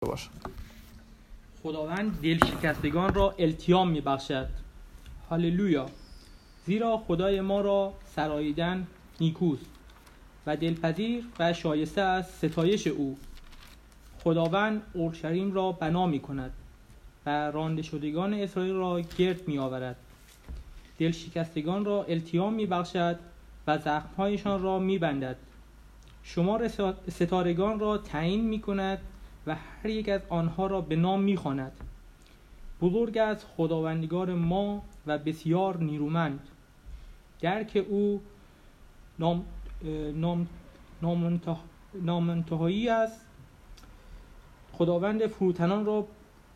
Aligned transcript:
باشه. 0.00 0.30
خداوند 1.62 2.20
دل 2.20 2.38
شکستگان 2.38 3.14
را 3.14 3.34
التیام 3.38 3.90
می 3.90 4.00
بخشد 4.00 4.48
هاللویا. 5.30 5.86
زیرا 6.66 6.96
خدای 6.96 7.40
ما 7.40 7.60
را 7.60 7.94
سراییدن 8.16 8.86
نیکوست 9.20 9.66
و 10.46 10.56
دلپذیر 10.56 11.24
و 11.38 11.52
شایسته 11.52 12.00
از 12.00 12.26
ستایش 12.26 12.86
او. 12.86 13.18
خداوند 14.24 14.82
اورشلیم 14.92 15.52
را 15.52 15.72
بنا 15.72 16.06
می 16.06 16.20
کند 16.20 16.52
و 17.26 17.50
رانده 17.50 17.82
شدگان 17.82 18.34
اسرائیل 18.34 18.74
را 18.74 19.00
گرد 19.00 19.48
می 19.48 19.58
آورد 19.58 19.96
دل 20.98 21.10
شکستگان 21.10 21.84
را 21.84 22.04
التیام 22.04 22.54
می 22.54 22.66
بخشد 22.66 23.18
و 23.66 23.78
زخمهایشان 23.78 24.62
را 24.62 24.78
می 24.78 24.98
بندد 24.98 25.36
شمار 26.22 26.68
ستارگان 27.10 27.78
را 27.78 27.98
تعیین 27.98 28.44
می 28.44 28.60
کند 28.60 28.98
و 29.46 29.54
هر 29.54 29.90
یک 29.90 30.08
از 30.08 30.20
آنها 30.28 30.66
را 30.66 30.80
به 30.80 30.96
نام 30.96 31.22
می 31.22 31.36
خواند. 31.36 31.72
بزرگ 32.80 33.18
از 33.18 33.44
خداوندگار 33.56 34.34
ما 34.34 34.82
و 35.06 35.18
بسیار 35.18 35.76
نیرومند. 35.76 36.40
درک 37.40 37.86
او 37.88 38.20
نام 39.18 39.44
نام 41.02 41.40
نامنتهایی 42.02 42.88
است 42.88 43.20
خداوند 44.72 45.26
فروتنان 45.26 45.84
را 45.84 46.06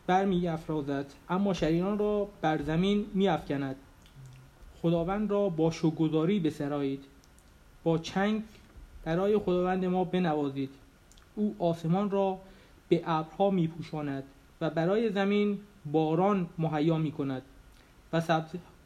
برمی 0.07 0.49
افرازد 0.49 1.07
اما 1.29 1.53
شریران 1.53 1.99
را 1.99 2.29
بر 2.41 2.63
زمین 2.63 3.07
می 3.15 3.29
افکند 3.29 3.77
خداوند 4.83 5.31
را 5.31 5.49
با 5.49 5.71
شوگذاری 5.71 6.41
بسرایید. 6.41 7.05
با 7.85 7.99
چنگ 7.99 8.43
برای 9.05 9.39
خداوند 9.39 9.85
ما 9.85 10.05
بنوازید. 10.05 10.71
او 11.37 11.57
آسمان 11.59 12.11
را 12.11 12.39
به 12.91 13.03
ابرها 13.05 13.51
می 13.51 13.69
پوشاند 13.69 14.25
و 14.61 14.71
برای 14.71 15.11
زمین 15.11 15.59
باران 15.93 16.49
مهیا 16.59 16.99
می 16.99 17.13
کند 17.13 17.43
و 18.13 18.21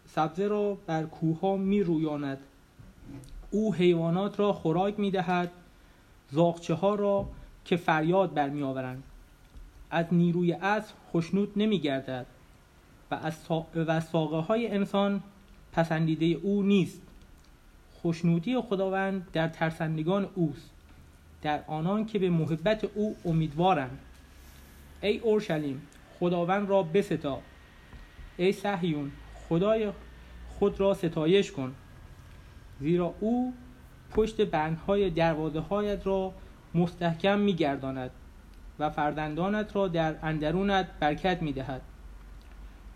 سبزه 0.06 0.47
را 0.48 0.78
بر 0.86 1.02
کوه 1.02 1.58
می 1.58 1.83
رویاند 1.83 2.38
او 3.50 3.75
حیوانات 3.75 4.41
را 4.41 4.52
خوراک 4.52 5.00
می 5.00 5.10
دهد 5.10 5.50
زاغچه 6.30 6.75
ها 6.75 6.94
را 6.94 7.28
که 7.64 7.77
فریاد 7.77 8.34
برمی 8.34 8.62
آورند 8.62 9.02
از 9.91 10.06
نیروی 10.12 10.52
اسب 10.52 10.94
خشنود 11.12 11.52
نمی 11.56 11.78
گردد 11.78 12.27
و 13.10 13.14
از, 13.14 13.34
و 13.75 14.00
ساقه 14.00 14.36
های 14.36 14.69
انسان 14.69 15.22
پسندیده 15.72 16.27
او 16.27 16.62
نیست. 16.62 17.02
خوشنودی 18.02 18.60
خداوند 18.60 19.27
در 19.32 19.48
ترسندگان 19.48 20.28
اوست. 20.34 20.70
در 21.45 21.61
آنان 21.67 22.06
که 22.06 22.19
به 22.19 22.31
محبت 22.31 22.84
او 22.95 23.17
امیدوارند. 23.25 23.98
ای 25.03 25.19
اورشلیم 25.19 25.83
خداوند 26.20 26.69
را 26.69 26.83
بستا. 26.83 27.39
ای 28.37 28.53
صهیون 28.53 29.11
خدای 29.48 29.92
خود 30.48 30.81
را 30.81 30.95
ستایش 30.95 31.53
کن. 31.53 31.75
زیرا 32.81 33.15
او 33.20 33.55
پشت 34.11 34.41
بندهای 34.41 35.11
دروازه 35.11 35.61
هایت 35.61 36.06
را 36.06 36.33
مستحکم 36.75 37.39
میگرداند 37.39 38.11
و 38.78 38.91
فرزندانت 38.91 39.77
را 39.77 39.89
در 39.89 40.15
اندرونت 40.22 40.87
برکت 41.00 41.42
می‌دهد. 41.42 41.83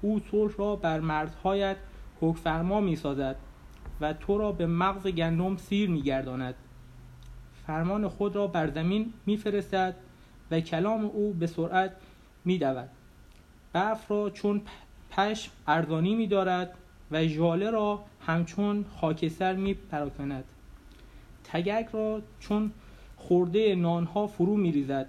او 0.01 0.21
صلح 0.31 0.53
را 0.59 0.77
بر 0.77 1.01
مردهایت 1.01 1.77
حکفرما 2.21 2.81
می‌سازد 2.81 3.37
و 4.01 4.13
تو 4.13 4.39
را 4.39 4.53
به 4.53 4.67
مغز 4.67 5.07
گندم 5.07 5.57
سیر 5.57 5.91
میگرداند. 5.91 6.55
فرمان 7.69 8.09
خود 8.09 8.37
را 8.37 8.47
بر 8.47 8.71
زمین 8.71 9.13
میفرستد 9.27 9.95
و 10.51 10.61
کلام 10.61 11.05
او 11.05 11.33
به 11.33 11.47
سرعت 11.47 11.93
میدود. 12.45 12.89
برف 13.73 14.11
را 14.11 14.31
چون 14.31 14.63
پشم 15.11 15.53
ارزانی 15.67 16.15
میدارد 16.15 16.75
و 17.11 17.27
ژاله 17.27 17.71
را 17.71 18.05
همچون 18.27 18.85
خاکستر 19.01 19.53
می 19.53 19.75
پراکند 19.75 20.45
تگک 21.45 21.89
را 21.93 22.23
چون 22.41 22.73
خورده 23.17 23.75
نانها 23.75 24.27
فرو 24.27 24.57
می 24.57 24.73
ریزد 24.73 25.07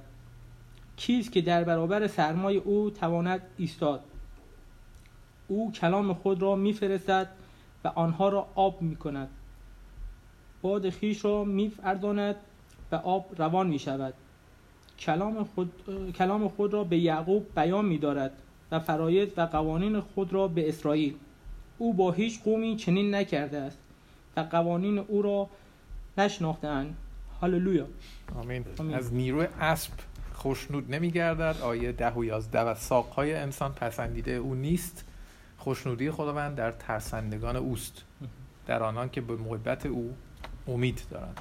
کیست 0.96 1.32
که 1.32 1.42
در 1.42 1.64
برابر 1.64 2.08
سرمای 2.08 2.58
او 2.58 2.90
تواند 2.90 3.42
ایستاد؟ 3.58 4.04
او 5.48 5.72
کلام 5.72 6.14
خود 6.14 6.42
را 6.42 6.56
میفرستد 6.56 7.30
و 7.84 7.88
آنها 7.88 8.30
را 8.30 8.48
آب 8.56 8.82
می 8.82 8.96
کند 8.96 9.30
باد 10.62 10.90
خیش 10.90 11.26
را 11.26 11.44
می 11.44 11.72
و 12.92 12.96
آب 12.96 13.26
روان 13.38 13.68
می 13.68 13.80
شود 13.80 14.14
کلام 15.00 15.44
خود, 15.44 15.72
کلام 16.18 16.48
خود 16.48 16.74
را 16.74 16.84
به 16.84 16.98
یعقوب 16.98 17.48
بیان 17.56 17.86
می 17.86 17.98
دارد 17.98 18.32
و 18.72 18.80
فراید 18.80 19.34
و 19.38 19.42
قوانین 19.42 20.00
خود 20.00 20.34
را 20.34 20.48
به 20.48 20.70
اسرائیل. 20.70 21.16
او 21.78 21.94
با 21.94 22.12
هیچ 22.12 22.44
قومی 22.44 22.76
چنین 22.76 23.16
نکرده 23.16 23.58
است 23.58 23.78
و 24.38 24.42
قوانین 24.42 24.98
او 24.98 25.22
را 25.22 25.50
نشناختند 26.18 26.98
هاللویا. 27.42 27.86
آمین. 28.36 28.66
آمین. 28.80 28.96
از 28.96 29.14
نیروی 29.14 29.48
اسب 29.60 29.92
خوشنود 30.34 30.96
نمیگردد. 30.96 31.62
آیه 31.62 31.92
ده 31.92 32.14
و 32.14 32.24
یازده 32.24 32.60
و 32.60 32.76
ساقهای 32.76 33.36
انسان 33.36 33.74
پسندیده 33.74 34.32
او 34.32 34.56
نیست. 34.56 35.06
خوشنودی 35.58 36.12
خداوند 36.12 36.56
در 36.56 36.72
ترسندگان 36.72 37.56
اوست. 37.56 38.04
در 38.68 38.84
آنان 38.84 39.10
که 39.10 39.22
به 39.22 39.36
محبت 39.36 39.86
او 39.86 40.16
امید 40.68 41.02
دارند. 41.12 41.40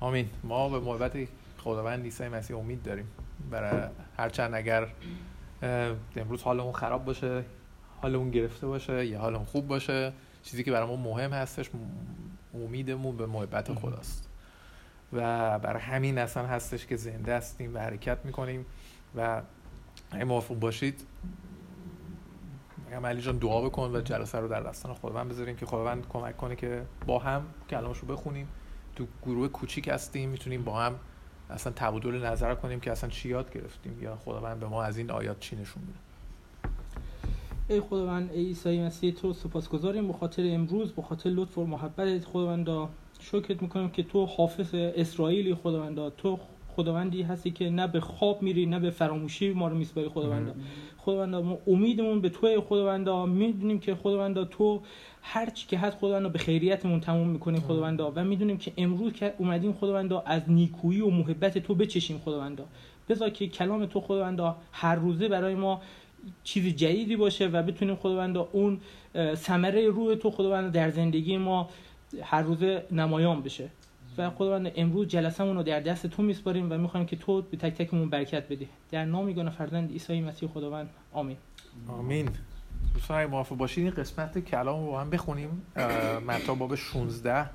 آمین. 0.00 0.30
ما 0.44 0.68
به 0.68 0.80
محبت 0.80 1.16
خداوند 1.58 2.04
عیسی 2.04 2.28
مسیح 2.28 2.58
امید 2.58 2.82
داریم. 2.82 3.08
برای 3.50 3.88
هرچند 4.16 4.54
اگر 4.54 4.86
امروز 6.16 6.42
حالمون 6.42 6.72
خراب 6.72 7.04
باشه 7.04 7.44
حالمون 8.02 8.30
گرفته 8.30 8.66
باشه 8.66 9.06
یا 9.06 9.18
حالمون 9.18 9.44
خوب 9.44 9.66
باشه 9.66 10.12
چیزی 10.42 10.64
که 10.64 10.72
برای 10.72 10.88
ما 10.88 10.96
مهم 10.96 11.32
هستش 11.32 11.70
امیدمون 12.54 13.16
به 13.16 13.26
محبت 13.26 13.74
خداست. 13.74 14.28
و 15.12 15.58
برای 15.58 15.82
همین 15.82 16.18
اصلا 16.18 16.46
هستش 16.46 16.86
که 16.86 16.96
زنده 16.96 17.36
هستیم 17.36 17.74
و 17.74 17.78
حرکت 17.78 18.18
می‌کنیم. 18.24 18.66
و 19.16 19.42
اگه 20.10 20.24
موافق 20.24 20.54
باشید 20.54 21.06
علی 23.04 23.20
جان 23.20 23.38
دعا 23.38 23.60
بکن 23.60 23.96
و 23.96 24.00
جلسه 24.00 24.38
رو 24.38 24.48
در 24.48 24.60
دستان 24.60 24.94
خداوند 24.94 25.28
بذاریم 25.28 25.56
که 25.56 25.66
خداوند 25.66 26.08
کمک 26.08 26.36
کنه 26.36 26.56
که 26.56 26.82
با 27.06 27.18
هم 27.18 27.42
کلامش 27.70 27.98
رو 27.98 28.08
بخونیم. 28.08 28.48
تو 28.98 29.06
گروه 29.22 29.48
کوچیک 29.48 29.88
هستیم 29.88 30.28
می‌تونیم 30.28 30.62
با 30.64 30.72
هم 30.72 30.94
اصلا 31.50 31.72
تبادل 31.76 32.26
نظر 32.26 32.54
کنیم 32.54 32.80
که 32.80 32.92
اصلا 32.92 33.10
چی 33.10 33.28
یاد 33.28 33.52
گرفتیم 33.52 34.02
یا 34.02 34.16
خداوند 34.16 34.60
به 34.60 34.66
ما 34.66 34.82
از 34.82 34.98
این 34.98 35.10
آیات 35.10 35.40
چی 35.40 35.56
نشون 35.56 35.82
میده. 35.82 35.98
ای 37.68 37.80
خداوند 37.80 38.30
ای 38.32 38.44
عیسی 38.44 38.80
مسیح 38.80 39.12
تو 39.12 39.32
سپاسگزاریم. 39.32 40.06
به 40.06 40.12
خاطر 40.12 40.42
امروز 40.46 40.92
به 40.92 41.02
خاطر 41.02 41.30
لطف 41.30 41.58
و 41.58 41.66
محبت 41.66 42.24
خداوندا 42.24 42.88
شکرت 43.20 43.62
می‌کنم 43.62 43.90
که 43.90 44.02
تو 44.02 44.26
حافظ 44.26 44.74
اسرائیلی 44.74 45.54
خداوندا 45.54 46.10
تو 46.10 46.38
خداوندی 46.68 47.22
هستی 47.22 47.50
که 47.50 47.70
نه 47.70 47.86
به 47.86 48.00
خواب 48.00 48.42
میری 48.42 48.66
نه 48.66 48.78
به 48.78 48.90
فراموشی 48.90 49.52
ما 49.52 49.68
رو 49.68 49.76
میسپاری 49.76 50.08
خداوندا. 50.08 50.54
خداوندا 50.98 51.42
ما 51.42 51.58
امیدمون 51.66 52.20
به 52.20 52.28
توی 52.28 52.60
خداوندا. 52.60 53.26
می‌دونیم 53.26 53.80
که 53.80 53.94
خداوندا 53.94 54.44
تو 54.44 54.82
هر 55.22 55.50
چی 55.50 55.66
که 55.66 55.78
هست 55.78 55.96
خداوندا 55.96 56.28
به 56.28 56.38
خیریتمون 56.38 57.00
تموم 57.00 57.28
می‌کنیم 57.28 57.60
خداوندا 57.60 58.12
و 58.16 58.24
می‌دونیم 58.24 58.58
که 58.58 58.72
امروز 58.76 59.12
که 59.12 59.34
اومدیم 59.38 59.72
خداوندا 59.72 60.22
از 60.26 60.42
نیکویی 60.48 61.00
و 61.00 61.10
محبت 61.10 61.58
تو 61.58 61.74
بچشیم 61.74 62.18
خداوندا 62.18 62.64
بذار 63.08 63.30
که 63.30 63.48
کلام 63.48 63.86
تو 63.86 64.00
خداوندا 64.00 64.56
هر 64.72 64.94
روزه 64.94 65.28
برای 65.28 65.54
ما 65.54 65.82
چیز 66.44 66.76
جدیدی 66.76 67.16
باشه 67.16 67.46
و 67.46 67.62
بتونیم 67.62 67.96
خداوندا 67.96 68.48
اون 68.52 68.80
ثمره 69.34 69.88
روح 69.88 70.14
تو 70.14 70.30
خداوندا 70.30 70.68
در 70.68 70.90
زندگی 70.90 71.36
ما 71.36 71.68
هر 72.22 72.42
روزه 72.42 72.84
نمایان 72.92 73.42
بشه. 73.42 73.68
و 74.18 74.30
خداوند 74.30 74.72
امروز 74.76 75.08
جلسمون 75.08 75.56
رو 75.56 75.62
در 75.62 75.80
دست 75.80 76.06
تو 76.06 76.22
میسپاریم 76.22 76.72
و 76.72 76.78
می‌خوایم 76.78 77.06
که 77.06 77.16
تو 77.16 77.42
به 77.42 77.56
تک 77.56 77.74
تکمون 77.74 78.10
برکت 78.10 78.48
بدی. 78.48 78.68
در 78.90 79.04
نام 79.04 79.28
یگانه 79.28 79.50
فرزند 79.50 79.90
عیسی 79.90 80.20
مسیح 80.20 80.48
خداوند. 80.48 80.90
آمین. 81.12 81.36
آمین. 81.88 82.28
دوستان 82.94 83.18
اگه 83.18 83.26
موافق 83.26 83.56
باشید 83.56 83.84
این 83.84 83.94
قسمت 83.94 84.38
کلام 84.38 84.80
رو 84.80 84.90
با 84.90 85.00
هم 85.00 85.10
بخونیم. 85.10 85.62
متا 86.26 86.54
باب 86.54 86.74
16 86.74 87.50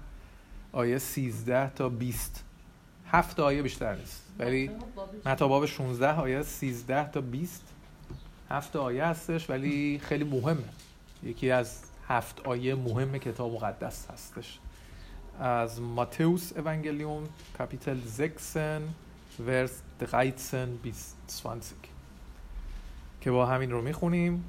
آیه 0.72 0.98
13 0.98 1.70
تا 1.70 1.90
20 1.90 2.44
هفت 3.08 3.40
آیه 3.40 3.62
بیشتر 3.62 3.96
نیست 3.96 4.24
ولی 4.40 4.72
متا 5.26 5.48
باب 5.48 5.66
16 5.66 6.20
آیه 6.20 6.42
13 6.42 7.12
تا 7.12 7.22
20 7.22 7.64
هفت 8.50 8.76
آیه 8.76 9.06
هستش 9.06 9.50
ولی 9.50 10.02
خیلی 10.04 10.24
مهمه. 10.24 10.64
یکی 11.24 11.52
از 11.52 11.84
هفت 12.08 12.40
آیه 12.48 12.76
مهم 12.76 13.18
کتاب 13.18 13.54
مقدس 13.54 14.08
هستش. 14.12 14.60
از 15.40 15.82
ماتوس 15.82 16.54
اونگلیون 16.58 17.24
کاپیتل 17.58 17.98
6 18.18 18.80
ورس 19.48 19.82
13 20.00 20.66
بیس 20.66 21.16
20 21.26 21.76
که 23.22 23.32
با 23.32 23.46
همین 23.46 23.72
رو 23.72 23.82
می‌خونیم. 23.82 24.44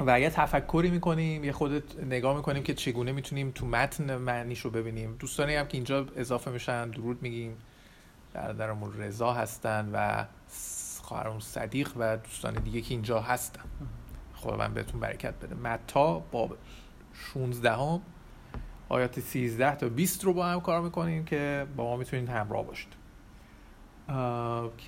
و 0.00 0.20
یه 0.20 0.30
تفکری 0.30 0.90
می‌کنیم 0.90 1.44
یه 1.44 1.52
خودت 1.52 1.98
نگاه 1.98 2.36
می‌کنیم 2.36 2.62
که 2.62 2.74
چگونه 2.74 3.12
می‌تونیم 3.12 3.50
تو 3.50 3.66
متن 3.66 4.16
معنیش 4.16 4.60
رو 4.60 4.70
ببینیم. 4.70 5.16
دوستانی 5.18 5.54
هم 5.54 5.66
که 5.66 5.76
اینجا 5.76 6.06
اضافه 6.16 6.50
میشن 6.50 6.90
درود 6.90 7.22
میگیم. 7.22 7.56
در 8.34 8.52
درمون 8.52 8.92
رضا 8.98 9.32
هستن 9.32 9.90
و 9.92 10.24
خواهرم 11.02 11.40
صدیق 11.40 11.90
و 11.96 12.16
دوستان 12.16 12.54
دیگه 12.54 12.80
که 12.80 12.94
اینجا 12.94 13.20
هستن. 13.20 13.62
خداوند 14.34 14.74
بهتون 14.74 15.00
برکت 15.00 15.34
بده. 15.34 15.54
متا 15.54 16.18
باب 16.18 16.56
16 17.14 17.72
هم 17.72 18.00
آیات 18.88 19.20
13 19.20 19.76
تا 19.76 19.88
20 19.88 20.24
رو 20.24 20.32
با 20.32 20.46
هم 20.46 20.60
کار 20.60 20.80
می‌کنیم 20.80 21.24
که 21.24 21.66
با 21.76 21.84
ما 21.84 21.96
می‌تونید 21.96 22.28
همراه 22.28 22.66
باشید. 22.66 23.03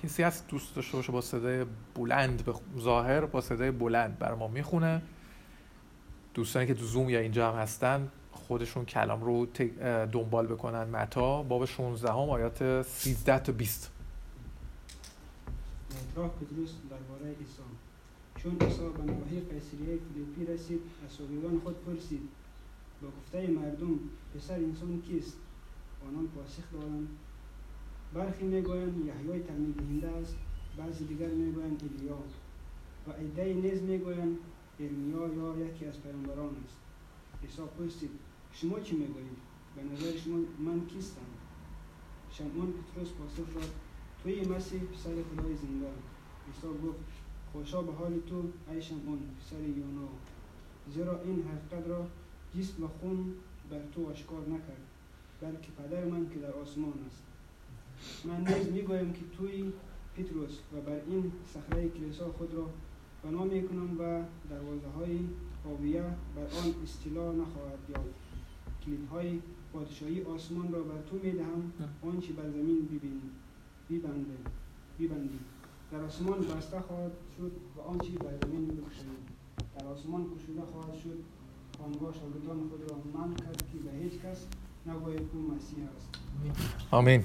کسی 0.03 0.23
هست 0.23 0.47
دوست 0.47 0.75
داشته 0.75 0.97
باشه 0.97 1.11
با 1.11 1.21
صدای 1.21 1.65
بلند 1.95 2.45
به 2.45 2.53
ظاهر 2.79 3.25
با 3.25 3.41
صدای 3.41 3.71
بلند 3.71 4.19
بر 4.19 4.33
ما 4.33 4.47
می‌خونه. 4.47 5.01
دوستانی 6.33 6.67
که 6.67 6.73
تو 6.73 6.85
زوم 6.85 7.09
یا 7.09 7.19
اینجا 7.19 7.51
هم 7.51 7.59
هستن 7.59 8.11
خودشون 8.31 8.85
کلام 8.85 9.23
رو 9.23 9.45
دنبال 10.11 10.47
بکنن. 10.47 10.83
متا 10.83 11.43
باب 11.43 11.65
16 11.65 12.09
هم 12.09 12.17
آیات 12.17 12.81
13 12.81 13.39
تا 13.39 13.51
20 13.51 13.91
راه 16.15 16.29
پتروس 16.29 16.71
درباره 16.89 17.35
عیسی 17.39 17.61
چون 18.35 18.57
عیسی 18.61 18.81
به 18.97 19.03
نواحی 19.03 19.39
قیصریه 19.39 19.99
فیلیپی 20.13 20.53
رسید 20.53 20.81
از 21.05 21.17
خود 21.63 21.85
پرسید 21.85 22.29
با 23.01 23.07
گفته 23.07 23.47
مردم 23.47 23.99
پسر 24.35 24.53
انسان 24.53 25.01
کیست؟ 25.07 25.37
آنان 26.07 26.27
پاسخ 26.27 26.71
دادند 26.73 27.07
برخی 28.13 28.45
می‌گویند 28.45 29.05
یحیای 29.05 29.39
تعمید 29.39 29.75
دهنده 29.75 30.07
است 30.07 30.35
بعضی 30.77 31.05
دیگر 31.05 31.27
می‌گویند 31.27 31.83
ایلیا 31.83 32.17
و 33.07 33.11
عده 33.11 33.53
نیز 33.53 33.81
می‌گویند 33.81 34.37
ارمیا 34.79 35.27
یا 35.27 35.65
یکی 35.65 35.85
از 35.85 36.01
پیامبران 36.01 36.55
است. 36.65 36.77
عیسی 37.43 37.61
پرسید 37.79 38.09
شما 38.51 38.79
چی 38.79 38.95
می‌گویید؟ 38.95 39.37
به 39.75 39.83
نظر 39.83 40.17
شما 40.17 40.37
من 40.59 40.85
کیستم؟ 40.85 41.21
شمعون 42.31 42.73
پتروس 42.73 43.11
پاسخ 43.11 43.53
داد 43.53 43.71
توی 44.23 44.45
مسیح 44.45 44.81
پسر 44.81 45.09
خدای 45.09 45.55
زنده. 45.55 45.91
عیسی 46.47 46.67
گفت 46.87 46.99
خوشا 47.51 47.81
به 47.81 47.93
حال 47.93 48.19
تو 48.19 48.43
ای 48.71 48.81
شمعون 48.81 49.19
پسر 49.39 49.61
یونا. 49.61 50.07
زیرا 50.93 51.21
این 51.21 51.43
حقیقت 51.43 51.87
را 51.87 52.07
جسم 52.55 52.83
و 52.83 52.87
خون 52.87 53.33
بر 53.69 53.81
تو 53.95 54.01
اشکار 54.01 54.41
نکرد 54.49 54.87
بلکه 55.41 55.71
پدر 55.71 56.05
من 56.05 56.29
که 56.29 56.39
در 56.39 56.51
آسمان 56.51 56.93
است. 57.07 57.26
من 58.25 58.53
نیز 58.53 58.67
می‌گویم 58.71 59.13
که 59.13 59.21
توی 59.37 59.73
پتروس 60.17 60.59
و 60.73 60.81
بر 60.81 61.01
این 61.07 61.31
صخره 61.53 61.89
کلیسا 61.89 62.31
خود 62.31 62.53
را 62.53 62.69
بنا 63.23 63.43
می‌کنم 63.43 63.91
و 63.99 64.23
دروازه 64.49 64.87
های 64.97 65.19
آبیه 65.73 66.03
بر 66.35 66.41
آن 66.41 66.73
استیلا 66.83 67.31
نخواهد 67.31 67.79
یافت. 67.89 68.15
کلید 68.85 69.07
های 69.11 69.39
پادشاهی 69.73 70.23
آسمان 70.23 70.71
را 70.71 70.83
بر 70.83 71.01
تو 71.09 71.15
می‌دهم 71.23 71.71
آنچه 72.01 72.33
بر 72.33 72.49
زمین 72.49 72.85
ببین 72.85 73.21
ببنده 73.89 74.37
ببندی. 74.99 75.39
در 75.91 75.99
آسمان 76.03 76.39
بسته 76.39 76.79
خواهد 76.79 77.11
شد 77.37 77.51
و 77.77 77.81
آنچه 77.81 78.11
بر 78.11 78.47
زمین 78.47 78.65
بکشید 78.65 79.07
در 79.79 79.85
آسمان 79.85 80.25
کشوده 80.35 80.61
خواهد 80.61 80.97
شد. 81.03 81.17
آنگاه 81.85 82.13
شاگردان 82.13 82.69
خود 82.69 82.91
را 82.91 83.21
من 83.21 83.35
کرد 83.35 83.57
که 83.57 83.79
به 83.85 83.97
هیچ 84.03 84.13
کس 84.21 84.45
نباید 84.87 85.21
او 85.33 85.55
مسیح 85.55 85.83
است. 85.95 86.09
آمین. 86.91 87.23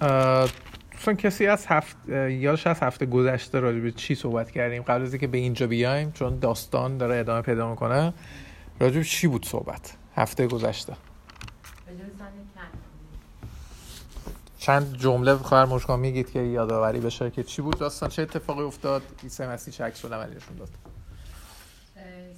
دوستان 0.00 1.16
کسی 1.16 1.46
از 1.46 1.66
هفت 1.66 2.08
یادش 2.08 2.66
از 2.66 2.80
هفته 2.80 3.06
گذشته 3.06 3.60
راجع 3.60 3.78
به 3.78 3.92
چی 3.92 4.14
صحبت 4.14 4.50
کردیم؟ 4.50 4.82
قبل 4.82 5.02
از 5.02 5.12
اینکه 5.12 5.26
به 5.26 5.38
اینجا 5.38 5.66
بیایم 5.66 6.12
چون 6.12 6.38
داستان 6.38 6.98
داره 6.98 7.16
ادامه 7.16 7.42
پیدا 7.42 7.70
می‌کنه 7.70 8.14
راجع 8.80 8.96
به 8.96 9.04
چی 9.04 9.26
بود 9.26 9.46
صحبت؟ 9.46 9.96
هفته 10.16 10.46
گذشته. 10.46 10.96
چند 14.58 14.96
جمله 14.96 15.34
خواهر 15.34 15.64
مشکان 15.64 16.00
میگید 16.00 16.30
که 16.30 16.40
یادآوری 16.40 17.00
بشه 17.00 17.30
که 17.30 17.42
چی 17.42 17.62
بود؟ 17.62 17.78
داستان 17.78 18.08
چه 18.08 18.22
اتفاقی 18.22 18.62
افتاد؟ 18.62 19.02
عیسی 19.22 19.46
مسیح 19.46 19.74
چه 19.74 19.84
عکس 19.84 20.04
عملیشون 20.04 20.56
داد. 20.56 20.68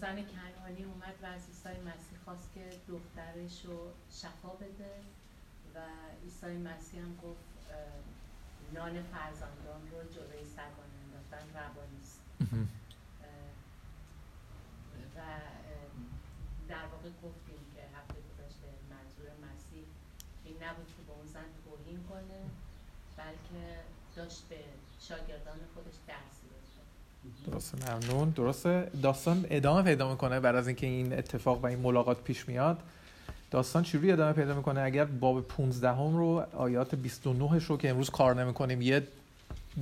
زن 0.01 0.15
کنعانی 0.15 0.85
اومد 0.85 1.15
و 1.23 1.27
از 1.27 1.41
عیسی 1.49 1.81
مسیح 1.81 2.19
خواست 2.25 2.51
که 2.55 2.61
دخترش 2.89 3.65
رو 3.65 3.79
شفا 4.11 4.49
بده 4.49 4.93
و 5.75 5.79
عیسی 6.25 6.59
مسیح 6.59 7.01
هم 7.01 7.17
گفت 7.23 7.46
نان 8.75 9.03
فرزندان 9.03 9.81
رو 9.93 9.99
جلوی 10.15 10.45
سگان 10.45 10.91
انداختن 11.03 11.59
روا 11.59 11.85
نیست. 11.99 12.21
و 15.17 15.21
در 16.69 16.87
واقع 16.93 17.09
گفتیم 17.09 17.63
که 17.75 17.83
هفته 17.99 18.15
گذشته 18.15 18.69
منظور 18.91 19.29
مسیح 19.47 19.85
این 20.45 20.57
نبود 20.63 20.87
که 20.87 21.03
به 21.07 21.13
اون 21.13 21.27
زن 21.27 21.49
توهین 21.65 22.01
کنه 22.11 22.41
بلکه 23.17 23.77
داشت 24.17 24.43
به 24.49 24.59
شاگردان 25.01 25.59
خودش 25.75 25.95
درس 26.09 26.37
درسته 27.47 27.93
ممنون. 27.93 28.31
درسته. 28.31 28.91
داستان 29.03 29.47
ادامه 29.51 29.83
پیدا 29.83 30.11
می‌کنه 30.11 30.41
بعد 30.41 30.57
از 30.57 30.67
اینکه 30.67 30.87
این 30.87 31.13
اتفاق 31.19 31.65
و 31.65 31.67
این 31.67 31.79
ملاقات 31.79 32.23
پیش 32.23 32.49
میاد. 32.49 32.83
داستان 33.51 33.83
چجوری 33.83 34.13
ادامه 34.13 34.33
پیدا 34.33 34.55
می‌کنه؟ 34.55 34.81
اگر 34.81 35.05
باب 35.05 35.49
15 35.49 35.89
هم 35.89 36.17
رو 36.17 36.45
آیات 36.57 36.95
29 36.95 37.59
رو 37.67 37.77
که 37.77 37.91
امروز 37.91 38.11
کار 38.11 38.35
نمی‌کنیم 38.35 38.83
یه 38.83 39.03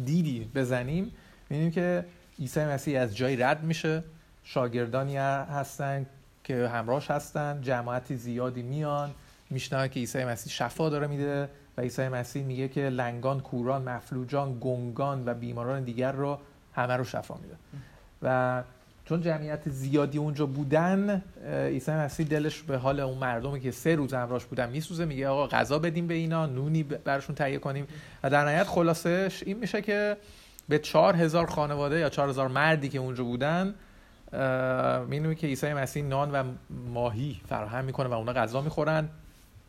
دیدی 0.05 0.50
بزنیم 0.55 1.11
می‌بینیم 1.50 1.72
که 1.72 2.05
عیسی 2.38 2.61
مسیح 2.61 3.00
از 3.00 3.16
جای 3.16 3.37
رد 3.37 3.62
میشه. 3.62 4.05
شاگردانی 4.44 5.16
هستن 5.16 6.06
که 6.44 6.69
همراهش 6.69 7.11
هستن 7.11 7.62
جماعتی 7.62 8.16
زیادی 8.16 8.62
میان 8.62 9.11
میشنن 9.50 9.88
که 9.88 10.00
عیسی 10.00 10.25
مسیح 10.25 10.52
شفا 10.52 10.88
داره 10.90 11.06
میده 11.06 11.49
و 11.76 11.81
عیسی 11.81 12.08
مسیح 12.08 12.44
میگه 12.44 12.69
که 12.69 12.81
لنگان 12.81 13.40
کوران 13.40 13.82
مفلوجان 13.82 14.58
گنگان 14.60 15.22
و 15.28 15.34
بیماران 15.34 15.84
دیگر 15.84 16.12
رو 16.12 16.38
همه 16.75 16.96
رو 16.96 17.05
شفا 17.05 17.34
میده. 17.34 17.55
و 18.22 18.62
چون 19.05 19.21
جمعیت 19.21 19.69
زیادی 19.69 20.19
اونجا 20.19 20.47
بودن 20.47 21.23
عیسی 21.49 21.93
مسیح 21.93 22.27
دلش 22.27 22.62
به 22.62 22.77
حال 22.77 23.01
اون 23.01 23.19
مردمی 23.19 23.61
که 23.61 23.71
سه 23.71 23.95
روز 23.95 24.15
همراهش 24.15 24.45
بودن 24.45 24.71
میسوزه 24.71 25.05
میگه 25.05 25.29
آقا 25.29 25.47
غذا 25.47 25.79
بدیم 25.79 26.06
به 26.06 26.15
اینا 26.15 26.47
نونی 26.47 26.83
برشون 26.83 27.35
تهیه 27.35 27.59
کنیم. 27.59 27.87
و 28.23 28.31
در 28.31 28.45
نهایت 28.45 28.67
خلاصش 28.67 29.43
این 29.47 29.59
میشه 29.59 29.83
که 29.83 30.17
به 30.69 30.79
چهار 30.79 31.17
هزار 31.17 31.47
خانواده 31.47 31.99
یا 31.99 32.09
چهار 32.09 32.29
هزار 32.29 32.49
مردی 32.49 32.89
که 32.89 32.99
اونجا 32.99 33.25
بودن 33.25 33.75
می‌دونی 35.09 35.35
که 35.35 35.47
عیسی 35.47 35.73
مسیح 35.73 36.05
نان 36.05 36.31
و 36.31 36.45
ماهی 36.93 37.41
فراهم 37.49 37.85
می‌کنه 37.85 38.09
و 38.09 38.12
اونا 38.12 38.33
غذا 38.33 38.61
می‌خورن. 38.61 39.09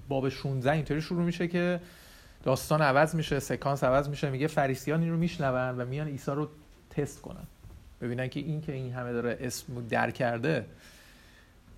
باب 0.08 0.30
16 0.30 0.72
اینطوری 0.72 1.02
شروع 1.02 1.24
میشه 1.24 1.48
که 1.48 1.80
داستان 2.44 2.82
عوض 2.82 3.16
میشه 3.16 3.40
سکانس 3.40 3.84
عوض 3.84 4.10
میشه. 4.10 4.30
میگه 4.30 4.48
فریسیان 4.48 5.02
این 5.02 5.12
رو 5.12 5.18
میشنون 5.18 5.80
و 5.80 5.86
میان 5.86 6.08
عیسی 6.08 6.32
رو 6.32 6.48
تست 6.90 7.22
کنن. 7.22 7.48
ببینن 8.02 8.28
که 8.28 8.40
این 8.40 8.62
که 8.62 8.72
این 8.72 8.94
همه 8.94 9.14
داره 9.14 9.38
اسم 9.42 9.88
در 9.88 10.12
کرده 10.12 10.66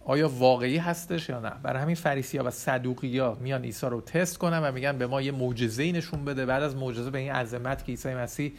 آیا 0.05 0.29
واقعی 0.29 0.77
هستش 0.77 1.29
یا 1.29 1.39
نه؟ 1.39 1.51
برای 1.63 1.81
همین 1.81 1.95
فریسی 1.95 2.37
ها 2.37 2.43
و 2.43 2.49
صدوقی 2.49 3.19
ها 3.19 3.37
میان 3.41 3.63
عیسی 3.63 3.87
رو 3.87 4.01
تست 4.01 4.37
کنن 4.37 4.59
و 4.59 4.71
میگن 4.71 4.97
به 4.97 5.07
ما 5.07 5.21
یه 5.21 5.31
معجزه 5.31 5.91
نشون 5.91 6.25
بده. 6.25 6.45
بعد 6.45 6.63
از 6.63 6.75
معجزه 6.75 7.09
به 7.09 7.19
این 7.19 7.31
عظمت 7.31 7.85
که 7.85 7.91
عیسی 7.91 8.13
مسیح 8.13 8.53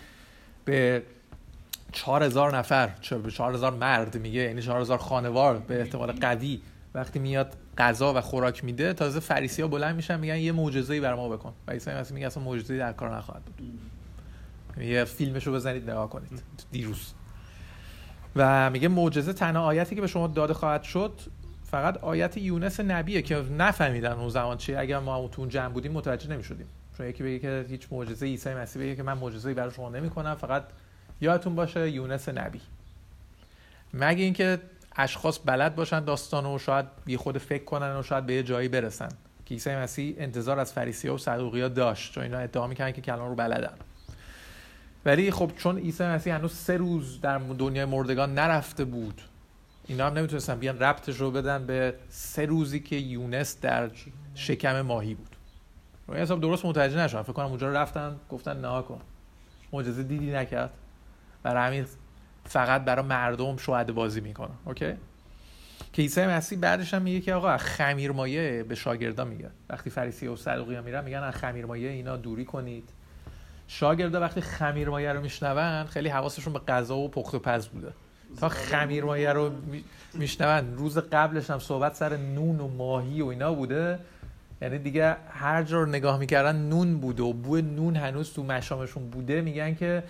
به 0.65 1.03
چهار 1.93 2.23
هزار 2.23 2.57
نفر 2.59 2.91
به 3.25 3.31
چهار 3.31 3.55
هزار 3.55 3.75
مرد 3.75 4.19
میگه 4.19 4.41
یعنی 4.41 4.63
چهار 4.63 4.81
هزار 4.81 4.99
خانوار 4.99 5.59
به 5.59 5.81
احتمال 5.81 6.13
قوی 6.13 6.61
وقتی 6.95 7.19
میاد 7.19 7.57
غذا 7.79 8.15
و 8.15 8.21
خوراک 8.21 8.65
میده 8.65 8.93
تازه 8.93 9.21
فریسی 9.21 9.63
ها 9.63 9.69
بلند 9.69 9.97
میشن 9.97 10.21
میگن 10.21 10.37
یه 10.37 10.53
معجزه‌ای 10.53 11.01
برای 11.01 11.17
ما 11.17 11.29
بکن. 11.29 11.53
و 11.67 11.71
عیسی 11.71 11.91
مسیح 11.91 12.15
میگه 12.15 12.27
اصلا 12.27 12.43
معجزه‌ای 12.43 12.81
در 12.81 12.93
کار 12.93 13.17
نخواهد 13.17 13.43
بود. 13.45 13.81
یه 14.85 15.05
فیلمشو 15.05 15.53
بزنید 15.53 15.91
نگاه 15.91 16.11
کنید. 16.11 16.43
دیروز. 16.73 17.15
و 18.39 18.71
میگه 18.71 18.89
معجزه 18.89 19.33
تنها 19.33 19.65
آیتی 19.65 19.95
که 19.95 20.01
به 20.01 20.07
شما 20.07 20.27
داده 20.27 20.55
خواهد 20.55 20.83
شد 20.83 21.13
فقط 21.71 21.99
آیت 21.99 22.37
یونس 22.37 22.81
نبیه 22.81 23.23
که 23.23 23.37
نفهمیدن 23.59 24.13
اون 24.13 24.29
زمان 24.29 24.57
چیه. 24.57 24.79
اگر 24.79 24.99
ما 24.99 25.29
تو 25.29 25.43
اون 25.43 25.49
جمع 25.49 25.69
بودیم 25.69 25.93
متوجه 25.93 26.31
نمی‌شدیم. 26.31 26.67
چون 26.99 27.07
یکی 27.07 27.23
بگه 27.23 27.39
که 27.39 27.67
هیچ 27.69 27.89
معجزه 27.91 28.27
عیسی 28.27 28.55
مسیح 28.55 28.83
بگه 28.83 28.97
که 28.97 29.03
من 29.03 29.19
معجزه‌ای 29.19 29.55
برای 29.55 29.71
شما 29.71 29.89
نمی‌کنم 29.89 30.35
فقط 30.35 30.65
یادتون 31.21 31.55
باشه 31.55 31.91
یونس 31.91 32.29
نبی. 32.29 32.61
مگه 33.95 34.25
اینکه 34.25 34.59
اشخاص 34.97 35.41
بلد 35.45 35.75
باشن 35.77 36.05
داستان 36.05 36.47
و 36.47 36.59
شاید 36.59 36.87
بی 37.05 37.17
خود 37.17 37.39
فکر 37.39 37.65
کنن 37.65 37.97
و 37.97 38.03
شاید 38.03 38.27
به 38.27 38.35
یه 38.35 38.43
جایی 38.43 38.69
برسن. 38.69 39.09
که 39.47 39.55
عیسی 39.55 39.77
مسیح 39.77 40.15
انتظار 40.19 40.59
از 40.59 40.73
فریسی 40.73 41.09
و 41.09 41.19
صدوقی 41.19 41.69
داشت. 41.69 42.13
چون 42.13 42.23
اینا 42.23 42.39
ادعا 42.39 42.67
می‌کنن 42.67 42.93
که 42.93 43.01
کلام 43.01 43.29
رو 43.29 43.35
بلدن. 43.35 43.75
ولی 45.05 45.31
خب 45.31 45.51
چون 45.57 45.79
عیسی 45.79 46.05
مسیح 46.05 46.35
هنوز 46.35 46.53
سه 46.53 46.77
روز 46.77 47.21
در 47.21 47.39
دنیای 47.39 47.85
مردگان 47.85 48.35
نرفته 48.35 48.85
بود 48.85 49.23
اینا 49.87 50.07
هم 50.07 50.13
نمی‌تونستن 50.13 50.59
بیان 50.59 50.79
ربطش 50.79 51.17
رو 51.17 51.31
بدن 51.31 51.67
به 51.67 51.95
سه 52.09 52.47
روزی 52.47 52.81
که 52.81 52.97
یونس 52.97 53.61
در 53.61 53.91
شکم 54.35 54.81
ماهی 54.81 55.15
بود. 55.15 55.37
روی 56.09 56.21
حساب 56.21 56.41
درست 56.41 56.65
متوجه 56.65 56.99
نشدن 56.99 57.23
فکر 57.23 57.33
کنم 57.33 57.47
اونجا 57.47 57.73
رفتن 57.73 58.17
گفتن 58.31 58.61
نه 58.61 58.83
کن. 58.83 59.01
معجزه 59.73 60.03
دیدی 60.03 60.33
نکرد. 60.33 60.73
برای 61.43 61.67
همین 61.67 61.87
فقط 62.45 62.85
برای 62.85 63.05
مردم 63.05 63.57
شهاده 63.57 63.93
بازی 63.93 64.21
می‌کنه. 64.21 64.51
اوکی؟ 64.65 64.95
که 65.93 66.03
عیسی 66.03 66.27
مسیح 66.27 66.59
بعدش 66.59 66.95
هم 66.95 67.03
میگه 67.03 67.21
که 67.21 67.35
آقا 67.35 67.57
خمیر 67.57 68.13
مایه 68.13 68.63
به 68.63 68.75
شاگردان 68.75 69.29
میگه. 69.29 69.51
وقتی 69.71 69.91
فریسی 69.91 70.27
و 70.27 70.37
صدوقی 70.37 70.81
میرن 70.81 71.05
میگن 71.05 71.31
خمیر 71.31 71.67
مایه 71.67 71.91
اینا 71.91 72.17
دوری 72.17 72.45
کنید. 72.45 72.89
شاگردا 73.71 74.21
وقتی 74.21 74.41
خمیر 74.41 74.89
مایه 74.89 75.13
رو 75.13 75.21
میشنون 75.21 75.85
خیلی 75.85 76.09
حواسشون 76.09 76.53
به 76.53 76.59
غذا 76.59 76.97
و 76.97 77.09
پخت 77.09 77.35
و 77.35 77.39
پز 77.39 77.69
بوده. 77.69 77.93
تا 78.41 78.49
خمیر 78.49 79.05
مایه 79.05 79.33
رو 79.33 79.51
میشنون. 80.15 80.77
روز 80.77 80.99
قبلش 80.99 81.51
هم 81.51 81.59
صحبت 81.59 81.95
سر 81.95 82.17
نون 82.17 82.61
و 82.61 82.69
ماهی 82.69 83.23
و 83.23 83.27
اینا 83.27 83.55
بوده. 83.55 83.99
یعنی 84.63 84.79
دیگه 84.79 85.17
هر 85.31 85.63
جا 85.63 85.81
رو 85.81 85.87
نگاه 85.87 86.19
می‌کردن 86.19 86.57
نون 86.57 87.01
بوده 87.01 87.23
و 87.23 87.33
بوی 87.33 87.63
نون 87.63 87.97
هنوز 87.97 88.33
تو 88.33 88.43
مشامشون 88.43 89.11
بوده. 89.11 89.41
میگن 89.41 89.75
که 89.75 90.05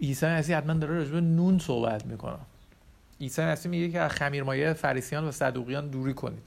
عیسی 0.00 0.26
مسیح 0.26 0.56
حتما 0.56 0.74
داره 0.74 0.94
راجع 0.94 1.10
به 1.10 1.20
نون 1.20 1.58
صحبت 1.58 2.06
می‌کنه. 2.06 2.38
عیسی 3.20 3.42
مسیح 3.42 3.70
میگه 3.70 3.88
که 3.88 4.00
از 4.00 4.10
خمیرمایه 4.10 4.72
فریسیان 4.72 5.24
و 5.24 5.30
صدوقیان 5.32 5.88
دوری 5.88 6.14
کنید. 6.14 6.42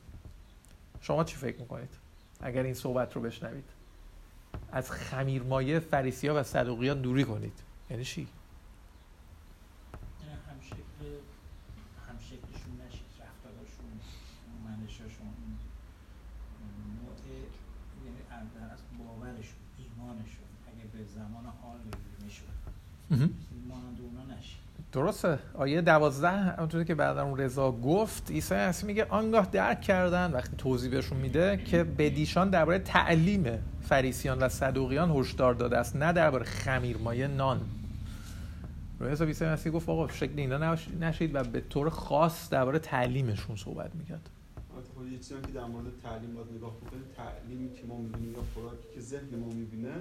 شما 1.01 1.23
چی 1.23 1.35
فکر 1.35 1.59
می‌کنید؟ 1.59 1.89
اگر 2.41 2.63
این 2.63 2.73
صحبت 2.73 3.13
رو 3.13 3.21
بشنوید. 3.21 3.63
از 4.71 4.91
خمیرمایه 4.91 5.79
فریسیا 5.79 6.35
و 6.35 6.43
صدوقیان 6.43 7.01
دوری 7.01 7.23
کنید. 7.23 7.53
یعنی 7.89 8.03
چی؟ 8.03 8.21
یعنی 8.21 8.31
هم 10.33 10.61
شکل 10.61 11.05
هم 12.09 12.19
شکلشون 12.19 12.81
نشید 12.87 13.05
رفتارشون 13.19 13.99
منشاشون 14.65 15.27
نوع 16.95 17.15
یعنی 18.05 18.21
از 18.71 18.79
باورشون 18.99 19.59
ایمانشون 19.77 20.45
اگه 20.67 20.85
به 20.93 21.03
زمان 21.05 21.45
حال 21.61 21.79
نشید 22.25 22.49
درسته. 24.93 25.39
آیه 25.53 25.81
دوازده 25.81 26.29
همونطوری 26.29 26.85
که 26.85 26.95
بعد 26.95 27.17
اون 27.17 27.37
رضا 27.37 27.71
گفت 27.71 28.31
عیسی 28.31 28.55
مسیح 28.55 28.87
میگه 28.87 29.05
آنگاه 29.05 29.47
درک 29.51 29.81
کردن 29.81 30.31
وقتی 30.31 30.55
توضیح 30.57 30.91
بهشون 30.91 31.17
میده 31.17 31.57
که 31.57 31.83
بدیشان 31.83 32.49
درباره 32.49 32.79
تعلیم 32.79 33.43
فریسیان 33.81 34.39
و 34.39 34.49
صدوقیان 34.49 35.11
هشدار 35.11 35.53
داده 35.53 35.77
است 35.77 35.95
نه 35.95 36.13
درباره 36.13 36.43
خمیرمایه 36.43 37.27
نان. 37.27 37.61
روی 38.99 39.11
حساب 39.11 39.27
عیسی 39.27 39.45
مسیح 39.45 39.71
گفت 39.71 39.89
آقا 39.89 40.07
شکل 40.07 40.39
اینا 40.39 40.77
نشید 41.01 41.35
و 41.35 41.43
به 41.43 41.61
طور 41.61 41.89
خاص 41.89 42.49
درباره 42.49 42.79
تعلیمشون 42.79 43.55
صحبت 43.55 43.95
می‌کرد. 43.95 44.29
خب 44.95 45.07
یه 45.11 45.19
که 45.19 45.51
در 45.53 45.65
مورد 45.65 45.85
تعلیم 46.03 46.33
باید 46.33 46.47
نگاه 46.55 46.71
بکنیم 46.71 47.03
تعلیمی 47.17 47.73
که 47.73 47.87
ما 47.87 47.97
می‌بینیم 47.97 48.33
یا 48.33 48.39
خوراکی 48.53 48.87
که 48.95 49.01
ذهن 49.01 49.39
ما 49.39 49.47
می‌بینه 49.47 49.93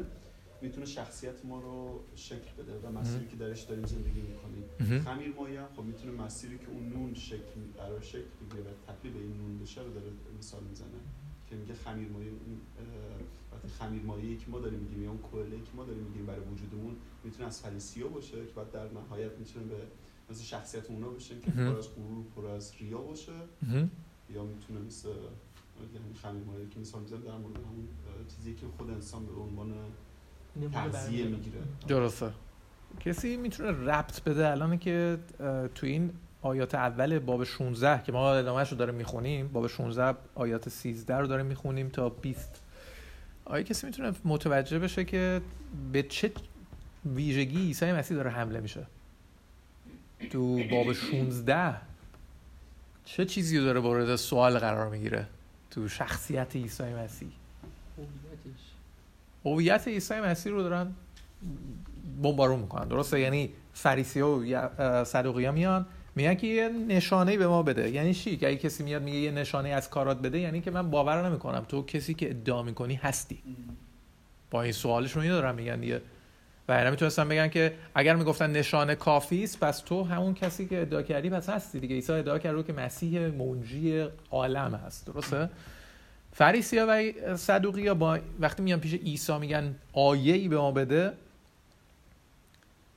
می‌تونه 0.62 0.86
شخصیت 0.86 1.44
ما 1.44 1.60
رو 1.60 2.00
شکل 2.14 2.50
بده 2.58 2.78
و 2.78 2.92
مسیری 2.92 3.26
که 3.26 3.36
درش 3.36 3.62
داریم 3.62 3.86
زندگی 3.86 4.20
می‌کنیم. 4.20 5.00
خمیر 5.00 5.34
مایه 5.34 5.66
خب 5.76 5.82
می‌تونه 5.82 6.22
مسیری 6.24 6.58
که 6.58 6.68
اون 6.68 6.88
نون 6.88 7.14
شکل 7.14 7.60
قرار 7.76 8.00
شکل 8.00 8.30
بگیره 8.40 8.62
و 8.62 8.92
تبدیل 8.92 9.12
به 9.12 9.18
این 9.18 9.36
نون 9.36 9.58
بشه 9.58 9.82
رو 9.82 9.92
داره 9.92 10.06
مثال 10.38 10.62
می‌زنه. 10.62 11.00
که 11.50 11.56
میگه 11.56 11.74
خمیر 11.74 12.08
مایه 12.08 12.30
وقتی 13.52 13.68
خمیر 13.68 14.02
مایه 14.02 14.36
که 14.36 14.46
ما 14.48 14.58
داریم 14.58 14.78
میگیم 14.78 15.02
یا 15.02 15.10
اون 15.10 15.18
کوله 15.18 15.56
که 15.56 15.70
ما 15.76 15.84
داریم 15.84 16.02
میگیم 16.02 16.26
برای 16.26 16.40
وجودمون 16.40 16.96
می‌تونه 17.24 17.46
از 17.46 17.60
فریسیا 17.60 18.08
باشه 18.08 18.46
که 18.46 18.52
بعد 18.56 18.70
در 18.70 18.92
نهایت 18.92 19.38
می‌تونه 19.38 19.66
به 19.66 19.76
مثل 20.30 20.42
شخصیت 20.42 20.90
اونا 20.90 21.08
بشه 21.08 21.40
که 21.40 21.50
پر 21.50 21.76
از 21.76 21.88
غرور 21.94 22.24
پر 22.36 22.46
از 22.46 22.72
ریا 22.80 22.98
باشه. 22.98 23.32
یا 24.30 24.44
می‌تونه 24.44 24.80
مثل 24.80 25.08
یعنی 25.94 26.14
خمیر 26.14 26.44
مایه 26.44 26.68
که 26.68 26.80
مثال 26.80 27.02
می‌زنم 27.02 27.20
در 27.20 27.36
مورد 27.36 27.56
همون 27.56 27.88
چیزی 28.36 28.54
که 28.54 28.66
خود 28.76 28.90
انسان 28.90 29.26
به 29.26 29.32
عنوان 29.32 29.74
تغذیه 30.72 31.24
می‌گیره. 31.24 31.60
درسته. 31.88 32.30
کسی 33.00 33.36
می‌تونه 33.36 33.70
ربط 33.70 34.22
بده 34.22 34.50
الان 34.50 34.78
که 34.78 35.18
تو 35.74 35.86
این 35.86 36.12
آیات 36.42 36.74
اول 36.74 37.18
باب 37.18 37.44
16 37.44 38.02
که 38.02 38.12
ما 38.12 38.34
ادامهش 38.34 38.68
رو 38.68 38.76
داریم 38.76 38.94
می‌خونیم 38.94 39.48
باب 39.48 39.66
16 39.66 40.18
آیات 40.34 40.68
13 40.68 41.16
رو 41.16 41.26
داریم 41.26 41.46
می‌خونیم 41.46 41.88
تا 41.88 42.08
20 42.08 42.62
آیا 43.44 43.62
کسی 43.62 43.86
می‌تونه 43.86 44.12
متوجه 44.24 44.78
بشه 44.78 45.04
که 45.04 45.40
به 45.92 46.02
چه 46.02 46.32
ویژگی 47.14 47.66
عیسی 47.66 47.92
مسیح 47.92 48.16
داره 48.16 48.30
حمله 48.30 48.60
میشه؟ 48.60 48.86
تو 50.30 50.64
باب 50.70 50.92
16 50.92 51.74
چه 53.04 53.24
چیزی 53.24 53.58
رو 53.58 53.64
داره 53.64 53.80
مورد 53.80 54.16
سوال 54.16 54.58
قرار 54.58 54.88
می‌گیره 54.88 55.26
تو 55.70 55.88
شخصیت 55.88 56.56
عیسی 56.56 56.94
مسیح؟ 56.94 57.28
هویت 59.44 59.88
عیسی 59.88 60.14
مسیح 60.14 60.52
رو 60.52 60.62
دارن 60.62 60.92
بمبارون 62.22 62.60
می‌کنن. 62.60 62.88
درسته؟ 62.88 63.20
یعنی 63.20 63.50
فریسی 63.72 64.20
و 64.20 65.04
صدوقی 65.04 65.50
میان 65.50 65.86
میگن 66.16 66.34
که 66.34 66.46
یه 66.46 66.68
نشانه 66.68 67.36
به 67.36 67.46
ما 67.48 67.62
بده. 67.62 67.90
یعنی 67.90 68.14
چی؟ 68.14 68.30
اگه 68.30 68.56
کسی 68.56 68.82
میاد 68.82 69.02
میگه 69.02 69.18
یه 69.18 69.30
نشانه 69.30 69.68
از 69.68 69.90
کارات 69.90 70.22
بده 70.22 70.38
یعنی 70.38 70.60
که 70.60 70.70
من 70.70 70.90
باور 70.90 71.28
نمی‌کنم. 71.28 71.64
تو 71.68 71.82
کسی 71.82 72.14
که 72.14 72.30
ادعا 72.30 72.62
می‌کنی 72.62 72.94
هستی. 72.94 73.42
با 74.50 74.62
این 74.62 74.72
سوالشون 74.72 75.22
اینو 75.22 75.34
دارن 75.34 75.54
میگن 75.54 75.80
دیگه. 75.80 76.02
و 76.68 76.72
اینا 76.72 76.90
می‌تونستن 76.90 77.28
بگن 77.28 77.48
که 77.48 77.74
اگر 77.94 78.16
می‌گفتن 78.16 78.50
نشانه 78.50 78.94
کافی 78.94 79.44
است 79.44 79.60
پس 79.60 79.78
تو 79.78 80.04
همون 80.04 80.34
کسی 80.34 80.66
که 80.66 80.80
ادعا 80.80 81.02
کردی 81.02 81.30
پس 81.30 81.48
هستی 81.48 81.80
دیگه. 81.80 81.94
عیسی 81.94 82.12
ادعا 82.12 82.38
کرد 82.38 82.66
که 82.66 82.72
مسیح 82.72 83.28
منجی 83.28 84.06
عالم 84.30 84.74
هست. 84.74 85.06
درسته؟ 85.06 85.50
فریسیا 86.32 86.86
و 86.88 87.36
صدوقی 87.36 87.94
با 87.94 88.18
وقتی 88.40 88.62
میان 88.62 88.80
پیش 88.80 88.94
عیسی 88.94 89.38
میگن 89.38 89.74
آیه 89.92 90.34
ای 90.34 90.48
به 90.48 90.58
ما 90.58 90.72
بده 90.72 91.12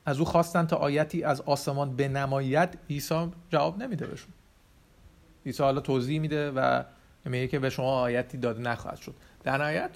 از 0.06 0.18
او 0.18 0.24
خواستن 0.24 0.66
تا 0.66 0.76
آیتی 0.76 1.24
از 1.24 1.40
آسمان 1.40 1.96
به 1.96 2.08
نمایت 2.08 2.74
عیسی 2.90 3.28
جواب 3.50 3.82
نمیده 3.82 4.06
بهشون. 4.06 4.28
عیسی 5.46 5.62
حالا 5.62 5.80
توضیح 5.80 6.20
میده 6.20 6.50
و 6.50 6.82
میگه 7.24 7.48
که 7.48 7.58
به 7.58 7.70
شما 7.70 8.00
آیتی 8.00 8.38
داده 8.38 8.60
نخواهد 8.60 8.96
شد. 8.96 9.14
در 9.44 9.58
نهایت 9.58 9.90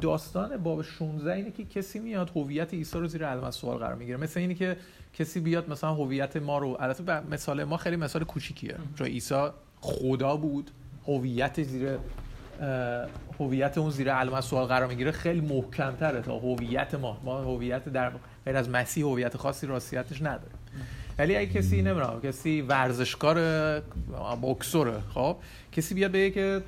داستان 0.00 0.56
باب 0.56 0.82
16 0.82 1.32
اینه 1.32 1.50
که 1.50 1.64
کسی 1.64 1.98
میاد 1.98 2.30
هویت 2.36 2.74
عیسی 2.74 2.98
رو 2.98 3.06
زیر 3.06 3.26
علامت 3.26 3.50
سوال 3.50 3.78
قرار 3.78 3.94
می‌گیره. 3.94 4.16
مثل 4.16 4.40
اینی 4.40 4.54
که 4.54 4.76
کسی 5.14 5.40
بیاد 5.40 5.70
مثلا 5.70 5.94
هویت 5.94 6.36
ما 6.36 6.58
رو 6.58 6.76
البته 6.80 7.20
مثال 7.20 7.64
ما 7.64 7.76
خیلی 7.76 7.96
مثال 7.96 8.24
کوچیکیه. 8.24 8.76
چون 8.98 9.06
عیسی 9.06 9.48
خدا 9.80 10.36
بود 10.36 10.70
هویت 11.06 11.62
زیر 11.62 11.98
هویت 13.40 13.78
اون 13.78 13.90
زیر 13.90 14.12
علامت 14.12 14.40
سوال 14.40 14.66
قرار 14.66 14.86
می‌گیره 14.88 15.10
خیلی 15.10 15.40
محکم 15.40 15.96
تره 15.96 16.22
تا 16.22 16.38
هویت 16.38 16.94
ما. 16.94 17.20
ما 17.24 17.40
هویت 17.40 17.88
در 17.88 18.12
غیر 18.44 18.56
از 18.56 18.68
مسیح 18.70 19.04
هویت 19.04 19.36
خاصی 19.36 19.66
راستیتش 19.66 20.22
نداره 20.22 20.52
ولی 21.18 21.36
اگه 21.36 21.52
کسی 21.52 21.82
نمی‌دونم 21.82 22.20
کسی 22.20 22.60
ورزشکار 22.60 23.80
بوکسوره 24.40 25.00
خب 25.14 25.36
کسی 25.72 25.94
بیاد 25.94 26.10
بگه 26.10 26.30
که 26.30 26.62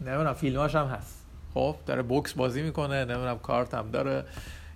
نمی‌دونم 0.00 0.32
فیلماش 0.32 0.74
هم 0.74 0.86
هست. 0.86 1.26
خب 1.54 1.76
داره 1.86 2.02
بوکس 2.02 2.32
بازی 2.32 2.62
می‌کنه 2.62 3.04
نمی‌دونم 3.04 3.38
کارت 3.38 3.74
هم 3.74 3.90
داره. 3.90 4.24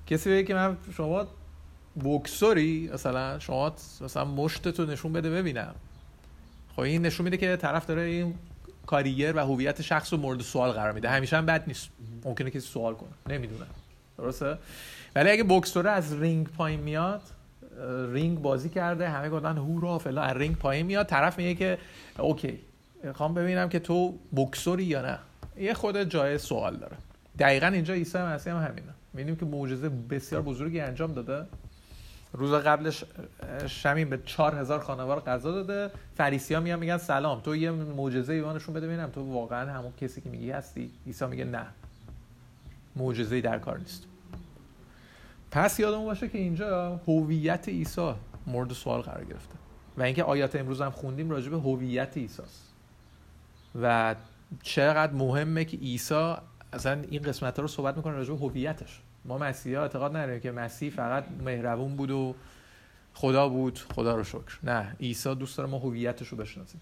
کسی 0.06 0.30
بگه 0.30 0.44
که 0.44 0.54
من 0.54 0.76
شما 0.96 1.26
بوکسوری 1.94 2.90
مثلا 2.94 3.38
شما 3.38 3.72
مثلا 4.00 4.24
مشتتو 4.24 4.86
نشون 4.86 5.12
بده 5.12 5.30
ببینم. 5.30 5.74
خب 6.76 6.80
این 6.80 7.06
نشون 7.06 7.24
میده 7.24 7.36
که 7.36 7.56
طرف 7.56 7.86
داره 7.86 8.02
این 8.02 8.34
کاریر 8.90 9.36
و 9.36 9.38
هویت 9.38 9.82
شخص 9.82 10.12
رو 10.12 10.18
مورد 10.18 10.40
سوال 10.40 10.70
قرار 10.70 10.92
میده. 10.92 11.08
همیشه 11.08 11.36
هم 11.36 11.46
بد 11.46 11.64
نیست. 11.66 11.88
ممکنه 12.24 12.50
کسی 12.50 12.60
سوال 12.60 12.94
کنه. 12.94 13.08
نمی‌دونم. 13.28 13.66
درسته؟ 14.18 14.58
ولی 15.14 15.30
اگه 15.30 15.42
بوکسوره 15.42 15.90
از 15.90 16.12
رینگ 16.22 16.48
پایین 16.48 16.80
میاد 16.80 17.22
رینگ 18.12 18.42
بازی 18.42 18.68
کرده 18.68 19.08
همه 19.08 19.28
گفتن 19.28 19.56
هورا 19.56 19.98
فلان 19.98 20.30
از 20.30 20.36
رینگ 20.36 20.56
پایین 20.56 20.86
میاد 20.86 21.06
طرف 21.06 21.38
میگه 21.38 21.54
که 21.54 21.78
OK. 22.18 22.58
می‌خوام 23.04 23.34
ببینم 23.34 23.68
که 23.68 23.78
تو 23.78 24.14
بوکسوری 24.30 24.84
یا 24.84 25.02
نه. 25.02 25.18
یه 25.56 25.74
خورده 25.74 26.02
جای 26.02 26.38
سوال 26.38 26.76
داره. 26.76 26.96
دقیقا 27.38 27.66
اینجا 27.66 27.94
عیسی 27.94 28.18
مسیح 28.18 28.52
هم 28.52 28.66
همینه. 28.66 28.94
می‌بینیم 29.12 29.36
که 29.36 29.46
معجزه 29.46 29.88
بسیار 29.88 30.42
بزرگی 30.42 30.80
انجام 30.80 31.12
داده. 31.12 31.46
روز 32.32 32.52
قبلش 32.52 33.04
شمین 33.66 34.10
به 34.10 34.18
چهار 34.26 34.54
هزار 34.54 34.80
خانوار 34.80 35.20
غذا 35.20 35.52
داده. 35.52 35.94
فریسی 36.14 36.54
ها 36.54 36.60
میان 36.60 36.78
میگن 36.78 36.98
سلام. 36.98 37.40
تو 37.40 37.56
یه 37.56 37.70
معجزه 37.70 38.32
ای 38.32 38.39
نشون 38.39 38.74
بده 38.74 38.86
ببینم. 38.86 39.10
تو 39.10 39.32
واقعا 39.32 39.72
همون 39.72 39.92
کسی 40.00 40.20
که 40.20 40.30
میگی 40.30 40.50
هستی؟ 40.50 40.90
عیسی 41.06 41.26
میگه 41.26 41.44
نه. 41.44 41.66
معجزه 42.96 43.40
در 43.40 43.58
کار 43.58 43.78
نیست. 43.78 44.04
پس 45.50 45.80
یادمون 45.80 46.04
باشه 46.04 46.28
که 46.28 46.38
اینجا 46.38 47.00
هویت 47.08 47.68
عیسی 47.68 48.12
مورد 48.46 48.72
سوال 48.72 49.00
قرار 49.00 49.24
گرفته. 49.24 49.54
و 49.98 50.02
اینکه 50.02 50.24
آیات 50.24 50.56
امروز 50.56 50.80
هم 50.80 50.90
خوندیم 50.90 51.30
راجع 51.30 51.50
به 51.50 51.56
هویت 51.56 52.16
عیسی 52.16 52.42
و 53.82 54.14
چقدر 54.62 55.12
مهمه 55.12 55.64
که 55.64 55.76
عیسی 55.76 56.34
اصلا 56.72 57.02
این 57.10 57.22
قسمت 57.22 57.56
ها 57.56 57.62
رو 57.62 57.68
صحبت 57.68 57.96
می‌کنه 57.96 58.14
راجع 58.14 58.34
به 58.34 58.38
هویتش. 58.38 59.00
ما 59.24 59.38
مسیحی 59.38 59.74
ها 59.74 59.82
اعتقاد 59.82 60.16
نداریم 60.16 60.40
که 60.40 60.50
مسیح 60.52 60.90
فقط 60.90 61.24
مهربون 61.44 61.96
بود 61.96 62.10
و 62.10 62.34
خدا 63.14 63.48
بود 63.48 63.78
خدا 63.78 64.16
رو 64.16 64.24
شکر. 64.24 64.58
نه 64.62 64.96
عیسی 65.00 65.34
دوست 65.34 65.58
داره 65.58 65.70
ما 65.70 65.78
هویتش 65.78 66.28
رو 66.28 66.36
بشناسیم. 66.36 66.80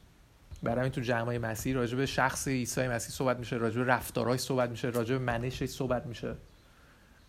برای 0.63 0.83
این 0.83 0.93
تو 0.93 1.01
جمعای 1.01 1.39
مسیح 1.39 1.75
راجع 1.75 1.97
به 1.97 2.07
شخص 2.07 2.49
عیسی 2.49 2.89
مسیح 2.89 3.11
صحبت 3.11 3.39
میشه 3.39 3.57
راجع 3.57 3.79
به 3.79 3.85
رفتارهای 3.85 4.39
صحبت 4.39 4.71
میشه 4.71 4.89
راجع 4.89 5.19
به 5.19 5.25
منشش 5.25 5.69
صحبت 5.69 6.07
میشه. 6.07 6.35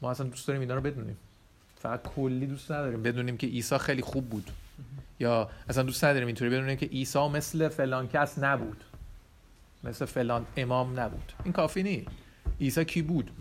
ما 0.02 0.12
اصلا 0.12 0.28
دوست 0.28 0.48
داریم 0.48 0.62
اینا 0.62 0.76
رو 0.76 0.82
بدونیم. 0.82 1.18
فقط 1.76 2.04
کلی 2.04 2.48
دوست 2.48 2.72
نداریم 2.72 3.04
بدونیم 3.04 3.38
که 3.38 3.48
عیسی 3.48 3.78
خیلی 3.78 4.02
خوب 4.02 4.30
بود. 4.30 4.52
یا 5.20 5.50
اصلا 5.70 5.84
دوست 5.84 6.04
نداریم 6.04 6.28
اینطوری 6.28 6.52
بدونیم 6.52 6.78
که 6.78 6.86
عیسی 6.86 7.28
مثل 7.28 7.70
فلان 7.70 8.08
کس 8.08 8.40
نبود. 8.40 8.84
مثل 9.84 10.06
فلان 10.06 10.46
امام 10.58 11.00
نبود. 11.00 11.34
این 11.44 11.54
کافی 11.54 11.84
نیست. 11.84 12.08
عیسی 12.62 12.86
کی 12.86 13.02
بود؟ 13.02 13.32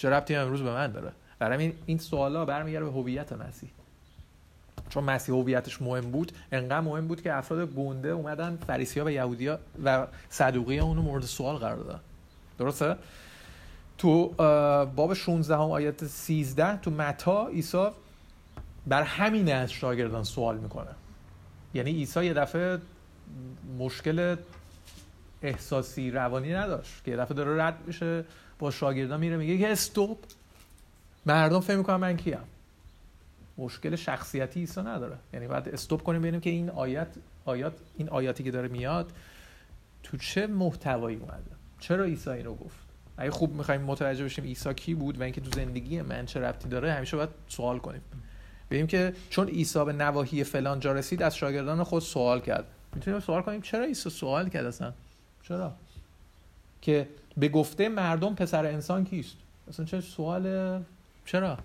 چه 0.00 0.10
ربطی 0.10 0.34
امروز 0.34 0.62
به 0.62 0.70
من 0.70 0.92
داره؟ 0.92 1.12
برای 1.38 1.58
این 1.58 1.72
این 1.86 1.98
سوالا 1.98 2.44
برمیگرده 2.44 2.84
به 2.84 2.90
هویت 2.90 3.32
مسیح. 3.32 3.70
چون 4.88 5.04
مسیح 5.04 5.34
هویتش 5.34 5.82
مهم 5.82 6.10
بود 6.10 6.32
انقدر 6.52 6.80
مهم 6.80 7.08
بود 7.08 7.22
که 7.22 7.34
افراد 7.34 7.68
گنده 7.68 8.08
اومدن 8.08 8.58
فریسی 8.66 9.00
ها 9.00 9.06
و 9.06 9.10
یهودی 9.10 9.46
ها 9.46 9.58
و 9.84 10.06
صدوقی 10.28 10.78
ها 10.78 10.86
اونو 10.86 11.02
مورد 11.02 11.24
سوال 11.24 11.56
قرار 11.56 11.76
دادن. 11.76 12.00
درسته؟ 12.58 12.96
تو 13.98 14.28
باب 14.96 15.14
16 15.14 15.54
هم 15.54 15.60
آیت 15.60 16.04
13 16.04 16.76
تو 16.76 16.90
متا 16.90 17.46
عیسی 17.46 17.88
بر 18.86 19.02
همین 19.02 19.52
از 19.52 19.72
شاگردان 19.72 20.24
سوال 20.24 20.58
می‌کنه. 20.58 20.90
یعنی 21.74 21.90
عیسی 21.90 22.24
یه 22.24 22.34
دفعه 22.34 22.78
مشکل 23.78 24.36
احساسی 25.42 26.10
روانی 26.10 26.52
نداشت 26.52 27.04
که 27.04 27.10
یه 27.10 27.16
دفعه 27.16 27.34
داره 27.34 27.64
رد 27.64 27.78
میشه. 27.86 28.24
با 28.60 28.70
شاگردان 28.70 29.20
میره 29.20 29.36
میگه 29.36 29.58
که 29.58 29.68
استوب. 29.68 30.18
مردم 31.26 31.60
فهم 31.60 31.78
می‌کنن 31.78 31.96
من 31.96 32.16
کیم. 32.16 32.38
مشکل 33.58 33.96
شخصیتی 33.96 34.60
عیسی 34.60 34.80
نداره. 34.80 35.16
یعنی 35.32 35.46
باید 35.46 35.68
استوب 35.68 36.02
کنیم 36.02 36.20
ببینیم 36.20 36.40
که 36.40 36.50
این 36.50 36.70
آیت 36.70 37.08
آیات 37.44 37.72
این 37.96 38.08
آیاتی 38.08 38.44
که 38.44 38.50
داره 38.50 38.68
میاد 38.68 39.12
تو 40.02 40.16
چه 40.16 40.46
محتوایی 40.46 41.16
اومده؟ 41.16 41.50
چرا 41.80 42.04
عیسی 42.04 42.30
این 42.30 42.44
رو 42.44 42.54
گفت؟ 42.54 42.78
اگه 43.16 43.30
خوب 43.30 43.54
می‌خوایم 43.54 43.80
متوجه 43.80 44.24
بشیم 44.24 44.44
عیسی 44.44 44.74
کی 44.74 44.94
بود 44.94 45.20
و 45.20 45.22
اینکه 45.22 45.40
تو 45.40 45.50
زندگی 45.50 46.02
من 46.02 46.26
چه 46.26 46.40
ربطی 46.40 46.68
داره 46.68 46.92
همیشه 46.92 47.16
باید 47.16 47.28
سوال 47.48 47.78
کنیم. 47.78 48.00
ببینیم 48.66 48.86
که 48.86 49.14
چون 49.30 49.48
عیسی 49.48 49.84
به 49.84 49.92
نواحی 49.92 50.44
فلان 50.44 50.80
جا 50.80 50.92
رسید 50.92 51.22
از 51.22 51.36
شاگردان 51.36 51.82
خود 51.82 52.02
سوال 52.02 52.40
کرد. 52.40 52.64
می‌تونیم 52.94 53.20
سوال 53.20 53.42
کنیم 53.42 53.60
چرا 53.60 53.84
عیسی 53.84 54.10
سوال 54.10 54.48
کرد 54.48 54.66
اصلا؟ 54.66 54.92
چرا؟ 55.42 55.72
که 56.82 57.08
به 57.36 57.48
گفته 57.48 57.88
مردم 57.88 58.34
پسر 58.34 58.66
انسان 58.66 59.04
کیست؟ 59.04 59.36
اصلا 59.68 59.84
چه 59.84 60.00
سوال 60.00 60.44
چرا؟ 61.24 61.58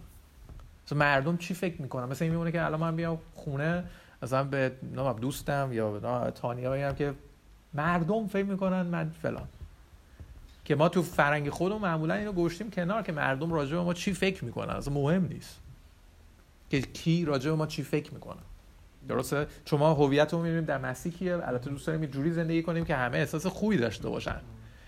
مثلا 0.86 0.98
مردم 0.98 1.38
چی 1.38 1.54
فکر 1.54 1.82
می‌کنن؟ 1.82 2.06
مثلا 2.06 2.28
میمونه 2.28 2.52
که 2.52 2.66
الان 2.66 2.80
من 2.80 2.96
بیام 2.96 3.18
خونه 3.36 3.84
مثلا 4.24 4.44
به 4.44 4.72
نام 4.94 5.20
دوستم 5.20 5.70
یا 5.72 6.32
تانیا 6.32 6.72
بگم 6.72 6.94
که 6.96 7.14
مردم 7.74 8.28
فکر 8.28 8.46
می‌کنن 8.46 8.82
من 8.82 9.10
فلان. 9.22 9.48
که 10.66 10.76
ما 10.76 10.90
تو 10.90 11.04
فرنگ 11.04 11.50
خودمون 11.50 11.82
معمولا 11.82 12.14
اینو 12.14 12.32
گوشتیم 12.32 12.72
کنار 12.72 13.02
که 13.04 13.12
مردم 13.12 13.54
راجع 13.54 13.76
به 13.76 13.82
ما 13.82 13.94
چی 13.94 14.14
فکر 14.14 14.46
می‌کنن؟ 14.46 14.76
اصلا 14.76 14.94
مهم 14.94 15.26
نیست. 15.26 15.60
که 16.70 16.82
کی 16.82 17.26
راجع 17.26 17.50
به 17.50 17.56
ما 17.56 17.68
چی 17.68 17.84
فکر 17.84 18.14
می‌کنن 18.14 18.42
درسته؟ 19.08 19.48
چون 19.66 19.80
ما 19.80 19.94
هویت 19.94 20.34
رو 20.34 20.42
می‌بینیم 20.42 20.66
در 20.66 20.78
مسیح 20.78 21.12
کیه 21.12 21.34
البته 21.34 21.70
دوست 21.70 21.88
داریم 21.88 22.06
جوری 22.06 22.32
زندگی 22.32 22.64
کنیم 22.64 22.86
که 22.86 22.96
همه 22.96 23.18
احساس 23.18 23.46
خوبی 23.46 23.78
داشته 23.78 24.10
باشن. 24.10 24.42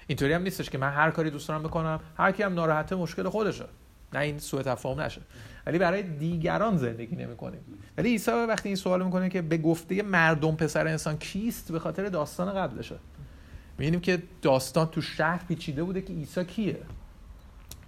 اینطوری 0.08 0.34
هم 0.34 0.42
نیستش 0.42 0.70
که 0.70 0.78
من 0.78 0.92
هر 0.92 1.12
کاری 1.12 1.30
دوست 1.30 1.48
دارم 1.48 1.64
بکنم 1.64 2.00
هر 2.18 2.32
کی 2.32 2.44
هم 2.44 2.54
ناراحته 2.54 2.96
مشکل 2.96 3.30
خودشه. 3.30 3.66
نه 4.14 4.20
این 4.20 4.40
سوء 4.40 4.62
تفاهم 4.62 5.02
نشه. 5.02 5.22
ولی 5.66 5.78
برای 5.78 6.04
دیگران 6.04 6.78
زندگی 6.78 7.16
نمی‌کنیم. 7.16 7.60
ولی 7.98 8.10
عیسی 8.10 8.32
وقتی 8.32 8.70
این 8.70 8.76
سوال 8.76 9.06
می‌کنه 9.06 9.30
که 9.30 9.42
به 9.42 9.58
گفته 9.58 10.02
مردم 10.02 10.56
پسر 10.56 10.88
انسان 10.88 11.18
کیست؟ 11.18 11.72
به 11.72 11.80
خاطر 11.80 12.06
داستان 12.06 12.54
قبلشه. 12.54 12.96
می‌بینیم 13.78 14.00
که 14.00 14.24
داستان 14.42 14.88
تو 14.88 15.02
شهر 15.02 15.42
پیچیده 15.48 15.84
بوده 15.84 16.02
که 16.02 16.14
عیسی 16.14 16.46
کیه. 16.46 16.80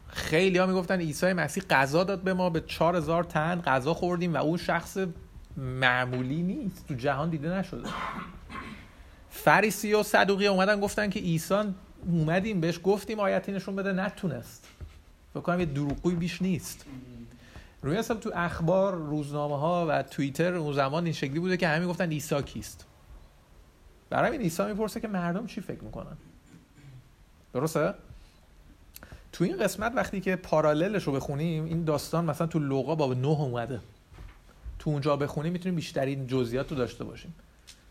خیلی 0.08 0.58
ها 0.58 0.66
می‌گفتن 0.66 1.00
عیسی 1.00 1.34
مسیح 1.34 1.64
غذا 1.70 2.04
داد 2.04 2.22
به 2.22 2.34
ما 2.34 2.50
به 2.50 2.62
4000 2.62 3.24
تن 3.24 3.62
غذا 3.62 3.94
خوردیم 3.94 4.34
و 4.34 4.38
اون 4.38 4.58
شخص 4.58 4.98
معمولی 5.58 6.42
نیست. 6.42 6.88
تو 6.88 6.94
جهان 6.94 7.30
دیده 7.30 7.50
نشده. 7.50 7.90
فریسی 9.30 9.94
و 9.94 10.04
صدوقی 10.04 10.48
اومدن 10.48 10.80
گفتن 10.80 11.10
که 11.10 11.20
عیسی 11.20 11.64
اومدیم 12.06 12.62
بهش 12.62 12.80
گفتیم 12.84 13.20
آیتی 13.20 13.52
نشون 13.52 13.76
بده 13.76 13.94
نتونست. 13.94 14.68
فکر 15.34 15.42
کنم 15.42 15.60
یه 15.60 15.66
دروغگوی 15.66 16.16
بیش 16.16 16.42
نیست. 16.42 16.86
روی 17.82 17.98
حساب 17.98 18.20
تو 18.20 18.32
اخبار 18.36 18.96
روزنامه 18.96 19.60
ها 19.60 19.86
و 19.90 20.04
توییتر 20.04 20.54
اون 20.54 20.74
زمان 20.74 21.04
این 21.04 21.14
شکلی 21.14 21.40
بوده 21.40 21.58
که 21.58 21.68
همه 21.68 21.88
گفتن 21.88 22.10
عیسی 22.10 22.42
کیست. 22.42 22.86
برای 24.10 24.32
این 24.32 24.42
عیسی 24.42 24.64
می‌پرسه 24.64 25.00
که 25.00 25.08
مردم 25.08 25.48
چی 25.48 25.62
فکر 25.62 25.84
می‌کنن. 25.84 26.18
درسته؟ 27.54 27.94
تو 29.32 29.44
این 29.44 29.58
قسمت 29.58 29.92
وقتی 29.96 30.22
که 30.22 30.36
پاراللش 30.36 31.04
رو 31.04 31.14
بخونیم 31.14 31.66
این 31.66 31.84
داستان 31.84 32.26
مثلا 32.26 32.48
تو 32.48 32.60
لوقا 32.60 32.96
باب 32.96 33.18
نه 33.18 33.28
اومده. 33.28 33.80
تو 34.80 34.90
اونجا 34.90 35.18
بخونیم 35.18 35.54
می‌تونیم 35.54 35.76
بیشترین 35.76 36.28
جزئیات 36.28 36.72
رو 36.72 36.78
داشته 36.78 37.04
باشیم. 37.04 37.36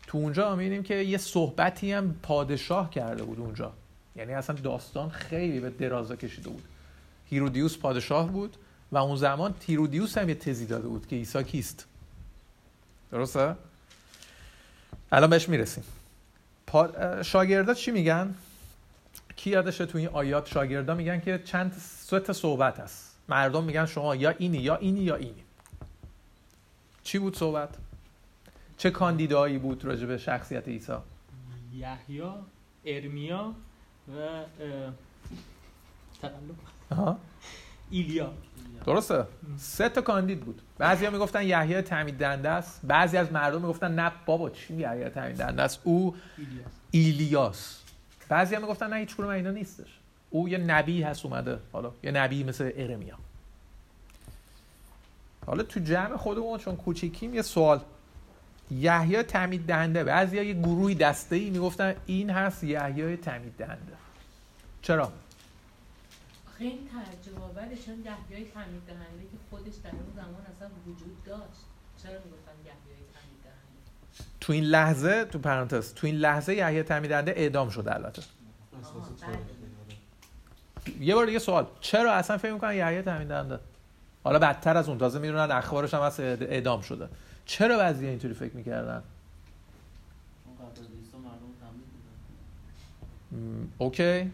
تو 0.07 0.17
اونجا 0.17 0.55
می‌بینیم 0.55 0.83
که 0.83 0.95
یه 0.95 1.17
صحبتی 1.17 1.91
هم 1.91 2.15
پادشاه 2.23 2.89
کرده 2.89 3.23
بود 3.23 3.39
اونجا. 3.39 3.73
یعنی 4.19 4.33
اصلا 4.33 4.55
داستان 4.55 5.09
خیلی 5.09 5.59
به 5.59 5.69
درازا 5.69 6.15
کشیده 6.15 6.49
بود. 6.49 6.63
هیرودیوس 7.25 7.77
پادشاه 7.77 8.31
بود 8.31 8.57
و 8.91 8.97
اون 8.97 9.15
زمان 9.15 9.53
تیرودیوس 9.53 10.17
هم 10.17 10.29
یه 10.29 10.35
تزی 10.35 10.65
داده 10.65 10.87
بود 10.87 11.07
که 11.07 11.15
عیسی 11.15 11.43
کیست. 11.43 11.85
درسته؟ 13.11 13.55
الان 15.11 15.29
بهش 15.29 15.49
می‌رسیم. 15.49 15.83
شاگردا 17.21 17.73
چی 17.73 17.91
میگن؟ 17.91 18.35
کی 19.35 19.49
یادشه 19.49 19.85
تو 19.85 19.97
این 19.97 20.07
آیات 20.07 20.47
شاگردا 20.47 20.95
میگن 20.95 21.19
که 21.19 21.41
چند 21.45 21.73
سه 21.79 22.33
صحبت 22.33 22.79
هست. 22.79 23.15
مردم 23.29 23.63
میگن 23.63 23.85
شما 23.85 24.15
یا 24.15 24.29
اینی 24.29 24.57
یا 24.57 24.75
اینی 24.75 25.01
یا 25.01 25.15
اینی. 25.15 25.43
چی 27.03 27.19
بود 27.19 27.37
صحبت؟ 27.37 27.69
چه 28.77 28.91
کاندیدایی 28.91 29.57
بود 29.57 29.85
راجع 29.85 30.05
به 30.05 30.17
شخصیت 30.17 30.67
عیسی؟ 30.67 30.93
یحیی 31.73 32.23
ارمیا 32.85 33.53
و 34.09 34.43
ایلیا. 37.91 38.33
درسته. 38.85 39.25
سه 39.57 39.89
تا 39.89 40.01
کاندید 40.01 40.39
بود. 40.39 40.61
بعضیا 40.77 41.11
می‌گفتن 41.11 41.43
یحیی 41.43 41.81
تعمید 41.81 42.17
دنده 42.17 42.49
است. 42.49 42.81
بعضی 42.83 43.17
از 43.17 43.31
مردم 43.31 43.61
می‌گفتن 43.61 43.95
نه 43.95 44.11
بابا 44.25 44.49
چی 44.49 44.73
یحیی 44.73 45.09
تعمید 45.09 45.37
دنده 45.37 45.63
است؟ 45.63 45.79
او 45.83 46.15
ایلیاس. 46.91 47.81
بعضی 48.29 48.55
هم 48.55 48.61
می‌گفتن 48.61 48.93
نه 48.93 48.95
هیچ 48.95 49.15
کدوم 49.15 49.29
اینا 49.29 49.51
نیستش. 49.51 49.99
او 50.29 50.49
یه 50.49 50.57
نبی 50.57 51.03
هست 51.03 51.25
اومده 51.25 51.59
حالا. 51.71 51.91
یه 52.03 52.11
نبی 52.11 52.43
مثل 52.43 52.71
ارمیا. 52.75 53.15
حالا 55.45 55.63
تو 55.63 55.79
جمع 55.79 56.17
خودمون 56.17 56.59
چون 56.59 56.75
کوچیکیم 56.75 57.33
یه 57.33 57.41
سوال. 57.41 57.81
یحیی 58.71 59.23
تعمید 59.23 59.65
دهنده. 59.65 60.03
بعضیا 60.03 60.43
یه 60.43 60.53
گروهی 60.53 60.95
دسته 60.95 61.35
ای 61.35 61.49
می‌گفتن 61.49 61.95
این 62.05 62.29
هست 62.29 62.63
یحیی 62.63 63.17
تعمید 63.17 63.53
دهنده. 63.57 63.93
چرا؟ 64.81 65.11
این 66.59 66.71
تعجب 66.71 67.41
آوره 67.43 67.75
چون 67.85 67.95
یحیای 67.99 68.51
تعمید 68.51 68.81
دهنده 68.87 69.23
که 69.31 69.37
خودش 69.49 69.73
در 69.83 69.89
اون 69.89 70.13
زمان 70.15 70.45
اصلا 70.55 70.67
وجود 70.87 71.23
داشت. 71.25 71.61
چرا 72.03 72.11
می‌گفتن 72.11 72.51
یحیای 72.59 73.03
تعمید 73.13 73.39
دهنده؟ 73.43 74.29
تو 74.41 74.53
این 74.53 74.63
لحظه 74.63 75.25
تو 75.25 75.39
پرانتز 75.39 75.93
تو 75.93 76.07
این 76.07 76.15
لحظه 76.15 76.55
یحیی 76.55 76.83
تعمید 76.83 77.09
دهنده 77.09 77.31
اعدام 77.31 77.69
شده 77.69 77.95
البته. 77.95 78.21
یه 80.99 81.15
بار 81.15 81.25
دیگه 81.25 81.39
سوال. 81.39 81.67
چرا 81.81 82.13
اصلا 82.13 82.37
فکر 82.37 82.53
می‌کنن 82.53 82.75
یحیی 82.75 83.01
تعمید 83.01 83.27
دهنده؟ 83.27 83.59
حالا 84.23 84.39
بدتر 84.39 84.77
از 84.77 84.89
اون. 84.89 84.97
تازه 84.97 85.19
می‌دونن 85.19 85.51
اخبارش 85.51 85.93
هم 85.93 86.01
از 86.01 86.19
اعدام 86.19 86.81
شده. 86.81 87.09
چرا 87.49 87.77
بعضی 87.77 88.07
اینطوری 88.07 88.33
فکر 88.33 88.55
می‌کردن؟ 88.55 89.03
اوکی. 93.77 94.31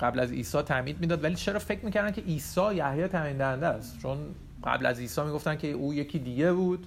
قبل 0.00 0.20
از 0.20 0.32
عیسی 0.32 0.62
تعمید 0.62 1.00
می‌داد 1.00 1.24
ولی 1.24 1.34
چرا 1.34 1.58
فکر 1.58 1.84
می‌کردن 1.84 2.10
که 2.12 2.20
عیسی 2.20 2.74
یحیی 2.74 3.08
تعمید 3.08 3.38
دهنده 3.38 3.66
است؟ 3.66 3.98
چون 3.98 4.34
قبل 4.64 4.86
از 4.86 4.98
عیسی 4.98 5.22
می‌گفتن 5.22 5.56
که 5.56 5.68
او 5.68 5.94
یکی 5.94 6.18
دیگه 6.18 6.52
بود. 6.52 6.86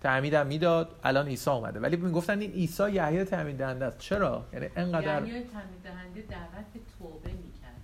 تعمیدم 0.00 0.46
می‌داد. 0.46 0.94
الان 1.04 1.26
عیسی 1.26 1.50
اومده. 1.50 1.80
ولی 1.80 1.96
می‌گفتن 1.96 2.40
این 2.40 2.50
عیسی 2.52 2.90
یحیی 2.90 3.24
تعمید 3.24 3.56
دهنده 3.58 3.84
است. 3.84 3.98
چرا؟ 3.98 4.46
یعنی 4.52 4.66
انقدر 4.76 5.26
یحیی 5.26 5.42
تعمید 5.42 5.82
دهنده 5.84 6.20
دعوت 6.20 6.66
به 6.74 6.80
توبه 6.98 7.30
می‌کرد. 7.32 7.80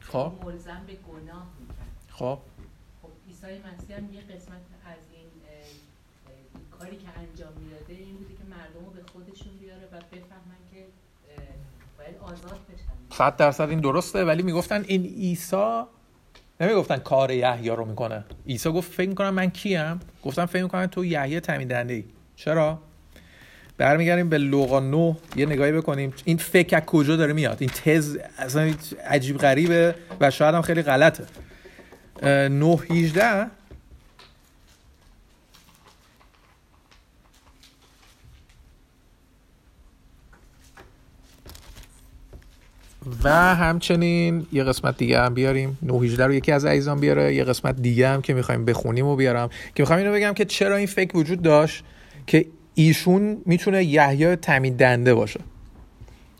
خب. 0.00 0.32
ملزم 0.44 0.82
به 0.86 0.92
گناه 0.92 1.46
می‌کرد. 1.60 1.88
خب. 2.08 2.38
خب 3.02 3.08
عیسی 3.28 3.46
مسیح 3.46 3.96
هم 3.96 4.14
یه 4.14 4.20
قسمت 4.20 4.60
کاری 6.78 6.96
که 6.96 7.08
انجام 7.18 7.52
می‌داده 7.62 7.92
این 7.92 8.16
بوده 8.16 8.34
که 8.34 8.44
مردم 8.50 8.84
رو 8.86 8.90
به 8.90 9.02
خودشون 9.12 9.52
بیاره 9.60 9.82
و 9.92 9.96
بفهمن 9.96 10.60
که 10.70 10.80
باید 11.98 12.16
آزاد 12.22 12.60
بشن. 12.72 13.16
صد 13.16 13.36
درصد 13.36 13.68
این 13.68 13.80
درسته 13.80 14.24
ولی 14.24 14.42
می‌گفتن 14.42 14.84
این 14.86 15.02
عیسی 15.02 15.82
نمی‌گفتن 16.60 16.96
کار 16.96 17.30
یحیی 17.30 17.70
رو 17.70 17.84
می‌کنه. 17.84 18.24
عیسی 18.46 18.70
گفت 18.72 18.92
فکر 18.92 19.08
می‌کنم 19.08 19.34
من 19.34 19.50
کیم؟ 19.50 20.00
گفتم 20.24 20.46
فکر 20.46 20.62
می‌کنم 20.62 20.86
تو 20.86 21.04
یحیی 21.04 21.40
تعمید 21.40 21.72
ای 21.72 22.04
چرا؟ 22.36 22.78
برمیگردیم 23.78 24.28
به 24.28 24.38
لوقا 24.38 24.80
9 24.80 25.16
یه 25.36 25.46
نگاهی 25.46 25.72
بکنیم. 25.72 26.14
این 26.24 26.36
فکر 26.36 26.76
از 26.76 26.82
کجا 26.82 27.16
داره 27.16 27.32
میاد؟ 27.32 27.56
این 27.60 27.70
تز 27.70 28.18
اصلا 28.38 28.74
عجیب 29.06 29.38
غریبه 29.38 29.94
و 30.20 30.30
شاید 30.30 30.54
هم 30.54 30.62
خیلی 30.62 30.82
غلطه. 30.82 31.24
9 32.22 32.76
18 32.90 33.46
و 43.24 43.54
همچنین 43.54 44.46
یه 44.52 44.64
قسمت 44.64 44.96
دیگه 44.96 45.20
هم 45.20 45.34
بیاریم. 45.34 45.78
918 45.82 46.26
رو 46.26 46.34
یکی 46.34 46.52
از 46.52 46.64
عزیزان 46.64 47.00
بیاره 47.00 47.34
یه 47.34 47.44
قسمت 47.44 47.76
دیگه 47.76 48.08
هم 48.08 48.22
که 48.22 48.34
می‌خوایم 48.34 48.64
بخونیم 48.64 49.06
و 49.06 49.16
بیارم. 49.16 49.48
که 49.74 49.82
می‌خوایم 49.82 50.02
اینو 50.02 50.14
بگم 50.16 50.34
که 50.34 50.44
چرا 50.44 50.76
این 50.76 50.86
فکر 50.86 51.16
وجود 51.16 51.42
داشت 51.42 51.84
که 52.26 52.46
ایشون 52.74 53.42
می‌تونه 53.46 53.84
یحیی 53.84 54.36
تمید 54.36 54.76
دنده 54.76 55.14
باشه. 55.14 55.40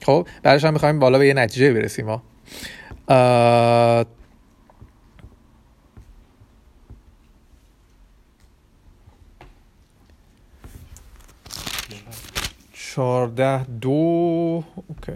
خب 0.02 0.26
بعدش 0.42 0.64
هم 0.64 0.72
می‌خوایم 0.72 0.98
بالا 0.98 1.18
به 1.18 1.26
یه 1.26 1.34
نتیجه 1.34 1.72
برسیم 1.72 2.08
اه... 3.08 4.04
چارده 12.72 13.64
دو 13.64 14.64
اوکی. 14.88 15.12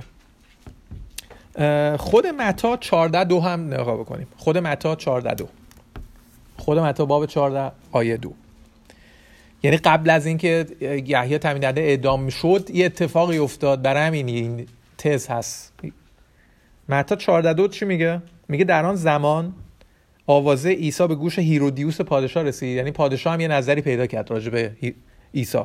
خود 1.99 2.27
متا 2.27 2.77
14 2.77 3.25
دو 3.25 3.41
هم 3.41 3.75
نگاه 3.75 3.97
بکنیم. 3.97 4.27
خود 4.37 4.59
متا 4.59 4.97
14 4.97 5.35
دو. 5.35 5.49
خود 6.57 6.79
متا 6.79 7.05
باب 7.05 7.27
14 7.27 7.73
آیه 7.93 8.17
دو. 8.17 8.33
یعنی 9.63 9.77
قبل 9.77 10.11
از 10.11 10.27
اینکه 10.27 10.67
یحیی 11.07 11.39
تامین 11.39 11.63
دنده 11.63 11.81
اعدام 11.81 12.29
شد 12.29 12.71
یه 12.73 12.87
اتفاقی 12.87 13.39
افتاد. 13.39 13.83
برای 13.83 14.07
همین 14.07 14.29
این 14.29 14.67
تز 14.99 15.27
هست. 15.27 15.73
متا 16.89 17.17
14 17.17 17.53
دو 17.53 17.69
چی 17.69 17.85
میگه؟ 17.85 18.23
میگه 18.49 18.65
در 18.65 18.87
آن 18.87 18.95
زمان 18.95 19.55
آوازه 20.27 20.71
عیسی 20.71 21.07
به 21.07 21.15
گوش 21.15 21.39
هیرودیوس 21.39 22.01
پادشاه 22.01 22.43
رسید. 22.43 22.77
یعنی 22.77 22.91
پادشاه 22.91 23.33
هم 23.33 23.41
یه 23.41 23.49
نظری 23.49 23.81
پیدا 23.81 24.07
کرد 24.07 24.31
راجع 24.31 24.51
به 24.51 24.73
عیسی. 25.35 25.59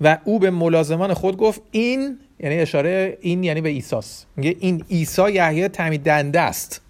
و 0.00 0.18
او 0.24 0.38
به 0.38 0.50
ملازمان 0.50 1.14
خود 1.14 1.36
گفت 1.36 1.60
این 1.70 2.18
یعنی 2.38 2.58
اشاره 2.58 3.18
این 3.20 3.44
یعنی 3.44 3.60
به 3.60 3.68
عیساست 3.68 4.26
میگه 4.36 4.56
این 4.60 4.84
عیسی 4.90 5.32
یحیی 5.32 5.68
تعمید 5.68 6.02
دنده 6.02 6.40
است 6.40 6.80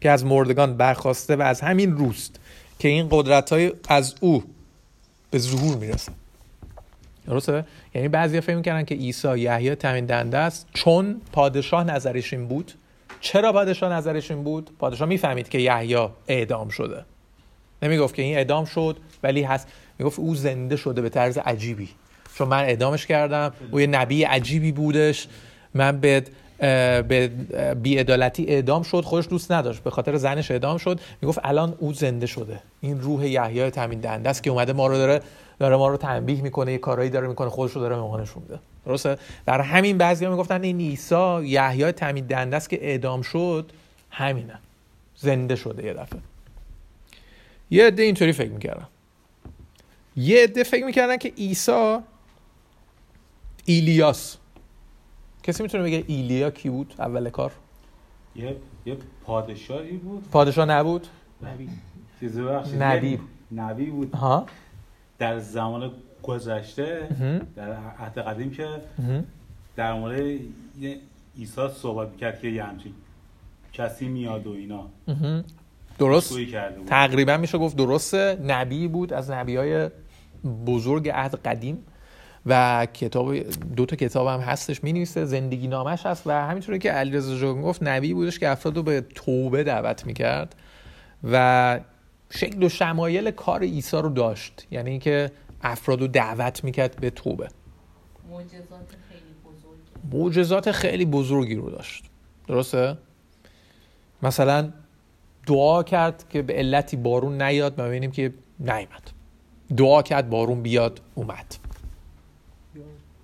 که 0.00 0.10
از 0.10 0.24
مردگان 0.24 0.76
برخواسته 0.76 1.36
و 1.36 1.42
از 1.42 1.60
همین 1.60 1.96
روست 1.96 2.40
که 2.78 2.88
این 2.88 3.08
قدرت 3.10 3.50
های 3.52 3.72
از 3.88 4.14
او 4.20 4.44
به 5.30 5.38
ظهور 5.38 5.76
می‌رسه. 5.76 6.12
درسته؟ 7.26 7.64
یعنی 7.94 8.08
بعضیا 8.08 8.40
فکر 8.40 8.56
می‌کردن 8.56 8.84
که 8.84 8.94
عیسی 8.94 9.38
یحیی 9.38 9.74
تعمید 9.74 10.06
دنده 10.06 10.38
است 10.38 10.66
چون 10.74 11.20
پادشاه 11.32 11.84
نظرش 11.84 12.32
این 12.32 12.48
بود. 12.48 12.72
چرا 13.20 13.52
پادشاه 13.52 13.92
نظرش 13.92 14.30
این 14.30 14.44
بود؟ 14.44 14.70
پادشاه 14.78 15.08
می‌فهمید 15.08 15.48
که 15.48 15.58
یحیی 15.58 16.08
اعدام 16.28 16.68
شده. 16.68 17.04
نمی‌گفت 17.82 18.14
که 18.14 18.22
این 18.22 18.36
اعدام 18.36 18.64
شد 18.64 18.96
ولی 19.22 19.42
هست. 19.42 19.68
می‌گفت 19.98 20.18
او 20.18 20.34
زنده 20.34 20.76
شده 20.76 21.02
به 21.02 21.08
طرز 21.08 21.38
عجیبی. 21.38 21.88
چون 22.38 22.48
من 22.48 22.62
اعدامش 22.62 23.06
کردم. 23.06 23.52
او 23.70 23.80
یه 23.80 23.86
نبی 23.86 24.24
عجیبی 24.24 24.72
بودش. 24.72 25.28
من 25.74 26.00
به 26.00 26.24
به 27.02 27.30
بیعدالتی 27.82 28.46
اعدام 28.46 28.82
شد. 28.82 29.00
خودش 29.04 29.28
دوست 29.28 29.52
نداشت. 29.52 29.82
به 29.82 29.90
خاطر 29.90 30.16
زنش 30.16 30.50
اعدام 30.50 30.78
شد. 30.78 31.00
می‌گفت 31.22 31.38
الان 31.42 31.74
او 31.78 31.92
زنده 31.92 32.26
شده. 32.26 32.60
این 32.80 33.00
روح 33.00 33.26
یحیی 33.26 33.70
تامین 33.70 34.00
دهنده 34.00 34.30
است 34.30 34.42
که 34.42 34.50
اومده 34.50 34.72
ما 34.72 34.86
رو 34.86 34.96
داره 34.96 35.20
داره 35.58 35.76
ما 35.76 35.88
رو 35.88 35.96
تنبیه 35.96 36.42
می‌کنه. 36.42 36.72
یه 36.72 36.78
کارایی 36.78 37.10
داره 37.10 37.28
می‌کنه. 37.28 37.48
خودش 37.48 37.72
رو 37.72 37.80
داره 37.80 37.96
به 37.96 38.02
ما 38.02 38.20
نشون 38.20 38.42
میده. 38.42 38.60
درسته؟ 38.86 39.16
در 39.46 39.60
همین 39.60 39.98
بعضیا 39.98 40.30
می‌گفتن 40.30 40.62
این 40.62 40.78
عیسی 40.78 41.40
یحیی 41.42 41.92
تامین 41.92 42.26
دهنده 42.26 42.56
است 42.56 42.70
که 42.70 42.78
اعدام 42.82 43.22
شد. 43.22 43.70
همینه. 44.10 44.58
زنده 45.16 45.56
شده 45.56 45.84
یه 45.86 45.94
دفعه. 45.94 46.20
یه 47.70 47.86
عده 47.86 48.02
اینطوری 48.02 48.32
فکر 48.32 48.50
می‌کردن. 48.50 48.86
یه 50.16 50.42
عده 50.42 50.62
فکر 50.62 50.84
می‌کردن 50.84 51.16
که 51.16 51.28
عیسی 51.28 51.98
ایلیاس. 53.68 54.36
کسی 55.42 55.62
می‌تونه 55.62 55.84
بگه 55.84 56.04
ایلیا 56.06 56.50
کی 56.50 56.70
بود؟ 56.70 56.94
اول 56.98 57.30
کار. 57.30 57.52
یه 58.36 58.56
یه 58.86 58.96
پادشاهی 59.24 59.96
بود. 59.96 60.28
پادشاه 60.32 60.66
نبود؟ 60.66 61.06
نبی. 61.42 61.68
چیزی 62.20 62.42
نبی. 62.78 63.20
نبی 63.52 63.86
بود. 63.86 64.14
ها. 64.14 64.46
در 65.18 65.38
زمان 65.38 65.92
گذشته. 66.22 67.08
در 67.56 67.72
عهد 67.72 68.18
قدیم 68.18 68.50
که. 68.50 68.68
در 69.76 69.92
مورد 69.92 70.20
عیسی 71.38 71.68
صحبت 71.82 72.08
می‌کرد 72.08 72.40
که 72.40 72.48
یه 72.48 72.64
همچین 72.64 72.92
کسی 73.72 74.08
میاد 74.08 74.46
و 74.46 74.50
اینا. 74.50 74.86
درست. 75.98 76.34
تقریبا 76.86 77.36
میشه 77.36 77.58
گفت 77.58 77.76
درسته. 77.76 78.38
نبی 78.46 78.88
بود 78.88 79.12
از 79.12 79.30
نبی 79.30 79.56
های 79.56 79.90
بزرگ 80.66 81.08
عهد 81.08 81.34
قدیم. 81.34 81.84
و 82.48 82.86
کتاب 82.94 83.38
دو 83.76 83.86
تا 83.86 83.96
کتاب 83.96 84.26
هم 84.26 84.40
هستش 84.40 84.84
می 84.84 84.92
نویسه 84.92 85.24
زندگی 85.24 85.68
نامش 85.68 86.06
هست 86.06 86.26
و 86.26 86.30
همینطوری 86.30 86.78
که 86.78 86.90
علیرضا 86.90 87.36
جان 87.36 87.62
گفت 87.62 87.82
نبی 87.82 88.14
بودش 88.14 88.38
که 88.38 88.48
افراد 88.48 88.76
رو 88.76 88.82
به 88.82 89.00
توبه 89.00 89.64
دعوت 89.64 90.06
می‌کرد 90.06 90.54
و 91.32 91.80
شکل 92.30 92.62
و 92.62 92.68
شمایل 92.68 93.30
کار 93.30 93.62
عیسی 93.62 93.96
رو 93.96 94.08
داشت. 94.08 94.66
یعنی 94.70 94.90
اینکه 94.90 95.30
افراد 95.62 96.00
رو 96.00 96.06
دعوت 96.06 96.64
می‌کرد 96.64 96.96
به 97.00 97.10
توبه. 97.10 97.48
معجزات 98.30 98.88
خیلی 99.08 99.34
بزرگی. 99.44 100.16
معجزات 100.18 100.72
خیلی 100.72 101.04
بزرگی 101.04 101.54
رو 101.54 101.70
داشت. 101.70 102.04
درسته؟ 102.46 102.98
مثلا 104.22 104.72
دعا 105.46 105.82
کرد 105.82 106.24
که 106.28 106.42
به 106.42 106.52
علتی 106.52 106.96
بارون 106.96 107.42
نیاد 107.42 107.78
و 107.78 107.82
ببینیم 107.82 108.10
که 108.10 108.34
نیامد. 108.60 109.10
دعا 109.76 110.02
کرد 110.02 110.30
بارون 110.30 110.62
بیاد 110.62 111.00
اومد. 111.14 111.67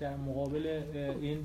در 0.05 0.17
مقابل 0.17 0.81
این 1.23 1.39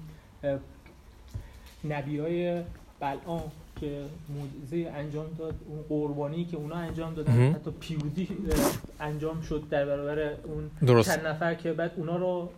نبی 1.90 2.20
های 2.20 2.62
بلعام 3.00 3.52
که 3.80 4.02
معجزه 4.30 4.92
انجام 4.98 5.26
داد 5.38 5.56
اون 5.70 5.80
قربانی 5.90 6.46
که 6.46 6.58
اونا 6.58 6.76
انجام 6.76 7.14
دادن. 7.14 7.52
حتی 7.52 7.72
پیروزی 7.80 8.28
اه، 8.52 9.08
انجام 9.08 9.42
شد 9.42 9.64
در 9.70 9.86
برابر 9.86 10.20
اون 10.20 10.72
درست. 10.88 11.16
چند 11.16 11.28
نفر 11.28 11.54
که 11.54 11.74
بعد 11.74 11.92
اونا 11.96 12.16
رو 12.18 12.50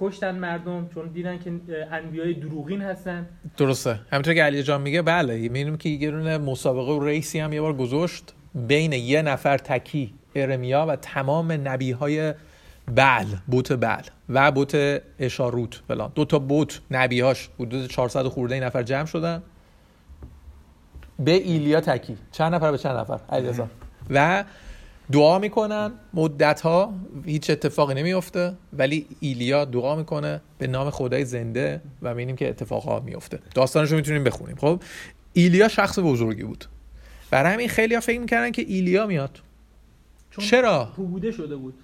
کشتن 0.00 0.38
مردم 0.38 0.88
چون 0.94 1.08
دیدن 1.08 1.38
که 1.38 1.50
انبیای 1.90 2.34
دروغین 2.34 2.82
هستن. 2.82 3.26
درسته. 3.56 4.00
همینطور 4.10 4.34
که 4.34 4.42
علی 4.42 4.62
جان 4.62 4.80
میگه 4.80 5.02
بله 5.02 5.34
می‌بینیم 5.34 5.76
که 5.76 5.88
یه 5.88 6.10
دونه 6.10 6.38
مسابقه 6.38 6.92
و 6.92 7.04
ریسی 7.04 7.38
هم 7.38 7.52
یه 7.52 7.60
بار 7.60 7.76
گذاشت 7.76 8.34
بین 8.54 8.92
یه 8.92 9.22
نفر 9.22 9.58
تکی 9.58 10.14
ارمیا 10.34 10.86
و 10.88 10.96
تمام 10.96 11.52
نبی 11.52 11.90
های 11.90 12.34
بل 12.94 13.24
بوت 13.46 13.72
بل. 13.72 14.02
و 14.32 14.52
بوت 14.52 15.02
اشاروت 15.18 15.82
فلان. 15.88 16.12
دو 16.14 16.24
تا 16.24 16.38
بوت 16.38 16.80
نبیهاش. 16.90 17.48
حدود 17.60 17.86
400 17.86 18.22
خورده 18.22 18.54
این 18.54 18.64
نفر 18.64 18.82
جمع 18.82 19.06
شدن. 19.06 19.42
به 21.18 21.30
ایلیا 21.30 21.80
تکی. 21.80 22.16
چند 22.32 22.54
نفر 22.54 22.70
به 22.70 22.78
چند 22.78 22.96
نفر؟ 22.96 23.20
علیرضا. 23.30 23.68
و 24.10 24.44
دعا 25.12 25.38
می‌کنن. 25.38 25.92
مدت 26.14 26.60
ها 26.60 26.92
هیچ 27.24 27.50
اتفاقی 27.50 27.94
نمیفته 27.94 28.54
ولی 28.72 29.06
ایلیا 29.20 29.64
دعا 29.64 29.96
می‌کنه 29.96 30.40
به 30.58 30.66
نام 30.66 30.90
خدای 30.90 31.24
زنده 31.24 31.80
و 32.02 32.08
می‌بینیم 32.08 32.36
که 32.36 32.48
اتفاقها 32.48 33.00
میفته 33.00 33.38
داستانش 33.54 33.90
رو 33.90 33.96
می‌تونیم 33.96 34.24
بخونیم. 34.24 34.56
خب 34.56 34.82
ایلیا 35.32 35.68
شخص 35.68 35.98
بزرگی 35.98 36.42
بود. 36.42 36.64
برای 37.30 37.52
همین 37.52 37.68
خیلی 37.68 37.94
ها 37.94 38.00
فکر 38.00 38.20
می‌کردن 38.20 38.50
که 38.50 38.62
ایلیا 38.62 39.06
میاد. 39.06 39.38
چون 40.30 40.44
چرا؟ 40.44 40.92
بوده 40.96 41.30
شده 41.30 41.56
بود. 41.56 41.74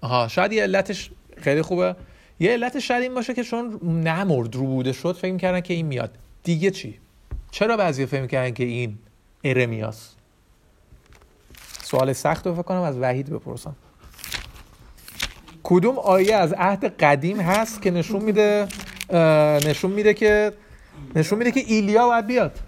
آها 0.00 0.28
شاید 0.28 0.52
یه 0.52 0.62
علتش 0.62 1.10
خیلی 1.40 1.62
خوبه. 1.62 1.96
یه 2.40 2.52
علتش 2.52 2.88
شاید 2.88 3.02
این 3.02 3.14
باشه 3.14 3.34
که 3.34 3.44
چون 3.44 3.80
نمرد 3.82 4.56
رو 4.56 4.62
بوده 4.66 4.92
شد 4.92 5.16
فکر 5.16 5.32
می‌کردن 5.32 5.60
که 5.60 5.74
این 5.74 5.86
میاد. 5.86 6.10
دیگه 6.42 6.70
چی؟ 6.70 6.98
چرا 7.50 7.76
بعضی 7.76 8.06
فکر 8.06 8.20
می‌کردن 8.20 8.50
که 8.50 8.64
این 8.64 8.98
ارمیاس 9.44 10.14
سوال 11.82 12.12
سخت 12.12 12.46
رو 12.46 12.62
کنم 12.62 12.80
از 12.80 12.98
وحید 12.98 13.30
بپرسم. 13.30 13.76
کدوم 15.62 15.98
آیه 15.98 16.34
از 16.34 16.52
عهد 16.52 16.84
قدیم 16.84 17.40
هست 17.40 17.82
که 17.82 17.90
نشون 17.90 18.22
میده 18.22 18.68
نشون 19.66 19.90
میده 19.90 20.14
که 20.14 20.52
نشون 21.14 21.38
میده 21.38 21.50
که 21.50 21.60
ایلیا 21.60 22.06
باید 22.06 22.26
بیاد؟ 22.26 22.58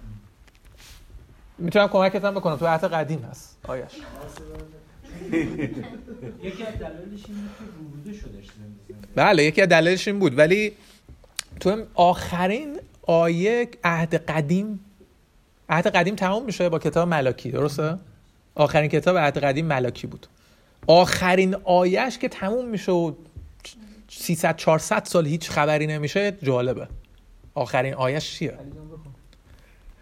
می‌تونم 1.58 1.88
کمکت 1.88 2.24
هم 2.24 2.34
بکنم. 2.34 2.56
تو 2.56 2.66
عهد 2.66 2.84
قدیم 2.84 3.22
هست 3.30 3.58
آیش 3.68 3.92
یکی 6.42 6.62
از 6.62 6.74
دلایلش 6.74 7.22
که 7.22 7.32
روبوده 7.78 8.12
شدش 8.12 8.24
زنده 8.24 9.06
بله 9.14 9.44
یکی 9.44 9.62
از 9.62 9.68
دلایلش 9.68 10.08
این 10.08 10.18
بود. 10.18 10.38
ولی 10.38 10.72
تو 11.60 11.84
آخرین 11.94 12.80
آیه 13.02 13.68
عهد 13.84 14.14
قدیم 14.14 14.80
عهد 15.68 15.86
قدیم 15.86 16.14
تمام 16.14 16.44
میشه 16.44 16.68
با 16.68 16.78
کتاب 16.78 17.08
ملاکی 17.08 17.50
درسته؟ 17.50 17.98
آخرین 18.54 18.88
کتاب 18.88 19.16
عهد 19.16 19.38
قدیم 19.38 19.66
ملاکی 19.66 20.06
بود. 20.06 20.26
آخرین 20.86 21.54
آیهش 21.64 22.18
که 22.18 22.28
تموم 22.28 22.68
میشه 22.68 22.92
و 22.92 23.12
300 24.08 24.56
400 24.56 25.04
سال 25.04 25.26
هیچ 25.26 25.50
خبری 25.50 25.86
نمیشه 25.86 26.38
جالبه. 26.42 26.88
آخرین 27.54 27.94
آیهش 27.94 28.30
چیه. 28.30 28.58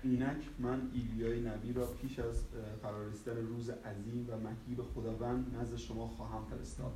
اینک 0.02 0.42
من 0.58 0.80
ایلیای 0.94 1.40
نبی 1.40 1.72
را 1.72 1.86
پیش 1.86 2.18
از 2.18 2.36
فرارستن 2.82 3.36
روز 3.36 3.70
عظیم 3.70 4.28
و 4.30 4.36
مهیب 4.36 4.82
خداوند 4.94 5.56
نزد 5.60 5.76
شما 5.76 6.06
خواهم 6.06 6.44
فرستاد. 6.50 6.92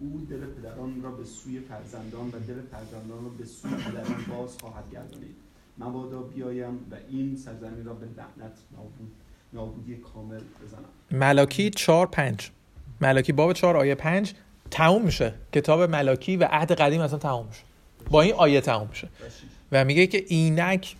او 0.00 0.26
دل 0.30 0.46
پدران 0.46 1.02
را 1.02 1.10
به 1.10 1.24
سوی 1.24 1.60
فرزندان 1.60 2.28
و 2.28 2.30
دل 2.30 2.60
فرزندان 2.70 3.24
را 3.24 3.30
به 3.38 3.44
سوی 3.44 3.70
پدران 3.70 4.24
باز 4.30 4.56
خواهد 4.60 4.84
گردانید. 4.92 5.36
مبادا 5.78 6.22
بیایم 6.22 6.74
و 6.90 6.94
این 7.10 7.36
سرزمین 7.36 7.84
را 7.84 7.94
به 7.94 8.06
لعنت 8.06 8.58
نابود 8.72 9.12
نابودی 9.52 9.96
کامل 9.96 10.40
بزنم. 10.64 11.20
ملاکی 11.20 11.70
4 11.70 12.06
5 12.06 12.50
ملاکی 13.00 13.32
باب 13.32 13.52
4 13.52 13.76
آیه 13.76 13.94
5 13.94 14.34
تموم 14.70 15.02
میشه. 15.02 15.34
کتاب 15.52 15.82
ملاکی 15.82 16.36
و 16.36 16.48
عهد 16.50 16.72
قدیم 16.72 17.00
اصلا 17.00 17.18
تموم 17.18 17.46
میشه. 17.46 17.62
با 18.10 18.22
این 18.22 18.34
آیه 18.34 18.60
تموم 18.60 18.88
میشه. 18.88 19.08
و 19.72 19.84
میگه 19.84 20.06
که 20.06 20.24
اینک 20.28 20.96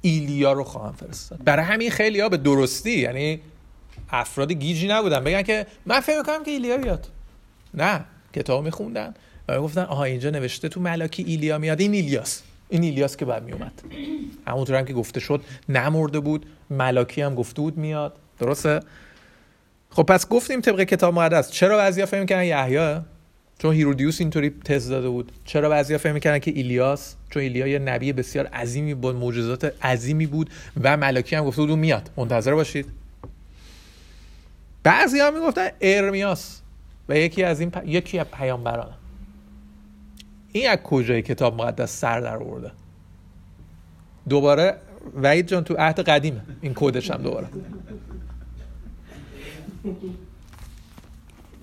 ایلیا 0.00 0.52
رو 0.52 0.64
خواهم 0.64 0.92
فرستاد. 0.92 1.44
برای 1.44 1.64
همین 1.64 1.90
خیلی 1.90 2.20
ها 2.20 2.28
به 2.28 2.36
درستی 2.36 2.98
یعنی 2.98 3.40
افراد 4.10 4.52
گیجی 4.52 4.88
نبودن. 4.88 5.24
بگن 5.24 5.42
که 5.42 5.66
من 5.86 6.00
فکر 6.00 6.18
می‌کنم 6.18 6.44
که 6.44 6.50
ایلیا 6.50 6.76
بیاد. 6.78 7.06
نه 7.74 8.04
کتاب 8.34 8.64
میخوندن. 8.64 9.14
و 9.48 9.60
گفتن 9.60 9.82
آها 9.82 10.04
اینجا 10.04 10.30
نوشته 10.30 10.68
تو 10.68 10.80
ملاکی 10.80 11.22
ایلیا 11.22 11.58
میاد. 11.58 11.80
این 11.80 11.92
ایلیاس 11.92 12.42
این 12.68 12.82
ایلیاس 12.82 13.16
که 13.16 13.24
بعد 13.24 13.44
میومد 13.44 13.72
همونطور 14.46 14.76
هم 14.76 14.84
که 14.84 14.92
گفته 14.92 15.20
شد 15.20 15.44
نمرده 15.68 16.20
بود. 16.20 16.46
ملاکی 16.70 17.22
هم 17.22 17.34
گفته 17.34 17.62
بود 17.62 17.76
میاد. 17.76 18.16
درسته؟ 18.38 18.80
خب 19.90 20.02
پس 20.02 20.28
گفتیم 20.28 20.60
طبق 20.60 20.82
کتاب 20.82 21.14
مقدس. 21.14 21.50
چرا 21.50 21.76
بعضیا 21.76 22.06
فکر 22.06 22.20
می‌کنن 22.20 22.44
یحیی 22.44 23.00
چون 23.58 23.74
هیرودیوس 23.74 24.20
اینطوری 24.20 24.50
تز 24.50 24.88
داده 24.88 25.08
بود. 25.08 25.32
چرا 25.44 25.68
بعضیا 25.68 25.98
فکر 25.98 26.12
می‌کردن 26.12 26.38
که 26.38 26.50
ایلیاس 26.50 27.16
چون 27.30 27.42
ایلیا 27.42 27.66
یه 27.66 27.78
نبی 27.78 28.12
بسیار 28.12 28.46
عظیمی 28.46 28.94
با 28.94 29.12
معجزات 29.12 29.84
عظیمی 29.84 30.26
بود 30.26 30.50
و 30.82 30.96
ملاکی 30.96 31.36
هم 31.36 31.44
گفته 31.44 31.62
بود 31.62 31.70
اون 31.70 31.78
میاد. 31.78 32.10
منتظر 32.16 32.54
باشید. 32.54 32.86
بعضی 34.82 35.18
می‌گفتن 35.34 35.68
ارمیاس 35.80 36.60
و 37.08 37.16
یکی 37.16 37.42
از 37.44 37.60
این 37.60 37.70
پ... 37.70 37.82
یکی 37.86 38.18
از 38.18 38.26
پیامبران. 38.26 38.94
این 40.52 40.70
از 40.70 40.78
کجای 40.78 41.22
کتاب 41.22 41.54
مقدس 41.62 42.00
سر 42.00 42.20
در 42.20 42.36
آورده؟ 42.36 42.70
دوباره 44.28 44.76
وحید 45.22 45.46
جان 45.46 45.64
تو 45.64 45.74
عهد 45.78 46.00
قدیمه 46.00 46.40
این 46.60 46.72
کدش 46.74 47.10
هم 47.10 47.22
دوباره. 47.22 47.48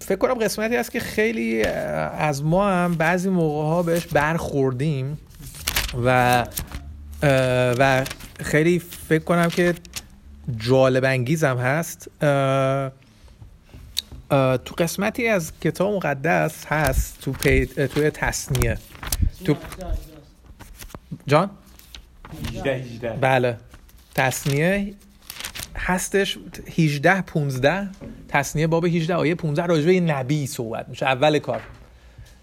فکر 0.06 0.18
کنم 0.18 0.34
قسمتی 0.34 0.76
هست 0.76 0.91
که 0.91 1.00
خیلی 1.00 1.63
از 1.63 2.44
ما 2.44 2.70
هم 2.70 2.96
بعضی 2.96 3.30
موقع 3.30 3.68
ها 3.68 3.84
بهش 3.84 4.06
برخوردیم 4.06 5.18
و 6.06 6.46
و 7.80 8.06
خیلی 8.39 8.80
فکر 8.80 9.24
کنم 9.24 9.48
که 9.48 9.74
جالب 10.58 11.06
انگیزم 11.06 11.58
هست. 11.58 12.10
تو 14.65 14.76
قسمتی 14.78 15.28
از 15.28 15.52
کتاب 15.62 15.96
مقدس 15.96 16.65
هست 16.65 17.22
تو 17.22 17.32
پی... 17.32 17.65
توی 17.65 18.10
تصنیه 18.10 18.78
تو 19.46 19.56
جان؟ 21.28 21.50
18 22.54 22.76
18 22.76 23.10
بله. 23.10 23.58
تصنیه 24.15 24.94
هستش 25.86 26.38
18 26.78 27.21
15 27.21 27.89
تصنیه 28.28 28.67
باب 28.67 28.86
18 28.86 29.15
آیه 29.15 29.36
15 29.36 29.65
راجع 29.65 29.86
به 29.86 30.00
نبی 30.00 30.48
صحبت 30.48 30.89
میشه 30.89 31.06
اول 31.06 31.39
کار. 31.39 31.62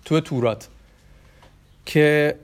تو 0.05 0.20
تورات. 0.20 0.68
که 1.87 2.37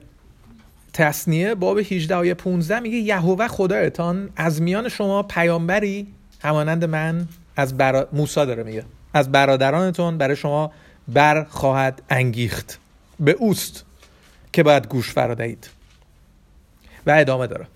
تصنیه 0.93 1.55
باب 1.55 1.77
18 1.77 2.15
آیه 2.15 2.33
15 2.33 2.79
میگه 2.79 2.97
یهوه 2.97 3.47
خدایتان 3.47 4.29
از 4.35 4.61
میان 4.61 4.89
شما 4.89 5.23
پیامبری 5.23 6.07
همانند 6.41 6.85
من 6.85 7.27
از 7.55 7.77
برا... 7.77 8.07
موسی 8.13 8.45
داره 8.45 8.63
میگه 8.63 8.83
از 9.13 9.31
برادرانتون 9.31 10.17
برای 10.17 10.35
شما 10.35 10.71
بر 11.07 11.43
خواهد 11.43 12.01
انگیخت. 12.09 12.79
به 13.19 13.31
اوست 13.31 13.85
که 14.53 14.63
باید 14.63 14.87
گوش 14.87 15.11
فرا 15.11 15.33
دهید. 15.33 15.69
و 17.05 17.11
ادامه 17.11 17.47
داره. 17.47 17.67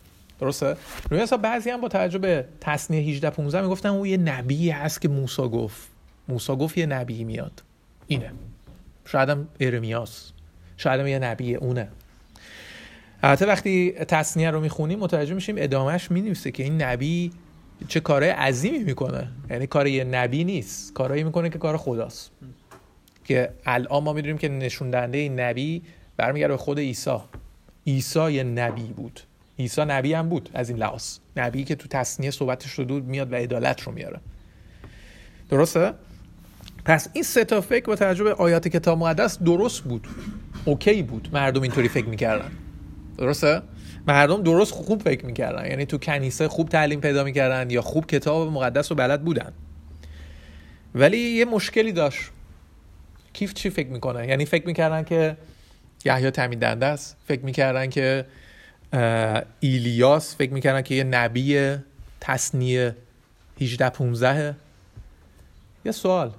درسته؟ 0.44 0.76
روی 1.10 1.20
حساب 1.20 1.42
بعضی 1.42 1.70
هم 1.70 1.82
با 1.82 1.88
توجه 1.88 2.18
به 2.18 2.46
تصنیه 2.62 3.02
18 3.02 3.30
15 3.30 3.62
می‌گفتن 3.62 3.90
او 3.90 4.08
یه 4.08 4.18
نبی 4.18 4.70
هست 4.70 5.02
که 5.02 5.08
موسی 5.10 5.42
گفت. 5.42 5.88
موسی 6.28 6.56
گفت 6.56 6.78
یه 6.78 6.86
نبی 6.86 7.24
میاد. 7.24 7.64
اینه. 8.08 8.32
شاید 9.06 9.30
هم 9.30 9.48
ارمیاس. 9.60 10.32
شاید 10.78 11.00
هم 11.00 11.08
یه 11.08 11.20
نبی 11.20 11.56
اونه. 11.56 11.88
البته 13.24 13.46
وقتی 13.46 13.92
تصنیه 13.92 14.52
رو 14.52 14.62
می‌خونیم 14.62 15.00
متوجه 15.00 15.34
میشیم 15.34 15.56
ادامهش 15.58 16.12
می‌نویسه 16.12 16.52
که 16.52 16.64
این 16.64 16.82
نبی 16.82 17.32
چه 17.88 18.00
کارهای 18.00 18.32
عظیمی 18.32 18.80
می‌کنه. 18.80 19.28
یعنی 19.50 19.68
کار 19.68 19.88
یه 19.88 20.04
نبی 20.04 20.44
نیست. 20.44 20.94
کارهایی 20.94 21.24
می‌کنه 21.24 21.50
که 21.50 21.60
کار 21.60 21.78
خداست. 21.78 22.32
که 23.26 23.50
الان 23.66 24.04
ما 24.04 24.14
می‌دونیم 24.14 24.38
که 24.38 24.50
نشون 24.50 24.90
دهنده 24.90 25.18
این 25.18 25.40
نبی 25.40 25.82
برمیگرده 26.18 26.54
به 26.54 26.58
خود 26.58 26.80
عیسی. 26.80 27.18
عیسی 27.88 28.32
یه 28.32 28.44
نبی 28.44 28.84
بود. 28.84 29.20
عیسی 29.64 29.86
نبی 29.86 30.14
هم 30.14 30.30
بود 30.30 30.50
از 30.54 30.70
این 30.70 30.78
لحاظ. 30.78 31.18
نبی 31.38 31.64
که 31.64 31.76
تو 31.76 31.88
تصنیه 31.88 32.32
صحبتش 32.32 32.72
رو 32.72 32.84
دود 32.84 33.06
میاد 33.06 33.34
و 33.34 33.36
عدالت 33.36 33.82
رو 33.82 33.92
میاره. 33.92 34.20
درسته؟ 35.50 35.94
پس 36.86 37.10
این 37.14 37.24
سه 37.24 37.46
تا 37.46 37.62
فکر 37.62 37.86
با 37.86 37.96
توجه 37.96 38.32
آیات 38.32 38.68
کتاب 38.68 38.98
مقدس 39.00 39.40
درست 39.40 39.84
بود. 39.84 40.08
اوکی 40.66 41.04
بود. 41.04 41.30
مردم 41.34 41.62
اینطوری 41.62 41.88
فکر 41.88 42.06
می‌کردن. 42.06 42.52
درسته؟ 43.18 43.62
مردم 44.08 44.44
درست 44.44 44.74
خوب 44.74 45.02
فکر 45.02 45.26
می‌کردن. 45.26 45.66
یعنی 45.66 45.86
تو 45.86 45.98
کنیسه 45.98 46.48
خوب 46.48 46.70
تعلیم 46.70 47.02
پیدا 47.02 47.24
می‌کردن 47.24 47.70
یا 47.70 47.82
خوب 47.82 48.06
کتاب 48.06 48.52
مقدس 48.52 48.92
رو 48.92 48.98
بلد 48.98 49.24
بودن. 49.24 49.54
ولی 50.96 51.18
یه 51.18 51.46
مشکلی 51.46 51.92
داشت. 51.92 52.32
کیف 53.34 53.54
چی 53.54 53.70
فکر 53.70 53.90
می‌کنه 53.90 54.28
یعنی 54.28 54.46
فکر 54.46 54.66
می‌کردن 54.66 55.04
که 55.04 55.38
یحیی 56.06 56.32
تمیدنده 56.32 56.86
است. 56.86 57.18
فکر 57.28 57.42
می‌کردن 57.42 57.90
که 57.90 58.26
ایلیاس 59.60 60.36
فکر 60.36 60.54
می‌کردن 60.54 60.82
که 60.82 60.96
یه 60.96 61.04
نبی 61.04 61.76
تصنیه 62.22 62.96
18 63.62 63.90
15 63.90 64.56
یه 65.86 65.92
سوال. 65.92 66.34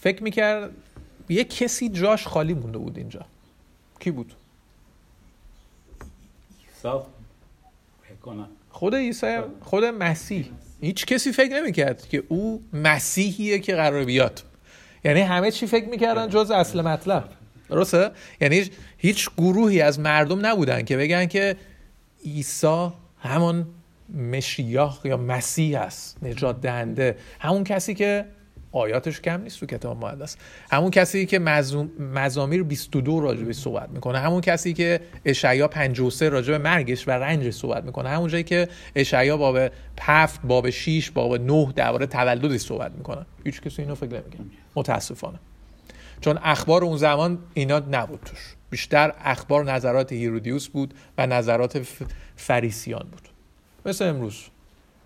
فکر 0.00 0.22
می‌کرد 0.22 0.70
یه 1.28 1.44
کسی 1.44 1.88
جاش 1.88 2.26
خالی 2.26 2.54
مونده 2.54 2.78
بود 2.78 2.98
اینجا. 2.98 3.26
کی 4.00 4.10
بود؟ 4.10 4.32
خود 8.70 8.94
عیسی 8.94 9.38
خود 9.60 9.84
مسیح. 9.84 10.50
هیچ 10.80 11.06
کسی 11.06 11.32
فکر 11.32 11.54
نمی‌کرد 11.60 12.08
که 12.08 12.22
او 12.28 12.64
مسیحیه 12.72 13.58
که 13.58 13.74
قرار 13.74 14.04
بیاد. 14.04 14.42
یعنی 15.04 15.20
همه 15.20 15.50
چی 15.50 15.66
فکر 15.66 15.88
می‌کردن 15.88 16.28
جز 16.28 16.50
اصل 16.50 16.80
مطلب. 16.80 17.28
درسته؟ 17.68 18.10
یعنی 18.40 18.70
هیچ 19.06 19.30
گروهی 19.38 19.80
از 19.80 20.00
مردم 20.00 20.46
نبودن 20.46 20.82
که 20.82 20.96
بگن 20.96 21.26
که 21.26 21.56
عیسی 22.24 22.88
همون 23.18 23.66
مشیاخ 24.14 25.04
یا 25.04 25.16
مسیح 25.16 25.80
است 25.80 26.16
نجات 26.22 26.60
دهنده. 26.60 27.16
همون 27.40 27.64
کسی 27.64 27.94
که 27.94 28.24
آیاتش 28.72 29.20
کم 29.20 29.40
نیست 29.40 29.60
تو 29.60 29.66
کتاب 29.66 30.04
مقدس. 30.04 30.36
همون 30.70 30.90
کسی 30.90 31.26
که 31.26 31.38
مزامیر 31.98 32.62
22 32.62 33.20
راجبه 33.20 33.52
صحبت 33.52 33.90
می‌کنه. 33.90 34.18
همون 34.18 34.40
کسی 34.40 34.72
که 34.72 35.00
اشعیا 35.24 35.68
53 35.68 36.28
راجب 36.28 36.54
مرگش 36.54 37.08
و 37.08 37.10
رنجش 37.10 37.54
صحبت 37.54 37.84
می‌کنه. 37.84 38.08
همون 38.08 38.28
جایی 38.28 38.44
که 38.44 38.68
اشعیا 38.96 39.36
باب 39.36 39.70
7 40.00 40.40
باب 40.44 40.70
6 40.70 41.10
باب 41.10 41.34
9 41.34 41.72
درباره 41.76 42.06
تولدش 42.06 42.60
صحبت 42.60 42.92
می‌کنه. 42.92 43.26
هیچ 43.44 43.60
کسی 43.60 43.82
اینو 43.82 43.94
فکر 43.94 44.12
نمی‌کنه. 44.12 44.46
متاسفانه. 44.74 45.38
چون 46.20 46.38
اخبار 46.42 46.84
اون 46.84 46.96
زمان 46.96 47.38
اینا 47.54 47.78
نبود 47.78 48.20
توش. 48.24 48.54
بیشتر 48.70 49.12
اخبار 49.18 49.72
نظرات 49.72 50.12
هیرودیوس 50.12 50.68
بود 50.68 50.94
و 51.18 51.26
نظرات 51.26 51.80
فریسیان 52.36 53.06
بود. 53.12 53.28
مثل 53.86 54.04
امروز. 54.04 54.42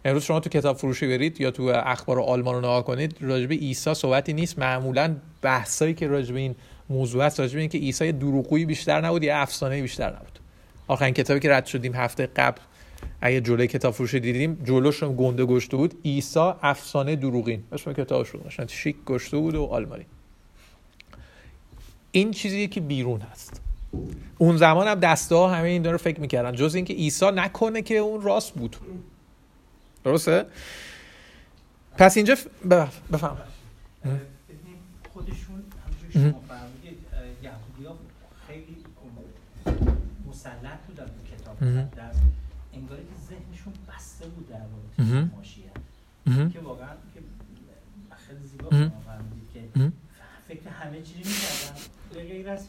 امروز 0.05 0.25
شما 0.25 0.41
تو 0.41 0.51
کتاب 0.51 0.77
فروشی 0.77 1.09
برید 1.09 1.41
یا 1.41 1.51
تو 1.51 1.63
اخبار 1.63 2.21
آلمان 2.21 2.55
رو 2.55 2.61
نگاه 2.61 2.85
کنید 2.85 3.17
راجب 3.21 3.53
عیسی 3.53 3.95
صحبتی 3.95 4.33
نیست. 4.33 4.59
معمولا 4.59 5.17
بحثایی 5.43 5.95
که 5.95 6.07
راجب 6.07 6.35
این 6.37 6.55
موضوع 6.91 7.25
است 7.25 7.41
راجب 7.41 7.59
این 7.59 7.69
که 7.69 7.79
عیسی 7.79 8.07
یه 8.07 8.13
دروغگویی 8.13 8.65
بیشتر 8.65 9.01
نبود 9.01 9.23
یا 9.23 9.37
افسانه 9.37 9.83
بیشتر 9.83 10.11
نبود. 10.11 10.39
آخرین 10.89 11.15
کتابی 11.15 11.41
که 11.41 11.51
رد 11.51 11.67
شدیم 11.67 11.95
هفته 11.95 12.27
قبل 12.27 12.61
اگه 13.21 13.41
جلوی 13.41 13.67
کتاب 13.67 13.95
فروشی 13.95 14.21
دیدیم 14.21 14.63
جلوش 14.65 15.05
گنده 15.05 15.45
گشته 15.45 15.77
بود. 15.77 15.95
عیسی 16.05 16.53
افسانه 16.63 17.17
دروغین. 17.17 17.63
اسم 17.73 17.93
کتابش 17.93 18.33
قشنگ 18.47 18.69
شیک 18.69 18.97
گشته 19.07 19.37
بود 19.37 19.55
و 19.55 19.65
آلمانی. 19.65 20.07
این 22.13 22.31
چیزیه 22.31 22.67
که 22.67 22.81
بیرون 22.81 23.21
هست 23.21 23.61
اون 24.39 24.57
زمان 24.57 24.89
هم 24.89 24.95
دسته 24.95 25.35
ها 25.35 25.55
همه 25.55 25.69
این 25.69 25.85
رو 25.85 25.99
فکر 25.99 26.21
می‌کردن. 26.21 26.53
جز 26.53 26.75
اینکه 26.75 26.95
عیسی 26.95 27.31
نکنه 27.31 27.83
که 27.83 27.97
اون 27.97 28.23
راست 28.23 28.55
بود. 28.55 28.77
درسته؟ 30.05 30.47
پس 31.97 32.17
اینجا 32.17 32.35
ف... 32.35 32.47
بف- 32.71 33.01
بفهم 33.13 33.37
خودشون 35.13 35.63
شما 36.13 36.43
فرمودید 36.49 36.99
یهودی 37.43 37.99
خیلی 38.47 38.77
مسلط 40.29 40.79
بودن 40.87 41.05
تو 41.05 41.37
کتاب. 41.37 41.65
مقدس. 41.65 42.17
انگاری 42.75 43.03
که 43.03 43.15
ذهنشون 43.29 43.73
بسته 43.89 44.27
بود 44.27 44.49
در. 44.49 44.57
مورد 44.57 45.31
ماشیه. 45.37 45.65
که 46.53 46.61
واقعا 46.61 46.89
که 47.15 47.21
خیلی 48.27 48.47
زیبا 48.47 48.71
فرمودید 48.71 49.49
که. 49.55 49.61
فکر 50.49 50.69
همه 50.69 51.03
چیزی 51.03 51.19
می‌کردن. 51.19 51.60
به 52.31 52.37
غیر 52.37 52.49
از 52.49 52.69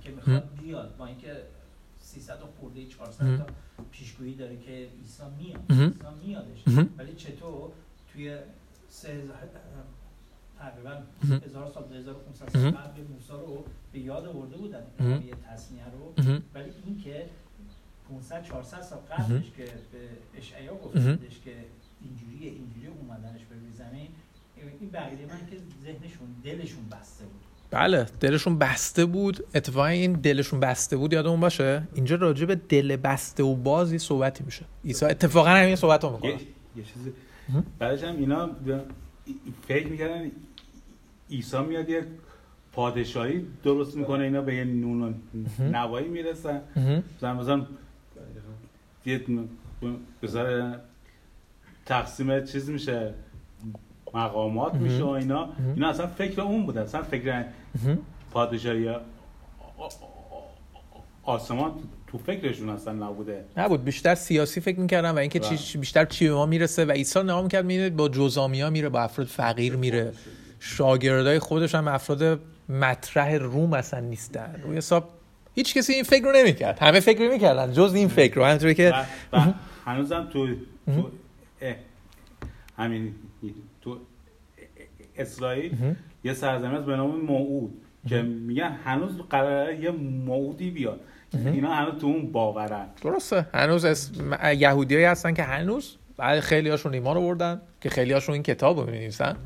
که 0.00 0.10
می‌خواد 0.10 0.58
بیاد 0.62 0.96
با 0.96 1.06
اینکه 1.06 1.42
300 1.98 2.38
تا 2.38 2.46
خورده 2.46 2.86
400 2.86 3.24
مهم. 3.24 3.36
تا 3.36 3.46
پیشگویی 3.90 4.34
داره 4.34 4.56
که 4.56 4.88
عیسی 5.00 5.22
میاد. 5.38 5.60
عیسی 5.70 6.26
میادش. 6.26 6.88
ولی 6.98 7.14
چطور 7.14 7.70
توی 8.12 8.38
3000 8.88 9.36
تقریبا 10.58 11.02
مهم. 11.24 11.40
1000 11.44 11.66
سال 11.66 11.84
2500 11.84 12.56
مهم. 12.56 12.70
سال 12.72 12.80
قبل 12.80 13.02
موسی 13.02 13.32
رو 13.32 13.64
به 13.92 13.98
یاد 13.98 14.26
آورده 14.26 14.56
بودن 14.56 14.82
مهم. 15.00 15.12
این 15.12 15.34
تصنیه 15.50 15.84
رو. 15.84 16.24
ولی 16.54 16.70
این 16.86 17.00
که 17.00 17.26
500 18.10 18.44
400 18.44 18.82
سال. 18.82 18.98
قبلش 18.98 19.50
که 19.56 19.64
به 19.64 20.08
اشعیا. 20.38 20.74
بودش 20.74 21.40
که 21.44 21.56
اینجوریه 22.02 22.50
اینجوری 22.50 22.86
اومدنش 22.86 23.40
به 23.40 23.56
زمین 23.76 24.08
این 24.80 24.90
بقیه 24.90 25.26
من 25.26 25.46
که 25.50 25.56
ذهنشون 25.84 26.34
دلشون 26.44 26.88
بسته 26.88 27.24
بود 27.24 27.53
بله 27.74 28.06
دلشون 28.20 28.58
بسته 28.58 29.04
بود. 29.04 29.44
اتفاقا 29.54 29.86
این 29.86 30.12
دلشون 30.12 30.60
بسته 30.60 30.96
بود 30.96 31.12
یادمون 31.12 31.40
باشه؟ 31.40 31.82
اینجا 31.94 32.16
راجع 32.16 32.46
به 32.46 32.54
دل 32.54 32.96
بسته 32.96 33.42
و 33.42 33.54
بازی 33.54 33.98
صحبتی 33.98 34.44
میشه. 34.44 34.64
عیسی 34.84 35.04
اتفاقا 35.06 35.48
همین 35.48 35.76
صحبت 35.76 36.04
رو 36.04 36.10
یه, 36.10 36.16
می‌کنه 36.16 36.32
یه 36.76 36.84
چیزی 36.94 37.12
مهم. 37.48 37.64
بعدش 37.78 38.04
هم 38.04 38.16
اینا 38.16 38.50
فکر 39.68 39.86
می‌کردن 39.86 40.30
عیسی 41.30 41.58
میاد 41.58 41.88
یه 41.88 42.06
پادشاهی 42.72 43.46
درست 43.64 43.96
می‌کنه 43.96 44.24
اینا 44.24 44.40
به 44.40 44.54
یه 44.54 44.64
نون 44.64 45.02
و 45.02 45.12
نوایی 45.58 46.08
می‌رسن. 46.08 46.60
مثلا 47.16 47.34
مثلا 47.34 47.66
یه 49.06 49.20
تقسیم 51.86 52.44
چیز 52.44 52.70
میشه 52.70 53.14
مقامات 54.14 54.74
میشه 54.74 55.02
و 55.02 55.08
اینا. 55.08 55.48
اینا 55.74 55.88
اصلا 55.88 56.06
فکر 56.06 56.40
اون 56.40 56.66
بوده 56.66 56.80
اصلا 56.80 57.02
فکر 57.02 57.44
پادشاهی 58.30 58.90
آسمان 61.22 61.72
تو 62.06 62.18
فکرشون 62.18 62.68
اصلا 62.68 62.92
نبوده. 62.92 63.44
نبود 63.56 63.84
بیشتر 63.84 64.14
سیاسی 64.14 64.60
فکر 64.60 64.80
می‌کردن 64.80 65.10
و 65.10 65.18
اینکه 65.18 65.40
چی 65.40 65.78
بیشتر 65.78 66.04
چی 66.04 66.28
به 66.28 66.34
ما 66.34 66.46
می‌رسه 66.46 66.84
و 66.84 66.90
عیسی 66.90 67.22
نگاه 67.22 67.42
می‌کرد 67.42 67.64
میره 67.64 67.90
با 67.90 68.08
جزامیا 68.08 68.70
میره 68.70 68.88
با 68.88 69.00
افراد 69.00 69.26
فقیر 69.26 69.76
میره. 69.76 70.12
شاگردای 70.60 71.38
خودش 71.38 71.74
هم 71.74 71.88
افراد 71.88 72.40
مطرح 72.68 73.34
روم 73.34 73.72
اصلا 73.72 74.00
نیستن. 74.00 74.60
روی 74.62 74.76
حساب 74.76 75.08
هیچ 75.54 75.74
کسی 75.74 75.92
این 75.92 76.02
فکر 76.02 76.24
رو 76.24 76.32
نمی‌کرد. 76.32 76.78
همه 76.78 77.00
فکر 77.00 77.30
می‌کردن 77.30 77.72
جز 77.72 77.94
این 77.94 78.08
فکر 78.08 78.34
رو. 78.34 78.44
همونطوری 78.44 78.74
که 78.74 78.94
هنوزم 79.84 80.28
تو 80.32 80.48
همین 82.76 83.14
تو 83.80 83.98
اسرائیل 85.16 85.94
یه 86.24 86.34
سرزمین 86.34 86.74
است 86.74 86.86
به 86.86 86.96
نام 86.96 87.20
موعود 87.20 87.82
که 88.08 88.22
میگن 88.22 88.76
هنوز 88.84 89.18
قراره 89.30 89.80
یه 89.80 89.90
موعودی 89.90 90.70
بیاد. 90.70 91.00
اینا 91.46 91.74
هنوز 91.74 92.00
تو 92.00 92.06
اون 92.06 92.32
باورن. 92.32 92.86
درسته. 93.02 93.46
هنوز 93.54 93.84
اسم... 93.84 94.38
یهودیایی 94.56 95.04
هستن 95.04 95.34
که 95.34 95.42
هنوز 95.42 95.96
بعد 96.16 96.40
خیلی 96.40 96.70
هاشون 96.70 96.94
ایمان 96.94 97.16
آوردن 97.16 97.60
که 97.80 97.90
خیلی 97.90 98.12
هاشون 98.12 98.32
این 98.32 98.42
کتاب 98.42 98.78
رو 98.78 98.86
می‌نویسن. 98.86 99.36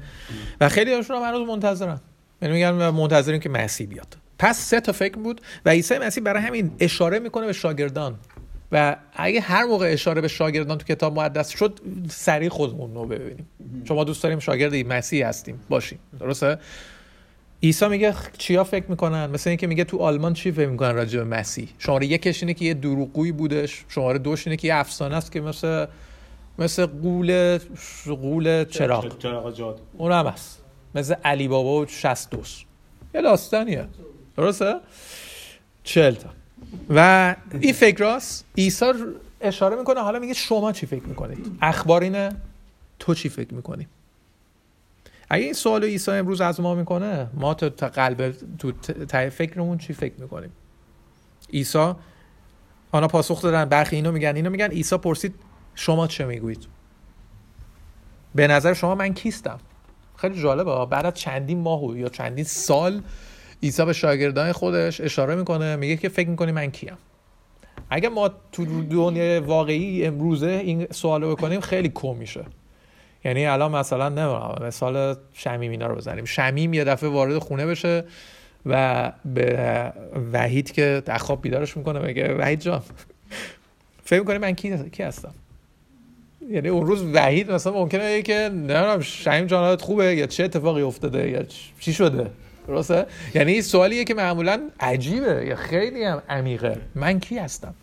و 0.60 0.68
خیلی 0.68 0.94
هاشون 0.94 1.16
هم 1.16 1.22
هنوز 1.22 1.48
منتظرن. 1.48 2.00
یعنی 2.42 2.54
میگن 2.54 2.70
منتظریم 2.90 3.40
که 3.40 3.48
مسیح 3.48 3.86
بیاد. 3.86 4.16
پس 4.38 4.58
سه 4.58 4.80
تا 4.80 4.92
فکر 4.92 5.16
بود 5.16 5.40
و 5.64 5.70
عیسی 5.70 5.98
مسیح 5.98 6.24
برای 6.24 6.42
همین 6.42 6.70
اشاره 6.80 7.18
می‌کنه 7.18 7.46
به 7.46 7.52
شاگردان. 7.52 8.14
و 8.72 8.96
اگه 9.12 9.40
هر 9.40 9.64
موقع 9.64 9.92
اشاره 9.92 10.20
به 10.20 10.28
شاگردان 10.28 10.78
تو 10.78 10.84
کتاب 10.84 11.18
مقدس 11.18 11.48
شد 11.48 11.80
سریع 12.08 12.48
خودمون 12.48 12.94
رو 12.94 13.06
ببینیم. 13.06 13.48
چون 13.84 13.96
ما 13.96 14.04
دوست 14.04 14.22
داریم 14.22 14.38
شاگرد 14.38 14.74
مسیح 14.74 15.28
هستیم 15.28 15.60
باشیم. 15.68 15.98
درسته؟ 16.20 16.58
عیسی 17.62 17.88
میگه 17.88 18.14
چیا 18.38 18.64
فکر 18.64 18.84
می‌کنن؟ 18.88 19.30
مثل 19.30 19.50
اینکه 19.50 19.66
میگه 19.66 19.84
تو 19.84 19.98
آلمان 19.98 20.34
چی 20.34 20.52
فکر 20.52 20.68
می‌کنن 20.68 20.94
راجع 20.94 21.18
به 21.18 21.24
مسیح؟ 21.24 21.68
شماره 21.78 22.06
یکش 22.06 22.42
اینه 22.42 22.54
که 22.54 22.64
یه 22.64 22.74
دروغگویی 22.74 23.32
بودش. 23.32 23.84
شماره 23.88 24.18
دوش 24.18 24.46
اینه 24.46 24.56
که 24.56 24.68
یه 24.68 24.74
افسانه 24.74 25.16
است 25.16 25.32
که 25.32 25.40
مثل 25.40 25.86
مثل 26.58 26.86
قول 26.86 27.58
قول 28.06 28.64
چراغ. 28.64 29.18
چراغ 29.18 29.78
اون 29.96 30.12
هم 30.12 30.26
هست. 30.26 30.64
مثل 30.94 31.14
علی 31.24 31.48
بابا 31.48 31.80
و 31.80 31.86
شست 31.86 32.30
دوست. 32.30 32.64
یه 33.14 33.22
داستانیه. 33.22 33.88
درسته؟ 34.36 34.74
چهل 35.82 36.14
تا. 36.14 36.28
و 36.90 37.34
این 37.60 37.72
فکر 37.72 37.98
راست؟ 37.98 38.44
عیسی 38.58 38.92
اشاره 39.40 39.76
می‌کنه 39.76 40.00
حالا 40.00 40.18
میگه 40.18 40.34
شما 40.34 40.72
چی 40.72 40.86
فکر 40.86 41.02
می‌کنید؟ 41.02 41.58
اخبار 41.62 42.02
اینه 42.02 42.36
تو 42.98 43.14
چی 43.14 43.28
فکر 43.28 43.54
می‌کنی؟ 43.54 43.88
اگه 45.30 45.44
این 45.44 45.52
سوال 45.52 45.84
عیسی 45.84 46.10
امروز 46.10 46.40
از 46.40 46.60
ما 46.60 46.74
می‌کنه 46.74 47.26
ما 47.34 47.54
تو 47.54 47.68
تا 47.70 47.88
قلب 47.88 48.34
تو 48.58 48.72
ت- 48.72 48.90
ته 48.90 49.28
فکرمون 49.28 49.78
چی 49.78 49.92
فکر 49.92 50.14
می‌کنیم؟ 50.18 50.52
عیسی 51.52 51.92
آنها 52.92 53.08
پاسخ 53.08 53.42
دادن 53.42 53.64
برخی 53.64 53.96
اینو 53.96 54.12
میگن 54.12 54.36
اینو 54.36 54.50
میگن. 54.50 54.66
عیسی 54.70 54.96
پرسید 54.98 55.34
شما 55.74 56.06
چه 56.06 56.24
می‌گویید؟ 56.24 56.66
به 58.34 58.46
نظر 58.46 58.74
شما 58.74 58.94
من 58.94 59.14
کیستم؟ 59.14 59.58
خیلی 60.16 60.42
جالبه. 60.42 60.86
بعد 60.86 61.14
چندین 61.14 61.60
ماه 61.60 61.98
یا 61.98 62.08
چندین 62.08 62.44
سال 62.44 63.02
عیسی 63.62 63.84
به 63.84 63.92
شاگردان 63.92 64.52
خودش 64.52 65.00
اشاره 65.00 65.34
می‌کنه 65.34 65.76
میگه 65.76 65.96
که 65.96 66.08
فکر 66.08 66.28
می‌کنی 66.28 66.52
من 66.52 66.70
کیم؟ 66.70 66.96
اگه 67.90 68.08
ما 68.08 68.30
تو 68.52 68.84
دنیای 68.84 69.38
واقعی 69.38 70.06
امروزه 70.06 70.46
این 70.64 70.86
سوالو 70.90 71.36
بکنیم 71.36 71.60
خیلی 71.60 71.90
کم 71.94 72.16
میشه. 72.16 72.44
یعنی 73.24 73.46
الان 73.46 73.72
مثلا 73.72 74.08
نمی‌دونم 74.08 74.58
مثال 74.62 75.16
شمیم 75.32 75.70
اینا 75.70 75.86
رو 75.86 75.94
بزنیم. 75.94 76.24
شمیم 76.24 76.74
یه 76.74 76.84
دفعه 76.84 77.08
وارد 77.08 77.38
خونه 77.38 77.66
بشه 77.66 78.04
و 78.66 79.12
به 79.24 79.92
وحید 80.32 80.72
که 80.72 81.02
در 81.06 81.18
خواب 81.18 81.42
بیدارش 81.42 81.76
می‌کنه 81.76 82.00
بگه 82.00 82.34
وحید 82.34 82.60
جان 82.60 82.82
فکر 84.04 84.20
می‌کنی 84.20 84.38
من 84.38 84.52
کی, 84.52 84.90
کی 84.90 85.02
هستم؟ 85.02 85.34
یعنی 86.50 86.68
اون 86.68 86.86
روز 86.86 87.02
وحید 87.02 87.52
مثلا 87.52 87.72
ممکنه 87.72 88.22
که 88.22 88.34
نمی‌دونم 88.34 89.00
شمیم 89.00 89.46
جان 89.46 89.76
خوبه 89.76 90.16
یا 90.16 90.26
چه 90.26 90.44
اتفاقی 90.44 90.82
افتاده 90.82 91.30
یا 91.30 91.42
چی 91.80 91.92
شده؟ 91.92 92.30
درسته؟ 92.68 93.06
یعنی 93.34 93.52
این 93.52 93.62
سوالیه 93.62 94.04
که 94.04 94.14
معمولا 94.14 94.70
عجیبه. 94.80 95.46
یا 95.46 95.56
خیلی 95.56 96.04
هم 96.04 96.22
عمیقه. 96.28 96.80
من 96.94 97.20
کی 97.20 97.38
هستم؟ 97.38 97.74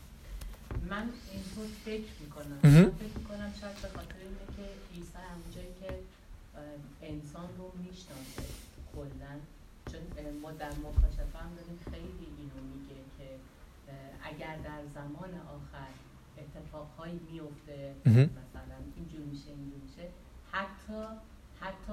من 0.89 1.05
اینطور 1.33 1.67
فکر 1.85 2.13
می‌کنم. 2.23 2.59
فکر 3.01 3.15
می‌کنم 3.19 3.49
شاید 3.61 3.77
به 3.81 3.89
خاطر 3.95 4.19
اینه 4.27 4.45
که 4.55 4.65
عیسی 4.95 5.19
همونجایی 5.31 5.73
که 5.81 5.89
انسان 7.11 7.47
رو 7.57 7.65
می‌شناسه 7.83 8.45
کلا 8.95 9.33
چون 9.91 10.01
ما 10.41 10.51
در 10.51 10.73
مکاشفه 10.85 11.37
هم 11.43 11.51
داریم 11.57 11.77
خیلی 11.91 12.27
اینو 12.39 12.59
میگه 12.73 12.99
که 13.17 13.27
اگر 14.29 14.55
در 14.69 14.81
زمان 14.97 15.31
آخر 15.57 15.91
اتفاقهایی 16.41 17.19
میفته 17.31 17.79
مهم. 18.05 18.29
مثلا 18.41 18.77
اینجور 18.97 19.23
میشه 19.31 19.49
اینجور 19.57 19.81
میشه 19.87 20.05
حتی 20.51 21.01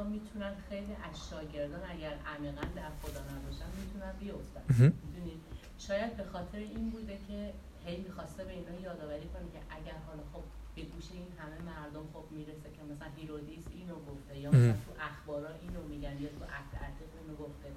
حتی 0.03 0.11
می‌تونن 0.11 0.55
خیلی 0.69 0.93
از 0.93 1.29
شاگردان 1.31 1.81
اگر 1.91 2.15
عمیقا 2.27 2.63
در 2.77 2.91
خدا 3.03 3.21
نباشن 3.21 3.71
می‌تونن 3.81 4.13
بیفتن. 4.21 4.65
می‌دونید 5.07 5.41
شاید 5.79 6.17
به 6.17 6.25
خاطر 6.25 6.59
این 6.59 6.91
بوده 6.91 7.19
که 7.29 7.53
هی 7.85 7.97
می‌خواسته 7.97 8.45
به 8.45 8.53
اینا 8.53 8.81
یادآوری 8.81 9.29
کنه 9.29 9.49
که 9.53 9.61
اگر 9.71 9.99
حالا 10.07 10.23
خب 10.33 10.43
به 10.75 10.83
گوش 10.83 11.13
این 11.13 11.27
همه 11.39 11.59
مردم 11.71 12.07
خب 12.13 12.25
می‌رسه 12.31 12.69
که 12.77 12.83
مثلا 12.83 13.09
هیرودیس 13.17 13.65
اینو 13.75 13.95
گفته 13.95 14.39
یا 14.39 14.51
مثلا 14.51 14.73
تو 14.73 14.93
اخبارا 15.01 15.49
اینو 15.63 15.83
میگن 15.83 16.23
یا 16.23 16.29
تو 16.29 16.45
عهد 16.45 16.73
عتیق 16.77 17.09
اینو 17.21 17.37
گفته 17.37 17.69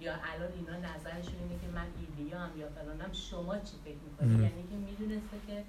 یا 0.00 0.12
الان 0.12 0.52
اینا 0.52 0.76
نظرشون 0.88 1.38
اینه 1.42 1.60
که 1.62 1.68
من 1.68 1.86
ایلیا 2.00 2.38
هم 2.38 2.58
یا 2.58 2.68
فلانم 2.68 3.12
شما 3.12 3.58
چی 3.58 3.76
فکر 3.84 3.98
می‌کنید. 4.08 4.40
یعنی 4.40 4.62
که 4.70 4.76
می‌دونسته 4.76 5.36
که 5.46 5.64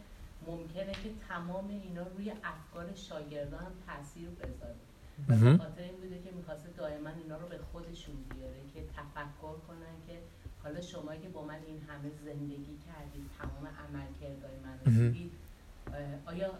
ممکنه 0.47 0.91
که 0.91 1.09
تمام 1.29 1.67
اینا 1.69 2.07
روی 2.07 2.33
افکار 2.43 2.95
شاگردان 2.95 3.63
هم 3.63 3.71
تاثیر 3.87 4.29
بذاره. 4.29 4.88
و 5.27 5.35
به. 5.35 5.57
خاطر 5.57 5.81
این 5.89 5.97
بوده 6.01 6.17
که 6.23 6.31
می‌خواسته 6.37 6.69
دائما 6.77 7.09
اینا 7.23 7.37
رو 7.37 7.47
به 7.47 7.59
خودشون 7.71 8.15
بیاره 8.29 8.61
که 8.73 8.79
تفکر 8.97 9.55
کنن 9.67 9.95
که 10.07 10.15
حالا 10.63 10.81
شما 10.81 11.15
که 11.15 11.29
با 11.29 11.41
من 11.45 11.59
این 11.67 11.79
همه 11.87 12.09
زندگی 12.25 12.75
کردید 12.87 13.25
تمام 13.39 13.65
عملکردهای 13.83 14.57
من 14.65 14.75
رو 14.85 14.91
آیا 16.25 16.51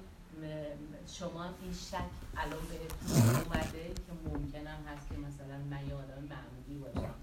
شما 1.08 1.44
این 1.44 1.74
شک 1.74 2.12
الان 2.38 2.60
بهتون 2.70 3.36
اومده 3.36 3.84
که 4.08 4.14
ممکنم 4.26 4.80
هست 4.88 5.10
که 5.10 5.16
مثلا 5.18 5.58
من 5.70 5.88
یه 5.88 5.94
آدم 5.94 6.24
معمولی 6.30 6.94
باشم؟ 6.94 7.14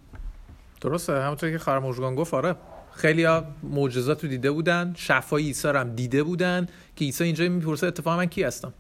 درسته 0.81 1.23
همونطور 1.23 1.51
که 1.51 1.59
خواهر 1.59 1.79
مژگان 1.79 2.15
گفت 2.15 2.35
آره. 2.35 2.57
خیلی 2.93 3.25
ها 3.25 3.45
معجزات 3.63 4.25
رو 4.25 4.31
دیده 4.31 4.51
بودن 4.51 4.95
شفای 4.97 5.43
عیسی 5.43 5.69
رو 5.69 5.79
هم 5.79 5.95
دیده 5.95 6.23
بودن 6.23 6.69
که 6.97 7.05
عیسی 7.05 7.25
اینجا 7.25 7.49
می‌پرسه 7.49 7.87
اتفاقا 7.87 8.17
من 8.17 8.27
کی 8.27 8.43
هستم؟ 8.43 8.73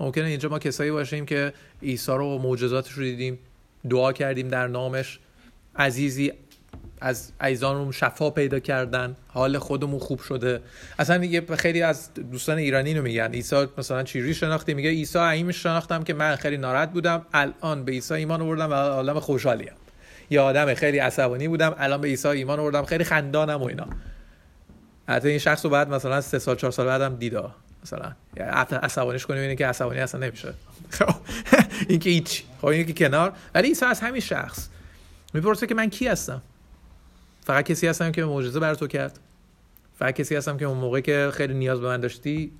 ممکنه 0.00 0.24
اینجا 0.24 0.48
ما 0.48 0.58
کسایی 0.58 0.90
باشیم 0.90 1.26
که 1.26 1.52
عیسی 1.82 2.12
رو 2.12 2.38
معجزاتش 2.38 2.92
رو 2.92 3.02
دیدیم 3.02 3.38
دعا 3.90 4.12
کردیم 4.12 4.48
در 4.48 4.66
نامش. 4.66 5.18
عزیزی 5.76 6.32
از 7.00 7.32
عزیزانمون 7.40 7.92
شفا 7.92 8.30
پیدا 8.30 8.58
کردن 8.58 9.16
حال 9.28 9.58
خودمون 9.58 9.98
خوب 9.98 10.20
شده. 10.20 10.60
اصلا 10.98 11.18
دیگه 11.18 11.56
خیلی 11.56 11.82
از 11.82 12.14
دوستان 12.14 12.58
ایرانی 12.58 12.94
رو 12.94 13.02
میگن. 13.02 13.32
عیسی 13.32 13.66
مثلا 13.78 14.02
چیزی 14.02 14.34
شناختی؟ 14.34 14.74
میگه 14.74 14.90
عیسی 14.90 15.18
عیمش 15.18 15.62
شناختم 15.62 16.04
که 16.04 16.14
من 16.14 16.36
خیلی 16.36 16.56
ناراحت 16.56 16.92
بودم. 16.92 17.26
الان 17.32 17.84
به 17.84 17.92
عیسی 17.92 18.14
ایمان 18.14 18.42
آوردم 18.42 18.70
و 18.70 18.74
آدم 18.74 19.20
خوشحالیم. 19.20 19.72
یا 20.30 20.44
آدم 20.44 20.74
خیلی 20.74 20.98
عصبانی 20.98 21.48
بودم. 21.48 21.74
الان 21.78 22.00
به 22.00 22.08
عیسی 22.08 22.28
ایمان 22.28 22.60
آوردم. 22.60 22.84
خیلی 22.84 23.04
خندانم 23.04 23.62
و 23.62 23.64
اینا. 23.64 23.86
حتی 25.08 25.28
این 25.28 25.38
شخص 25.38 25.64
رو 25.64 25.70
بعد 25.70 25.88
مثلا 25.88 26.20
سه 26.20 26.38
سال 26.38 26.56
چهار 26.56 26.70
سال 26.70 26.86
بعدم 26.86 27.16
دیدا 27.16 27.54
مثلا 27.82 28.12
عصبانیش 28.82 29.26
کنیم 29.26 29.40
اینه 29.40 29.56
که 29.56 29.66
عصبانی 29.66 30.00
اصلا 30.00 30.20
نمیشه. 30.26 30.54
خب 30.90 31.14
این 31.88 31.98
که 31.98 32.10
هیچ. 32.10 32.44
خب 32.60 32.66
این 32.66 32.86
که 32.86 32.92
کنار. 32.92 33.32
ولی 33.54 33.68
عیسی 33.68 33.84
از 33.84 34.00
همین 34.00 34.20
شخص. 34.20 34.68
می‌پرسه 35.34 35.66
که 35.66 35.74
من 35.74 35.90
کی 35.90 36.08
هستم؟ 36.08 36.42
فقط 37.44 37.64
کسی 37.64 37.86
هستم 37.86 38.12
که 38.12 38.24
معجزه 38.24 38.60
بر 38.60 38.74
تو 38.74 38.86
کرد. 38.86 39.18
فقط 39.98 40.14
کسی 40.14 40.36
هستم 40.36 40.56
که 40.56 40.64
اون 40.64 40.78
موقع 40.78 41.00
که 41.00 41.30
خیلی 41.32 41.54
نیاز 41.54 41.80
به 41.80 41.86
من 41.86 42.00
داشتی 42.00 42.52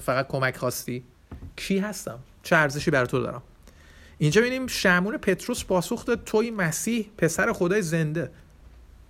فقط 0.00 0.28
کمک 0.28 0.56
خواستی. 0.56 1.04
کی 1.56 1.78
هستم؟ 1.78 2.18
چه 2.42 2.56
ارزشی 2.56 2.90
بر 2.90 3.06
تو 3.06 3.22
دارم؟ 3.22 3.42
اینجا 4.18 4.40
ببینیم 4.40 4.66
شمون 4.66 5.16
پتروس 5.16 5.64
پاسخ 5.64 6.04
داد 6.04 6.24
توی 6.24 6.50
مسیح 6.50 7.10
پسر 7.18 7.52
خدای 7.52 7.82
زنده. 7.82 8.30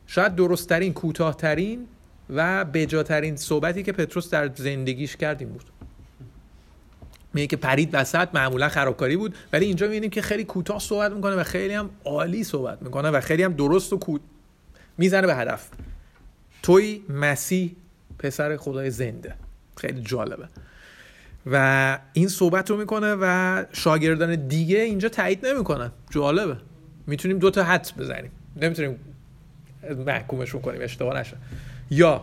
شاید 0.07 0.35
درستترین 0.37 0.93
کوتاهترین 0.93 1.87
و 2.31 2.65
بجاترین 2.65 3.37
صحبتی 3.37 3.83
که 3.83 3.93
پتروس 3.93 4.31
در 4.31 4.51
زندگیش 4.55 5.17
کردیم 5.17 5.49
بود. 5.49 5.65
میگه 7.35 7.47
که 7.47 7.57
پرید 7.57 7.91
وسط 7.93 8.29
معمولا 8.35 8.69
خرابکاری 8.69 9.17
بود 9.17 9.35
ولی 9.53 9.67
اینجا 9.67 9.87
می‌بینیم 9.87 10.11
که 10.11 10.23
خیلی 10.23 10.45
کوتاه 10.45 10.79
صحبت 10.79 11.13
می‌کنه 11.13 11.37
و 11.37 11.45
خیلی 11.45 11.75
هم 11.75 11.91
عالی 12.05 12.45
صحبت 12.45 12.83
می‌کنه 12.83 13.11
و 13.11 13.21
خیلی 13.21 13.43
هم 13.43 13.53
درست 13.53 13.93
و 13.93 13.99
کود 13.99 14.21
می‌زنه 14.99 15.27
به 15.27 15.37
هدف. 15.37 15.69
توی 16.63 17.03
مسیح 17.09 17.77
پسر 18.19 18.57
خدای 18.57 18.91
زنده. 18.91 19.35
خیلی 19.77 20.03
جالبه. 20.03 20.49
و 21.47 21.99
این 22.13 22.29
صحبت 22.29 22.71
رو 22.71 22.77
می‌کنه 22.77 23.17
و 23.21 23.65
شاگردان 23.73 24.49
دیگه 24.49 24.79
اینجا 24.79 25.09
تایید 25.09 25.47
نمی‌کنن 25.47 25.93
جالبه. 26.11 26.57
می‌تونیم 27.07 27.39
دو 27.39 27.51
تا 27.51 27.65
حد 27.65 27.93
بزنیم. 27.99 28.31
نمی‌تونیم 28.57 28.99
محکومشون 30.07 30.61
کنیم 30.61 30.81
اشتباه 30.83 31.21
نشه. 31.21 31.37
یا 31.91 32.23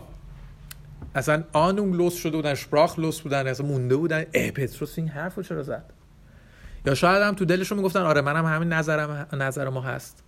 اصلا 1.16 1.43
آنون 1.53 1.91
لوس 1.91 2.16
شده 2.16 2.36
بودن 2.36 2.53
شپراخ 2.53 2.99
لوس 2.99 3.22
بودن 3.22 3.47
اصلا 3.47 3.66
مونده 3.66 3.95
بودن. 3.95 4.26
اه 4.34 4.51
پتروس 4.51 4.97
این 4.97 5.07
حرف 5.07 5.36
رو 5.36 5.43
چرا 5.43 5.63
زد؟ 5.63 5.84
یا 6.86 6.95
شاید 6.95 7.24
هم 7.24 7.34
تو 7.34 7.45
دلشون 7.45 7.78
می‌گفتن 7.78 7.99
آره 7.99 8.22
منم 8.22 8.45
همین 8.45 8.74
نظرم 8.74 9.28
نظر 9.34 9.70
ما 9.70 9.82
هست. 9.82 10.24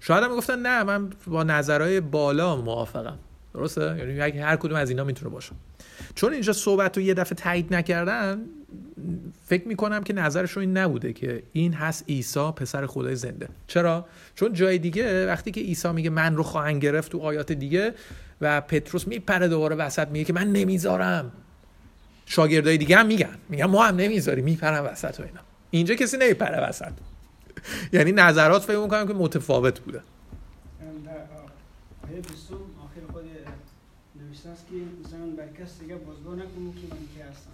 شاید 0.00 0.24
هم 0.24 0.30
می‌گفتن 0.30 0.58
نه 0.58 0.82
من 0.82 1.10
با 1.26 1.42
نظرهای 1.42 2.00
بالا 2.00 2.56
موافقم. 2.56 3.18
درسته؟ 3.54 3.96
یعنی 3.98 4.38
هر 4.38 4.56
کدوم 4.56 4.76
از 4.76 4.90
اینا 4.90 5.04
می‌تونه 5.04 5.30
باشه. 5.30 5.52
چون 6.14 6.32
اینجا 6.32 6.52
صحبت 6.52 6.96
رو 6.96 7.02
یه 7.02 7.14
دفعه 7.14 7.34
تایید 7.34 7.74
نکردن 7.74 8.40
فکر 9.46 9.68
می‌کنم 9.68 10.02
که 10.02 10.12
نظرشون 10.12 10.60
این 10.60 10.76
نبوده 10.76 11.12
که 11.12 11.42
این 11.52 11.72
هست 11.72 12.04
عیسی 12.08 12.52
پسر 12.56 12.86
خدای 12.86 13.16
زنده. 13.16 13.48
چرا؟ 13.66 14.06
چون 14.34 14.52
جای 14.52 14.78
دیگه 14.78 15.26
وقتی 15.26 15.50
که 15.50 15.60
عیسی 15.60 15.92
میگه 15.92 16.10
من 16.10 16.36
رو 16.36 16.42
خواهند 16.42 16.82
گرفت 16.82 17.12
تو 17.12 17.18
آیات 17.20 17.52
دیگه 17.52 17.94
و 18.40 18.60
پتروس 18.60 19.08
میپره 19.08 19.48
دوباره 19.48 19.76
وسط 19.76 20.08
میگه 20.08 20.24
که 20.24 20.32
من 20.32 20.52
نمی‌ذارم. 20.52 21.32
شاگردای 22.26 22.78
دیگه 22.78 22.96
هم 22.96 23.06
میگن. 23.06 23.38
میگن 23.48 23.64
ما 23.64 23.86
هم 23.86 23.96
نمی‌ذاریم. 23.96 24.44
میپرن 24.44 24.80
وسط 24.80 25.20
و 25.20 25.22
اینا. 25.22 25.40
اینجا 25.70 25.94
کسی 25.94 26.16
نمیپره 26.16 26.68
وسط. 26.68 26.92
یعنی 27.92 28.12
نظرات 28.12 28.62
فکر 28.62 28.78
می‌کنم 28.78 29.06
که 29.08 29.14
متفاوت 29.14 29.80
بوده. 29.80 30.00
نوشته 32.10 32.32
است 32.32 32.47
که 34.68 34.74
مثلا 35.04 35.26
بر 35.36 35.48
کس 35.52 35.80
دیگه 35.80 35.96
بازگاه 35.96 36.34
نکنم 36.34 36.72
که 36.72 36.94
من 36.94 37.06
کی 37.14 37.20
هستم. 37.20 37.50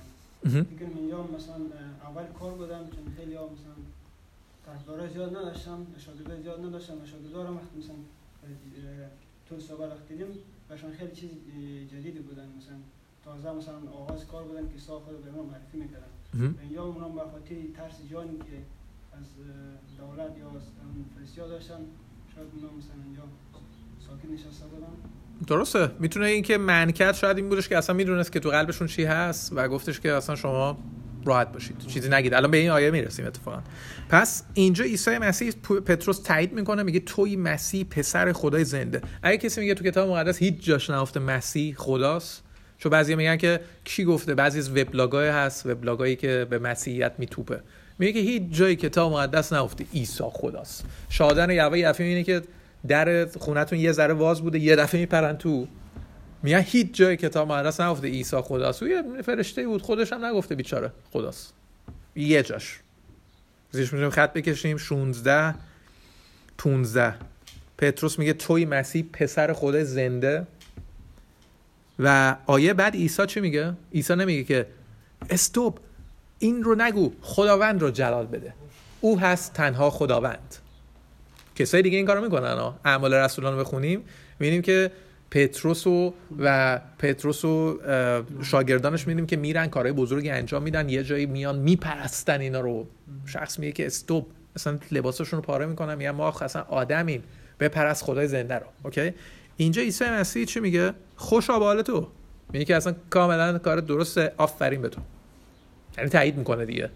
فکر 0.65 0.87
اینجا 0.97 1.23
مثلا 1.37 1.55
اول 2.03 2.27
کار 2.39 2.53
بودم 2.53 2.85
چون 2.95 3.15
خیلی 3.17 3.35
ها 3.35 3.45
مثلا 3.45 3.75
طرفدارا 4.67 5.09
زیاد 5.09 5.37
نداشتم 5.37 5.87
شاگردا 5.99 6.43
زیاد 6.43 6.61
نداشتم 6.61 7.05
شاگردارم 7.05 7.57
وقتی 7.57 7.79
مثلا 7.79 7.97
تو 9.47 9.61
سوال 9.61 9.89
وقت 9.89 10.09
دیدیم 10.09 10.27
برشان 10.69 10.93
خیلی 10.93 11.13
چیز 11.13 11.31
جدیدی 11.93 12.19
بودن. 12.19 12.49
مثلا 12.59 12.77
تازه 13.25 13.53
مثلا 13.53 13.91
آغاز 13.93 14.27
کار 14.27 14.45
بودن 14.45 14.69
که 14.73 14.79
سال 14.79 15.01
خود 15.01 15.25
به 15.25 15.31
من 15.31 15.39
معرفی 15.39 15.79
می‌کردن. 15.79 16.55
اینجا 16.63 16.85
اونم 16.85 17.15
به 17.15 17.21
خاطر 17.21 17.55
ترس 17.77 17.95
جانی 18.11 18.39
که 18.39 18.59
از 19.19 19.27
دولت 19.99 20.39
یا 20.39 20.51
از 20.51 20.63
فرستیا 21.17 21.49
داشتن 21.49 21.81
شاید 22.35 22.49
اونا 22.55 22.73
مثلا 22.79 22.97
اینجا 23.05 23.23
ساکت 24.07 24.25
نشسته 24.25 24.67
بودن. 24.67 24.95
درسته. 25.47 25.91
می‌تونه 26.01 26.27
این 26.27 26.43
که 26.43 26.59
منکت 26.59 27.15
شاید 27.15 27.37
این 27.37 27.49
بودش 27.49 27.69
که 27.69 27.79
اصلا 27.79 27.97
می‌دونست 27.97 28.33
که 28.33 28.41
تو 28.41 28.51
قلبشون 28.51 28.87
چی 28.87 29.05
هست 29.05 29.53
و 29.55 29.69
گفتش 29.69 30.01
که 30.01 30.13
اصلا 30.13 30.37
شما 30.37 30.79
راحت 31.25 31.53
باشید. 31.53 31.79
چیزی 31.87 32.09
نگید. 32.09 32.35
الان 32.35 32.51
به 32.51 32.57
این 32.57 32.71
آیه 32.71 32.91
می‌رسیم 32.91 33.27
اتفاقا. 33.27 33.63
پس 34.09 34.43
اینجا 34.55 34.85
عیسی 34.85 35.19
مسیح 35.19 35.53
پتروس 35.87 36.23
تایید 36.23 36.53
می‌کنه 36.53 36.83
میگه 36.83 37.01
توی 37.01 37.37
مسیح 37.37 37.85
پسر 37.85 38.33
خدای 38.33 38.65
زنده. 38.65 39.03
اگه 39.23 39.39
کسی 39.39 39.61
میگه 39.61 39.75
تو 39.75 39.85
کتاب 39.85 40.09
مقدس 40.11 40.39
هیچ 40.39 40.65
جاش 40.65 40.91
نفته 40.91 41.21
مسیح 41.21 41.75
خداست 41.79 42.43
چون 42.79 42.91
بعضی 42.91 43.15
میگن 43.15 43.37
که 43.37 43.61
کی 43.85 44.05
گفته؟ 44.05 44.35
بعضی 44.35 44.59
از 44.59 44.71
وبلاگای 44.71 45.29
هست 45.29 45.67
وبلاگایی 45.67 46.17
که 46.17 46.47
به 46.51 46.59
مسیحیت 46.59 47.13
میتوپه. 47.19 47.61
میگه 47.99 48.13
که 48.13 48.19
هیچ 48.19 48.43
جای 48.51 48.77
کتاب 48.77 49.13
مقدس 49.13 49.53
نفته 49.53 49.85
عیسی 49.95 50.25
خداست. 50.33 50.85
شادن 51.09 51.51
یهوه 51.51 51.79
یفی 51.79 52.03
اینه 52.03 52.23
که 52.23 52.43
در 52.89 53.27
خونتون 53.27 53.79
یه 53.79 53.93
ذره 53.93 54.15
واز 54.15 54.41
بوده 54.41 54.59
یه 54.59 54.77
دفعه 54.77 55.01
میپرن 55.01 55.37
تو. 55.37 55.69
میگن 56.43 56.61
هیچ 56.61 56.95
جای 56.95 57.17
کتاب 57.17 57.49
مقدس 57.53 57.81
نگفته 57.81 58.09
عیسی 58.09 58.37
خداست. 58.37 58.83
او 58.83 58.89
یه 58.89 59.23
فرشته 59.23 59.67
بود 59.67 59.83
خودش 59.83 60.13
هم 60.13 60.25
نگفته 60.25 60.55
بیچاره 60.55 60.93
خداست. 61.13 61.55
یه 62.17 62.43
جاش. 62.43 62.81
زیرش 63.71 63.93
می‌تونیم 63.93 64.11
خط 64.11 64.33
بکشیم. 64.33 64.77
16 64.77 65.55
15 66.59 67.15
پتروس 67.79 68.19
میگه 68.19 68.33
توی 68.33 68.65
مسیح 68.65 69.05
پسر 69.13 69.53
خدا 69.53 69.85
زنده. 69.85 70.47
و 71.99 72.37
آیه 72.47 72.75
بعد 72.75 72.95
عیسی 72.95 73.27
چی 73.27 73.41
میگه؟ 73.41 73.75
عیسی 73.95 74.15
نمیگه 74.15 74.45
که 74.45 74.67
استوب 75.31 75.79
این 76.39 76.63
رو 76.63 76.75
نگو 76.75 77.13
خداوند 77.21 77.83
رو 77.83 77.91
جلال 77.91 78.27
بده. 78.27 78.55
او 79.01 79.21
هست 79.21 79.53
تنها 79.53 79.91
خداوند. 79.91 80.57
کسای 81.55 81.83
دیگه 81.83 81.97
این 81.97 82.07
کارو 82.07 82.25
می‌کنن. 82.25 82.73
اعمال 82.85 83.15
رسولان 83.15 83.53
رو 83.53 83.61
بخونیم 83.61 84.03
می‌بینیم 84.39 84.63
که 84.63 84.91
پتروس 85.31 85.87
و, 85.87 86.15
و 86.39 86.81
پتروس 86.99 87.45
و 87.45 87.79
شاگردانش 88.43 89.07
می‌بینیم 89.07 89.27
که 89.27 89.37
میرن 89.37 89.67
کارهای 89.67 89.93
بزرگی 89.93 90.31
انجام 90.31 90.63
میدن 90.63 90.89
یه 90.89 91.03
جایی 91.03 91.27
میان 91.27 91.59
میپرستن 91.59 92.41
اینا 92.41 92.61
رو. 92.61 92.87
شخص 93.27 93.59
میگه 93.59 93.73
که 93.73 93.87
استوب 93.87 94.27
مثلا 94.57 94.79
لباسشون 94.93 95.37
رو 95.37 95.43
پاره 95.43 95.67
می‌کنن 95.67 95.95
میگن 95.95 96.11
ما 96.11 96.29
اصلا 96.29 96.63
آدمیم. 96.63 97.23
بپرست 97.61 98.05
خدای 98.05 98.29
زنده 98.29 98.55
رو. 98.55 98.67
اوکی؟ 98.83 99.13
اینجا 99.57 99.83
عیسی 99.83 100.05
مسیح 100.05 100.45
چی 100.45 100.61
میگه؟ 100.61 100.93
خوش 101.17 101.51
به 101.51 101.83
تو. 101.83 102.09
میگه 102.53 102.65
که 102.65 102.77
اصلا 102.77 102.95
کاملا 103.11 103.59
کار 103.59 103.81
درسته 103.81 104.33
آفرین 104.37 104.83
به 104.83 104.89
تو. 104.89 105.01
یعنی 105.99 106.11
تایید 106.11 106.37
می‌کنه 106.37 106.65
دیگه. 106.65 106.91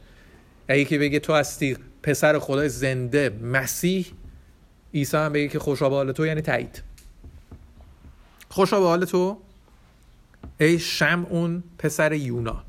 اگه 0.69 0.85
که 0.85 0.99
بگه 0.99 1.19
تو 1.19 1.35
هستی 1.35 1.77
پسر 2.03 2.39
خدای 2.39 2.69
زنده 2.69 3.31
مسیح 3.43 4.07
عیسی 4.95 5.17
هم 5.17 5.33
بگه 5.33 5.49
که 5.49 5.59
خوشا 5.59 5.91
حال 5.91 6.13
تو 6.13 6.27
یعنی 6.27 6.41
تایید. 6.41 6.83
خوشا 8.49 8.81
به 8.81 8.87
حال 8.87 9.05
تو؟ 9.05 9.39
ای 10.61 10.79
شم 10.79 11.27
اون 11.31 11.63
پسر 11.79 12.13
یونا. 12.13 12.63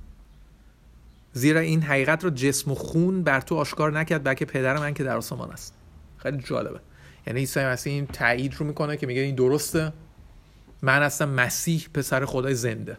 زیرا 1.33 1.59
این 1.59 1.81
حقیقت 1.81 2.23
رو 2.23 2.29
جسم 2.29 2.71
و 2.71 2.75
خون 2.75 3.23
بر 3.23 3.41
تو 3.41 3.55
آشکار 3.55 3.99
نکرد 3.99 4.23
بلکه 4.23 4.45
پدر 4.45 4.77
من 4.77 4.93
که 4.93 5.03
در 5.03 5.17
آسمان 5.17 5.51
است. 5.51 5.73
خیلی 6.17 6.37
جالبه. 6.37 6.79
یعنی 7.27 7.39
عیسی 7.39 7.59
مسیح 7.59 7.93
این 7.93 8.07
تایید 8.07 8.55
رو 8.55 8.65
می‌کنه 8.65 8.97
که 8.97 9.07
میگه 9.07 9.21
این 9.21 9.35
درسته. 9.35 9.93
من 10.81 11.03
هستم 11.03 11.29
مسیح 11.29 11.87
پسر 11.93 12.25
خدای 12.25 12.55
زنده. 12.55 12.97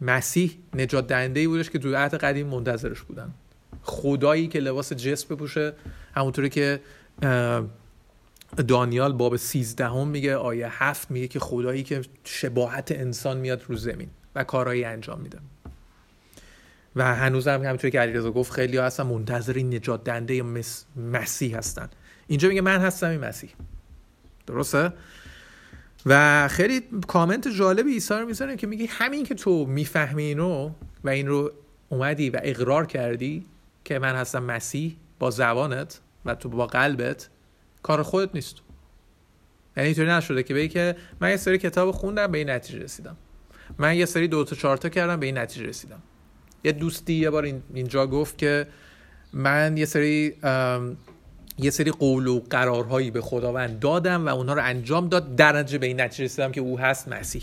مسیح 0.00 0.58
نجات 0.74 1.06
دهنده 1.06 1.40
ای 1.40 1.46
بودش 1.46 1.70
که 1.70 1.78
تو 1.78 1.94
عهد 1.94 2.14
قدیم 2.14 2.46
منتظرش 2.46 3.00
بودن. 3.00 3.34
خدایی 3.82 4.48
که 4.48 4.60
لباس 4.60 4.92
جسم 4.92 5.34
بپوشه 5.34 5.72
همونطوری 6.14 6.48
که 6.48 6.80
دانیال 8.68 9.12
باب 9.12 9.36
13 9.36 9.88
هم 9.88 10.08
میگه 10.08 10.36
آیه 10.36 10.68
هفت 10.70 11.10
میگه 11.10 11.28
که 11.28 11.38
خدایی 11.38 11.82
که 11.82 12.02
شباهت 12.24 12.92
انسان 12.92 13.36
میاد 13.36 13.62
رو 13.68 13.76
زمین 13.76 14.08
و 14.34 14.44
کارهایی 14.44 14.84
انجام 14.84 15.20
میده. 15.20 15.38
و 16.96 17.14
هنوز 17.14 17.48
هم 17.48 17.62
همینطوری 17.62 17.90
که 17.90 18.00
علیرضا 18.00 18.30
گفت 18.30 18.52
خیلی 18.52 18.76
ها 18.76 18.84
هستن 18.84 19.02
منتظر 19.02 19.52
این 19.52 19.74
نجات 19.74 20.04
دنده 20.04 20.42
مس... 20.42 20.84
مسیح 20.96 21.58
هستن. 21.58 21.88
اینجا 22.26 22.48
میگه 22.48 22.60
من 22.60 22.80
هستم 22.80 23.10
این 23.10 23.20
مسیح. 23.20 23.50
درسته؟ 24.46 24.92
و 26.06 26.48
خیلی 26.48 26.82
کامنت 27.06 27.48
جالبی 27.48 27.92
عیسی 27.92 28.14
رو 28.14 28.26
می‌ذاره 28.26 28.56
که 28.56 28.66
میگه 28.66 28.86
همین 28.90 29.24
که 29.24 29.34
تو 29.34 29.66
می‌فهمی 29.66 30.22
اینو 30.22 30.70
و 31.04 31.08
این 31.08 31.26
رو 31.26 31.52
اومدی 31.88 32.30
و 32.30 32.40
اقرار 32.42 32.86
کردی 32.86 33.46
که 33.84 33.98
من 33.98 34.14
هستم 34.14 34.42
مسیح 34.42 34.96
با 35.18 35.30
زبانت 35.30 36.00
و 36.28 36.34
تو 36.34 36.48
با 36.48 36.66
قلبت 36.66 37.28
کار 37.82 38.02
خودت 38.02 38.34
نیست. 38.34 38.56
یعنی 39.76 39.86
اینطوری 39.86 40.08
نشده 40.08 40.42
که 40.42 40.54
بگی 40.54 40.68
که 40.68 40.96
من 41.20 41.30
یه 41.30 41.36
سری 41.36 41.58
کتاب 41.58 41.90
خوندم 41.90 42.26
به 42.26 42.38
این 42.38 42.50
نتیجه 42.50 42.78
رسیدم. 42.78 43.16
من 43.78 43.96
یه 43.96 44.06
سری 44.06 44.28
دو 44.28 44.44
تا 44.44 44.56
چهار 44.56 44.76
تا 44.76 44.88
کردم 44.88 45.20
به 45.20 45.26
این 45.26 45.38
نتیجه 45.38 45.66
رسیدم. 45.66 46.02
یه 46.64 46.72
دوستی 46.72 47.14
یه 47.14 47.30
بار 47.30 47.44
اینجا 47.74 48.06
گفت 48.06 48.38
که 48.38 48.66
من 49.32 49.76
یه 49.76 49.84
سری 49.84 50.36
یه 51.58 51.70
سری 51.70 51.90
قول 51.90 52.26
و 52.26 52.40
قرارهایی 52.40 53.10
به 53.10 53.20
خداوند 53.20 53.78
دادم 53.78 54.26
و 54.26 54.28
اونها 54.28 54.54
رو 54.54 54.62
انجام 54.64 55.08
داد 55.08 55.36
در 55.36 55.58
نتیجه 55.58 55.78
به 55.78 55.86
این 55.86 56.00
نتیجه 56.00 56.24
رسیدم 56.24 56.52
که 56.52 56.60
او 56.60 56.78
هست 56.78 57.08
مسیح. 57.08 57.42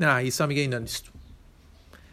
نه 0.00 0.06
عیسی 0.06 0.46
میگه 0.46 0.60
اینا 0.60 0.78
نیست. 0.78 1.04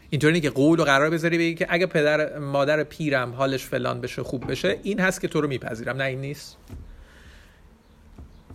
اینطوری 0.10 0.41
که 0.41 0.49
قول 0.49 0.80
و 0.80 0.84
قرار 0.84 1.10
بذاری 1.10 1.38
بگی 1.38 1.55
که 1.55 1.68
اگه 1.70 1.86
پدر 1.86 2.39
مادر 2.39 2.84
پیرم 2.84 3.34
حالش 3.34 3.66
فلان 3.66 4.01
بشه 4.01 4.24
خوب 4.24 4.51
بشه 4.51 4.80
این 4.84 4.99
هست 4.99 5.22
که 5.22 5.28
تو 5.28 5.41
رو 5.41 5.47
میپذیرم 5.47 5.97
نه 5.97 6.03
این 6.03 6.22
نیست. 6.22 6.58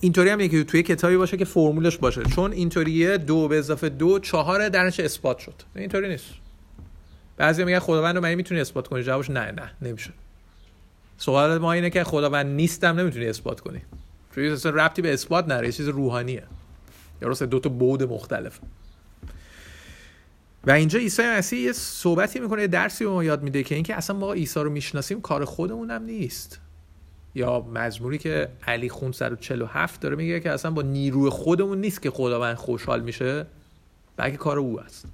اینطوری 0.01 0.31
هم 0.31 0.49
که 0.49 0.65
توی 0.65 0.83
کتابی 0.83 1.17
باشه 1.17 1.37
که 1.37 1.45
فرمولش 1.45 1.97
باشه. 1.97 2.23
چون 2.23 2.53
اینطوریه 2.53 3.19
دو 3.19 3.49
به 3.49 3.59
اضافه 3.59 3.89
دو 3.89 4.19
چهار 4.19 4.69
درنش 4.69 5.01
اثبات 5.01 5.39
شد. 5.39 5.55
اینطوری 5.77 6.09
نیست. 6.09 6.25
بعضی 7.37 7.65
میگن 7.65 7.79
خداوند 7.79 8.17
رو 8.17 8.23
من 8.23 8.35
می‌تونی 8.35 8.61
اثبات 8.61 8.89
کنی. 8.89 9.03
جوابش 9.03 9.31
نه 9.31 9.51
نه 9.51 9.73
نمیشه. 9.83 10.11
سوال 11.19 11.59
ما 11.59 11.73
اینه 11.73 11.91
که 11.91 12.05
خداوند 12.05 12.47
نیستم 12.47 13.01
نمی‌تونی 13.01 13.27
اثبات 13.27 13.61
کنی. 13.61 13.83
چون 14.35 14.75
ربطی 14.75 15.03
به 15.03 15.13
اثبات 15.13 15.49
نره 15.49 15.73
چیز 15.73 15.89
روحانیه. 15.89 16.43
درسته 17.21 17.47
دو 17.47 17.61
تا 17.61 17.69
بود 17.69 18.03
مختلف. 18.03 18.61
و 20.65 20.71
اینجا 20.71 20.99
عیسی 20.99 21.23
مسیح 21.23 21.61
یه 21.61 21.73
صحبتی 21.73 22.41
می‌کنه 22.41 22.61
یه 22.61 22.69
درسی 22.69 23.05
به 23.05 23.11
ما 23.11 23.25
یاد 23.25 23.43
میده 23.43 23.63
که 23.63 23.75
اینکه 23.75 23.95
اصلا 23.95 24.17
ما 24.17 24.33
عیسی 24.33 24.61
رو 24.61 24.71
می‌شناسیم 24.71 25.21
کار 25.21 25.45
خودمونم 25.45 26.03
نیست. 26.03 26.61
یا 27.35 27.61
مزموری 27.61 28.19
که 28.19 28.49
علی 28.67 28.89
خون 28.89 29.13
147 29.13 30.01
داره 30.01 30.17
میگه 30.17 30.41
که 30.41 30.51
اصلا 30.51 30.71
با 30.71 30.83
نیروی 30.83 31.31
خودمون 31.31 31.81
نیست 31.81 32.03
که 32.03 32.11
خداوند 32.11 32.57
خوشحال 32.57 33.01
میشه 33.03 33.47
بلکه 34.17 34.37
کار 34.37 34.59
او 34.59 34.81
است. 34.81 35.07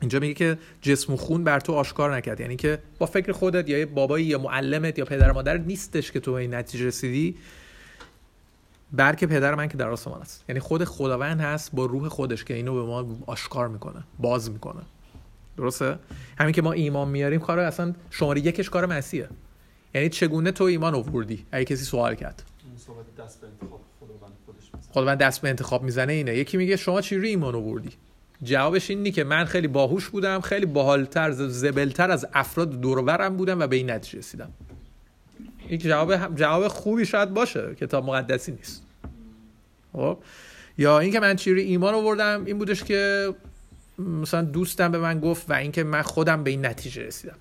اینجا 0.00 0.20
میگه 0.20 0.34
که 0.34 0.58
جسم 0.82 1.12
و 1.12 1.16
خون 1.16 1.44
بر 1.44 1.60
تو 1.60 1.72
آشکار 1.72 2.16
نکرد. 2.16 2.40
یعنی 2.40 2.56
که 2.56 2.78
با 2.98 3.06
فکر 3.06 3.32
خودت 3.32 3.68
یا 3.68 3.86
بابایی 3.86 4.26
یا 4.26 4.38
معلمت 4.38 4.98
یا 4.98 5.04
پدر 5.04 5.32
مادر 5.32 5.56
نیستش 5.56 6.12
که 6.12 6.20
تو 6.20 6.32
این 6.32 6.54
نتیجه 6.54 6.86
رسیدی. 6.86 7.36
بلکه 8.92 9.26
پدر 9.26 9.54
من 9.54 9.68
که 9.68 9.76
در 9.76 9.88
آسمان 9.88 10.20
است. 10.20 10.44
یعنی 10.48 10.60
خود 10.60 10.84
خداوند 10.84 11.40
هست 11.40 11.70
با 11.72 11.86
روح 11.86 12.08
خودش 12.08 12.44
که 12.44 12.54
اینو 12.54 12.74
به 12.74 12.82
ما 12.82 13.18
آشکار 13.26 13.68
می‌کنه 13.68 14.04
باز 14.18 14.50
می‌کنه. 14.50 14.80
درسته؟ 15.56 15.98
همین 16.38 16.52
که 16.52 16.62
ما 16.62 16.72
ایمان 16.72 17.08
میاریم 17.08 17.40
کار 17.40 17.58
اصلا 17.58 17.94
شماره 18.10 18.40
یکش 18.40 18.70
کار 18.70 18.86
مسیحه. 18.86 19.28
یعنی 19.94 20.08
چگونه 20.08 20.52
تو 20.52 20.64
ایمان 20.64 20.94
آوردی؟ 20.94 21.46
اگه 21.52 21.64
کسی 21.64 21.84
سوال 21.84 22.14
کرد. 22.14 22.42
خداوند 24.92 25.18
دست 25.18 25.40
به 25.40 25.48
انتخاب 25.48 25.82
می‌زنه 25.82 26.12
اینه. 26.12 26.36
یکی 26.36 26.56
میگه 26.56 26.76
شما 26.76 27.00
چی 27.00 27.16
روی 27.16 27.28
ایمان 27.28 27.54
آوردی؟ 27.54 27.90
جوابش 28.42 28.90
اینی 28.90 29.10
که 29.10 29.24
من 29.24 29.44
خیلی 29.44 29.68
باهوش 29.68 30.08
بودم 30.08 30.40
خیلی 30.40 30.66
باحالتر 30.66 31.30
زبلتر 31.30 32.10
از 32.10 32.26
افراد 32.32 32.80
دورورم 32.80 33.36
بودم 33.36 33.60
و 33.60 33.66
به 33.66 33.76
این 33.76 33.90
نتیجه 33.90 34.18
رسیدم. 34.18 34.50
این 35.70 35.78
جواب 35.78 36.34
جواب 36.34 36.68
خوبی 36.68 37.06
شاید 37.06 37.34
باشه 37.34 37.74
کتاب 37.74 38.04
مقدسی 38.04 38.52
نیست. 38.52 38.86
خب؟ 39.92 40.18
یا 40.78 40.98
اینکه 40.98 41.20
من 41.20 41.36
چیری 41.36 41.62
ایمان 41.62 41.94
آوردم 41.94 42.44
این 42.44 42.58
بودش 42.58 42.84
که 42.84 43.34
مثلا 43.98 44.42
دوستم 44.42 44.92
به 44.92 44.98
من 44.98 45.20
گفت 45.20 45.50
و 45.50 45.52
اینکه 45.52 45.84
من 45.84 46.02
خودم 46.02 46.44
به 46.44 46.50
این 46.50 46.66
نتیجه 46.66 47.02
رسیدم. 47.02 47.36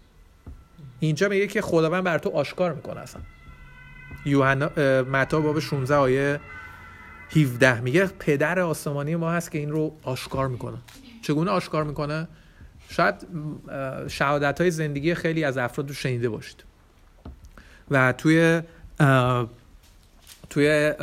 اینجا 0.99 1.30
میگه 1.30 1.47
که 1.47 1.61
خداوند 1.61 2.03
بر 2.03 2.17
تو 2.17 2.30
آشکار 2.30 2.73
می‌کنه 2.73 2.99
اصلا. 2.99 3.21
یوحنا 4.25 4.71
متا 5.03 5.39
باب 5.39 5.59
16 5.59 5.95
آیه 5.95 6.39
17 7.36 7.82
میگه 7.82 8.05
پدر 8.05 8.59
آسمانی 8.59 9.15
ما 9.15 9.32
هست 9.32 9.51
که 9.51 9.57
این 9.57 9.69
رو 9.69 9.95
آشکار 10.03 10.47
می‌کنه. 10.47 10.77
چگونه 11.21 11.51
آشکار 11.51 11.84
می‌کنه؟ 11.84 12.27
شاید 12.89 13.15
شهادت 14.07 14.61
های 14.61 14.71
زندگی 14.71 15.15
خیلی 15.15 15.43
از 15.43 15.57
افراد 15.57 15.88
رو 15.88 15.93
شنیده 15.93 16.30
باشید. 16.30 16.68
و 17.91 18.13
توی 18.17 18.61
توی 20.49 20.93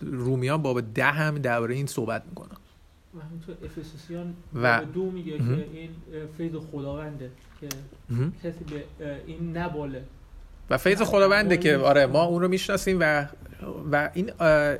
رومیان 0.00 0.62
باب 0.62 0.94
ده 0.94 1.04
هم 1.04 1.38
درباره 1.38 1.74
این 1.74 1.86
صحبت 1.86 2.22
می‌کنه 2.28 2.48
و 3.14 3.20
همینطور 3.20 3.56
افسوسیان 3.64 4.34
و 4.54 4.84
دو 4.94 5.10
میگه 5.10 5.38
که 5.38 5.44
این 5.44 5.90
فیض 6.38 6.52
خداونده 6.72 7.30
که 7.60 7.68
کسی 8.44 8.64
به 8.64 8.84
این 9.26 9.56
نباله. 9.56 10.04
و 10.70 10.78
فیض 10.78 11.02
خداونده 11.02 11.56
که 11.56 11.76
آره 11.76 12.06
ما 12.06 12.22
اون 12.24 12.42
رو 12.42 12.48
می‌شناسیم 12.48 12.96
و 13.00 13.26
و 13.92 14.10
این 14.14 14.32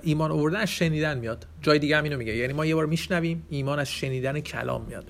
ایمان 0.02 0.30
آوردن 0.30 0.60
از 0.60 0.68
شنیدن 0.68 1.18
میاد. 1.18 1.46
جای 1.62 1.78
دیگه 1.78 1.96
هم 1.96 2.04
اینو 2.04 2.18
میگه. 2.18 2.36
یعنی 2.36 2.52
ما 2.52 2.66
یه 2.66 2.74
بار 2.74 2.86
میشنویم 2.86 3.46
ایمان 3.48 3.78
از 3.78 3.88
شنیدن 3.90 4.40
کلام 4.40 4.84
میاد. 4.88 5.04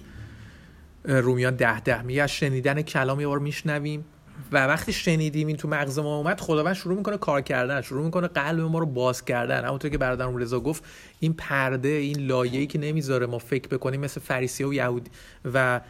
رومیان 1.04 1.56
ده 1.56 1.80
ده 1.80 2.02
میگه 2.02 2.22
از 2.22 2.30
شنیدن 2.30 2.82
کلام 2.82 3.20
یه 3.20 3.26
بار 3.26 3.38
میشنویم. 3.38 4.04
و 4.52 4.66
وقتی 4.66 4.92
شنیدیم 4.92 5.46
این 5.46 5.56
تو 5.56 5.68
مغز 5.68 5.98
ما 5.98 6.16
اومد 6.16 6.40
خداوند 6.40 6.74
شروع 6.74 6.96
می‌کنه 6.96 7.16
کار 7.16 7.40
کردن 7.40 7.80
شروع 7.80 8.04
می‌کنه 8.04 8.28
قلب 8.28 8.60
ما 8.60 8.78
رو 8.78 8.86
باز 8.86 9.24
کردن. 9.24 9.64
همونطور 9.64 9.90
که 9.90 9.98
برادرم 9.98 10.36
رضا 10.36 10.60
گفت 10.60 10.84
این 11.20 11.32
پرده 11.32 11.88
این 11.88 12.18
لایه‌ای 12.18 12.66
که 12.66 12.78
نمی‌ذاره 12.78 13.26
ما 13.26 13.38
فکر 13.38 13.68
بکنیم 13.68 14.00
مثل 14.00 14.20
فریسی 14.20 14.64
و 14.64 14.72
یهودی 14.74 15.10
و 15.54 15.80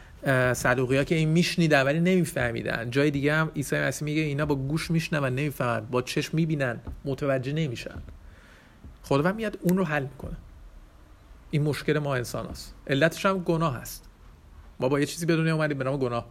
صدوقیا 0.53 1.03
که 1.03 1.15
این 1.15 1.29
میشنیدن 1.29 1.83
ولی 1.83 1.99
نمیفهمیدن. 1.99 2.89
جای 2.89 3.11
دیگه 3.11 3.33
هم 3.33 3.51
عیسی 3.55 3.75
مسیح 3.75 4.05
میگه 4.05 4.21
اینا 4.21 4.45
با 4.45 4.55
گوش 4.55 4.91
میشنون 4.91 5.29
نمی‌فهمن 5.29 5.85
با 5.85 6.01
چشم 6.01 6.37
می‌بینن 6.37 6.79
متوجه 7.05 7.53
نمیشن. 7.53 8.01
خداوند 9.03 9.35
میاد 9.35 9.57
اون 9.61 9.77
رو 9.77 9.83
حل 9.85 10.03
می‌کنه. 10.03 10.37
این 11.51 11.61
مشکل 11.61 11.99
ما 11.99 12.15
انسان 12.15 12.45
هست. 12.45 12.75
علتش 12.87 13.25
هم 13.25 13.39
گناه 13.39 13.75
هست. 13.75 14.09
ما 14.79 14.89
با 14.89 14.99
یه 14.99 15.05
چیزی 15.05 15.25
بدونی 15.25 15.49
اومدیم 15.49 15.77
به 15.77 15.83
نام 15.83 15.97
گناه. 15.97 16.25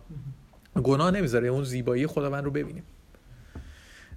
گناه 0.75 1.11
نمی‌ذاره 1.11 1.49
اون 1.49 1.64
زیبایی 1.64 2.07
خداوند 2.07 2.45
رو 2.45 2.51
ببینیم. 2.51 2.83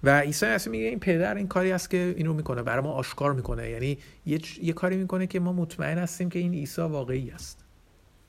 و 0.04 0.20
عیسی 0.20 0.45
مسیح 0.45 0.72
میگه 0.72 0.86
این 0.86 0.99
پدر 0.99 1.36
این 1.36 1.47
کاری 1.47 1.72
است 1.72 1.89
که 1.89 2.14
اینو 2.18 2.34
می‌کنه 2.34 2.64
برای 2.64 2.84
ما 2.84 2.91
آشکار 2.91 3.34
می‌کنه. 3.34 3.70
یعنی 3.70 3.97
یه, 4.26 4.39
یه 4.62 4.74
کاری 4.74 4.97
می‌کنه 4.97 5.28
که 5.28 5.39
ما 5.39 5.54
مطمئن 5.54 5.97
هستیم 5.97 6.30
که 6.30 6.39
این 6.39 6.54
عیسی 6.54 6.82
واقعی 6.82 7.32
است. 7.32 7.66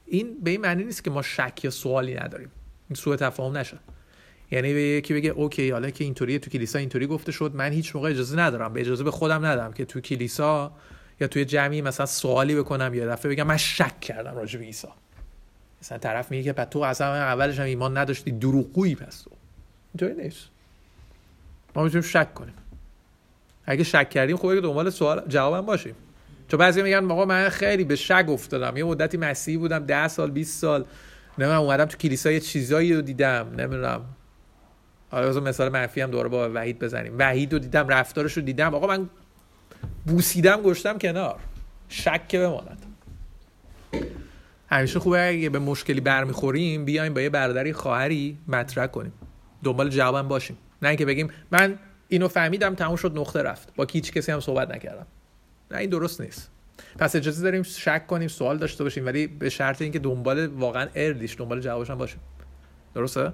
این 0.06 0.40
به 0.42 0.50
این 0.50 0.60
معنی 0.60 0.84
نیست 0.84 1.04
که 1.04 1.10
ما 1.10 1.22
شک 1.22 1.64
یا 1.64 1.70
سوالی 1.70 2.14
نداریم. 2.14 2.50
این 2.88 2.96
سوء 2.96 3.16
تفاهم 3.16 3.56
نشه 3.56 3.78
یعنی 4.50 4.74
به 4.74 4.80
یکی 4.80 5.14
بگه 5.14 5.30
اوکی 5.30 5.70
حالا 5.70 5.90
که 5.90 6.04
اینطوریه 6.04 6.38
تو 6.38 6.50
کلیسا 6.50 6.78
اینطوری 6.78 7.06
گفته 7.06 7.32
شد 7.32 7.54
من 7.54 7.72
هیچ 7.72 7.96
موقع 7.96 8.10
اجازه 8.10 8.38
ندارم 8.38 8.72
به 8.72 8.80
اجازه 8.80 9.04
به 9.04 9.10
خودم 9.10 9.44
ندارم 9.44 9.72
که 9.72 9.84
تو 9.84 10.00
کلیسا 10.00 10.72
یا 11.20 11.28
توی 11.28 11.44
جمعی 11.44 11.82
مثلا 11.82 12.06
سوالی 12.06 12.54
بکنم 12.54 12.94
یا 12.94 13.06
دفعه 13.06 13.32
بگم 13.32 13.46
من 13.46 13.56
شک 13.56 14.00
کردم 14.00 14.36
راجع 14.36 14.58
به 14.58 14.64
عیسی. 14.64 14.88
مثلا 15.84 15.98
طرف 15.98 16.30
میگه 16.30 16.52
که 16.52 16.64
تو 16.64 16.78
اصلا 16.78 17.14
اولش 17.14 17.58
هم 17.58 17.64
ایمان 17.64 17.98
نداشتی 17.98 18.30
دروغگویی 18.30 18.94
پس 18.94 19.22
تو. 19.22 19.30
اینطوری 19.94 20.22
نیست. 20.22 20.48
ما 21.74 21.84
می‌تونیم 21.84 22.02
شک 22.02 22.34
کنیم. 22.34 22.54
اگه 23.64 23.84
شک 23.84 24.10
کردیم 24.10 24.36
خوبه 24.36 24.54
که 24.54 24.60
دنبال 24.60 24.90
سوال 24.90 25.22
جوابم 25.28 25.66
باشیم. 25.66 25.94
چون 26.48 26.60
بعضی 26.60 26.82
میگن 26.82 27.10
آقا 27.10 27.24
من 27.24 27.48
خیلی 27.48 27.84
به 27.84 27.96
شک 27.96 28.26
افتادم. 28.28 28.76
یه 28.76 28.84
مدتی 28.84 29.16
مسیحی 29.16 29.56
بودم 29.56 29.86
ده 29.86 30.08
سال 30.08 30.30
20 30.30 30.60
سال. 30.60 30.84
نمی‌دونم 31.38 31.60
اومدم 31.60 31.84
تو 31.84 31.96
کلیسا 31.96 32.30
یه 32.30 32.40
چیزایی 32.40 32.94
رو 32.94 33.02
دیدم. 33.02 33.48
نمی‌دونم. 33.58 34.04
حالا 35.10 35.28
از 35.28 35.36
مثال 35.36 35.68
منفی 35.68 36.00
هم 36.00 36.10
دوباره 36.10 36.28
با 36.28 36.50
وحید 36.54 36.78
بزنیم. 36.78 37.14
وحید 37.18 37.52
رو 37.52 37.58
دیدم 37.58 37.88
رفتارش 37.88 38.32
رو 38.32 38.42
دیدم. 38.42 38.74
آقا 38.74 38.86
من 38.86 39.08
بوسیدم 40.06 40.62
گشتم 40.62 40.98
کنار. 40.98 41.40
شک 41.88 42.36
بماند. 42.36 42.93
همیشه 44.74 44.98
خوبه 44.98 45.28
اگه 45.28 45.50
به 45.50 45.58
مشکلی 45.58 46.00
برمیخوریم 46.00 46.84
بیایم 46.84 47.14
با 47.14 47.20
یه 47.20 47.30
برادری 47.30 47.72
خواهری 47.72 48.38
مطرح 48.48 48.86
کنیم. 48.86 49.12
دنبال 49.64 49.88
جوابم 49.88 50.28
باشیم. 50.28 50.56
نه 50.82 50.88
اینکه 50.88 51.06
بگیم 51.06 51.30
من 51.50 51.78
اینو 52.08 52.28
فهمیدم 52.28 52.74
تموم 52.74 52.96
شد 52.96 53.18
نقطه 53.18 53.42
رفت. 53.42 53.74
با 53.76 53.86
هیچ 53.92 54.12
کسی 54.12 54.32
هم 54.32 54.40
صحبت 54.40 54.70
نکردم. 54.70 55.06
نه 55.70 55.78
این 55.78 55.90
درست 55.90 56.20
نیست. 56.20 56.50
پس 56.98 57.16
اجازه 57.16 57.42
داریم 57.42 57.62
شک 57.62 58.06
کنیم 58.06 58.28
سوال 58.28 58.58
داشته 58.58 58.84
باشیم 58.84 59.06
ولی 59.06 59.26
به 59.26 59.48
شرط 59.48 59.82
اینکه 59.82 59.98
دنبال 59.98 60.46
واقعا 60.46 60.88
اردیش 60.94 61.36
دنبال 61.38 61.60
جوابش 61.60 61.90
هم 61.90 61.98
باشیم. 61.98 62.20
درسته؟ 62.94 63.32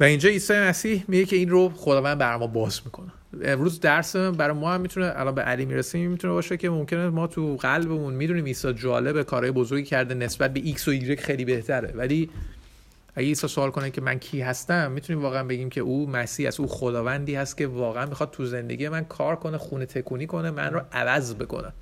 و 0.00 0.04
اینجا 0.04 0.28
عیسی 0.28 0.54
مسیح 0.54 1.04
میگه 1.08 1.24
که 1.24 1.36
این 1.36 1.48
رو 1.48 1.72
خداوند 1.76 2.18
بر 2.18 2.36
ما 2.36 2.46
باز 2.46 2.80
می‌کنه. 2.84 3.12
امروز 3.42 3.80
درس 3.80 4.16
برای 4.16 4.56
ما 4.56 4.74
هم 4.74 4.80
می‌تونه 4.80 5.12
الان 5.16 5.34
به 5.34 5.42
علی 5.42 5.66
می‌رسیم 5.66 6.10
می‌تونه 6.10 6.32
باشه 6.32 6.56
که 6.56 6.70
ممکنه 6.70 7.08
ما 7.08 7.26
تو 7.26 7.56
قلبمون 7.56 8.14
می‌دونیم 8.14 8.44
عیسی 8.44 8.72
جالب 8.72 9.22
کارهای 9.22 9.50
بزرگی 9.50 9.84
کرده 9.84 10.14
نسبت 10.14 10.52
به 10.52 10.60
ایکس 10.60 10.88
و 10.88 10.90
ایگرگ 10.90 11.20
خیلی 11.20 11.44
بهتره. 11.44 11.92
ولی 11.96 12.30
اگه 13.14 13.28
عیسی 13.28 13.48
سوال 13.48 13.70
کنه 13.70 13.90
که 13.90 14.00
من 14.00 14.18
کی 14.18 14.40
هستم 14.40 14.92
می‌تونیم 14.92 15.22
واقعا 15.22 15.44
بگیم 15.44 15.70
که 15.70 15.80
او 15.80 16.10
مسیح 16.10 16.48
است 16.48 16.60
او 16.60 16.66
خداوندی 16.66 17.34
هست 17.34 17.56
که 17.56 17.66
واقعا 17.66 18.06
می‌خواد 18.06 18.30
تو 18.30 18.44
زندگی 18.44 18.88
من 18.88 19.04
کار 19.04 19.36
کنه 19.36 19.58
خونه 19.58 19.86
تکونی 19.86 20.26
کنه 20.26 20.50
من 20.50 20.72
رو 20.72 20.80
عوض 20.92 21.34
بکنه. 21.34 21.72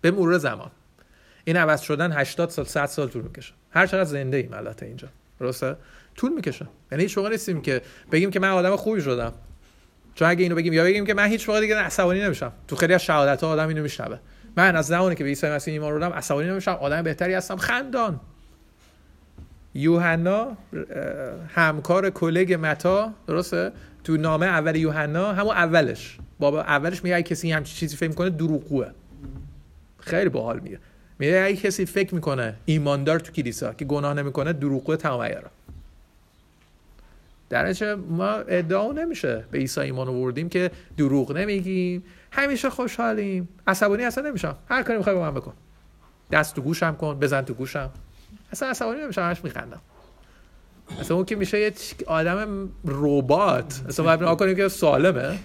به 0.00 0.10
مرور 0.10 0.38
زمان. 0.38 0.70
این 1.44 1.56
عوض 1.56 1.80
شدن 1.80 2.12
80 2.12 2.50
سال 2.50 2.64
100 2.64 2.86
سال 2.86 3.08
طول 3.08 3.22
می‌کشه. 3.22 3.52
هر 3.70 3.86
چقدر 3.86 4.04
زنده 4.04 4.36
ایم 4.36 4.54
اینجا. 4.82 5.08
درسته؟ 5.40 5.76
طول 6.16 6.32
می‌کشه. 6.32 6.68
یعنی 6.92 7.08
موقع 7.16 7.28
نیستیم 7.28 7.62
که 7.62 7.82
بگیم 8.12 8.30
که 8.30 8.40
من 8.40 8.48
آدم 8.48 8.76
خوبی 8.76 9.00
شدم. 9.00 9.32
چون 10.14 10.28
اگه 10.28 10.42
اینو 10.42 10.54
بگیم 10.54 10.72
یا 10.72 10.84
بگیم 10.84 11.06
که 11.06 11.14
من 11.14 11.26
هیچ 11.26 11.48
موقع 11.48 11.60
دیگه 11.60 11.76
عصبانی 11.76 12.20
نمیشم. 12.20 12.52
تو 12.68 12.76
خیلی 12.76 12.94
از 12.94 13.02
شهادت 13.02 13.44
ها 13.44 13.50
آدم 13.50 13.68
اینو 13.68 13.82
میشنوه. 13.82 14.18
من 14.56 14.76
از 14.76 14.86
زمانی 14.86 15.14
که 15.14 15.24
به 15.24 15.28
عیسی 15.28 15.48
مسیح 15.48 15.74
ایمان 15.74 15.90
آوردم 15.90 16.12
عصبانی 16.12 16.48
نمیشم 16.48 16.78
آدم 16.80 17.02
بهتری 17.02 17.34
هستم. 17.34 17.56
خندان. 17.56 18.20
یوحنا 19.74 20.56
همکار 21.48 22.10
کلگ 22.10 22.58
متا 22.60 23.12
درسته؟ 23.26 23.72
تو 24.04 24.16
نامه 24.16 24.46
اول 24.46 24.76
یوحنا 24.76 25.32
همون 25.32 25.54
اولش. 25.56 26.18
بابا 26.38 26.60
اولش 26.60 27.04
میگه 27.04 27.16
اگه 27.16 27.22
کسی 27.22 27.52
همچین 27.52 27.76
چیزی 27.76 27.96
فکر 27.96 28.08
می‌کنه 28.08 28.30
دروغگوه 28.30 28.86
خیلی 29.98 30.28
باحال 30.28 30.60
میگه. 30.60 30.78
میگه 31.18 31.42
اگه 31.46 31.56
کسی 31.56 31.86
فکر 31.86 32.14
می‌کنه 32.14 32.54
ایماندار 32.64 33.20
تو 33.20 33.32
کلیسا 33.32 33.72
که 33.72 33.84
گناه 33.84 34.14
نمی‌کنه 34.14 34.52
دروغگو 34.52 34.96
تمام 34.96 35.20
در 37.52 37.94
ما 37.94 38.28
ادعا 38.28 38.92
نمیشه 38.92 39.44
به 39.50 39.58
عیسی 39.58 39.80
ایمان 39.80 40.08
آوردیم 40.08 40.48
که 40.48 40.70
دروغ 40.96 41.32
نمیگیم. 41.32 42.04
همیشه 42.30 42.70
خوشحالیم. 42.70 43.48
عصبانی 43.66 44.04
اصلا 44.04 44.28
نمیشم. 44.28 44.56
هر 44.68 44.82
کاری 44.82 44.98
می‌خوای 44.98 45.16
با 45.16 45.22
من 45.22 45.34
بکن. 45.34 45.52
دست 46.30 46.54
تو 46.54 46.62
گوشم 46.62 46.96
کن 46.96 47.18
بزن 47.18 47.42
تو 47.42 47.54
گوشم. 47.54 47.90
اصلا 48.52 48.68
عصبانی 48.68 49.00
نمیشم 49.00 49.22
همش 49.22 49.44
میخندم. 49.44 49.80
اصلا 51.00 51.16
اون 51.16 51.24
که 51.24 51.36
میشه 51.36 51.60
یه 51.60 51.72
آدم 52.06 52.68
ربات. 52.84 53.82
اصلا 53.88 54.16
باید 54.16 54.38
کنیم 54.38 54.56
که 54.56 54.68
سالمه. 54.68 55.38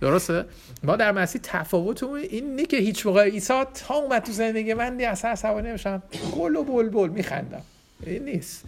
درسته؟ 0.00 0.44
ما 0.82 0.96
در 0.96 1.12
مسیح 1.12 1.40
تفاوت 1.44 2.02
این 2.02 2.56
نی 2.56 2.66
که 2.66 2.76
هیچ 2.76 3.06
موقع 3.06 3.24
عیسی 3.24 3.64
تا 3.74 3.94
اومد 3.94 4.22
تو 4.22 4.32
زندگی 4.32 4.74
من 4.74 4.96
دی 4.96 5.04
اصلا 5.04 5.30
عصبانی 5.30 5.68
نمیشم. 5.68 6.02
گل 6.36 6.56
و 6.56 6.64
بلبل 6.64 7.08
میخندم. 7.08 7.62
این 8.06 8.24
نیست. 8.24 8.64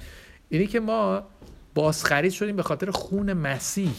اینی 0.49 0.67
که 0.67 0.81
ما 0.81 1.23
بازخرید 1.77 2.33
شدیم 2.33 2.57
به 2.57 2.63
خاطر 2.63 2.91
خون 2.91 3.33
مسیح. 3.33 3.95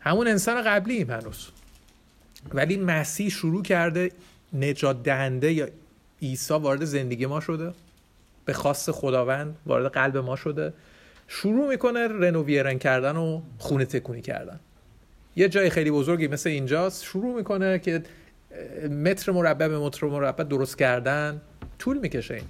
همون 0.00 0.28
انسان 0.28 0.62
قبلی 0.62 1.02
هنوز. 1.02 1.48
ولی 2.54 2.76
مسیح 2.76 3.28
شروع 3.28 3.62
کرده 3.62 4.10
نجات 4.52 5.02
دهنده 5.02 5.52
یا 5.52 5.68
عیسی 6.22 6.54
وارد 6.54 6.84
زندگی 6.84 7.26
ما 7.26 7.40
شده. 7.40 7.72
به 8.44 8.52
خواست 8.52 8.90
خداوند 8.90 9.56
وارد 9.66 9.92
قلب 9.92 10.16
ما 10.16 10.36
شده. 10.36 10.72
شروع 11.28 11.68
می‌کنه 11.68 12.08
رنوویرن 12.08 12.78
کردن 12.78 13.16
و 13.16 13.42
خونه 13.58 13.84
تکونی 13.84 14.22
کردن. 14.22 14.60
یه 15.36 15.48
جای 15.48 15.70
خیلی 15.70 15.90
بزرگی 15.90 16.28
مثل 16.28 16.50
اینجاست 16.50 17.04
شروع 17.04 17.36
می‌کنه 17.36 17.78
که 17.78 18.02
متر 18.90 19.32
مربع 19.32 19.68
به 19.68 19.78
متر 19.78 20.06
مربع 20.06 20.44
درست 20.44 20.78
کردن 20.78 21.40
طول 21.78 21.98
می‌کشه 21.98 22.34
این. 22.34 22.44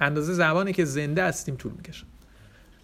اندازه 0.00 0.32
زمانی 0.32 0.72
که 0.72 0.84
زنده 0.84 1.24
هستیم 1.24 1.56
طول 1.56 1.72
می‌کشه. 1.72 2.04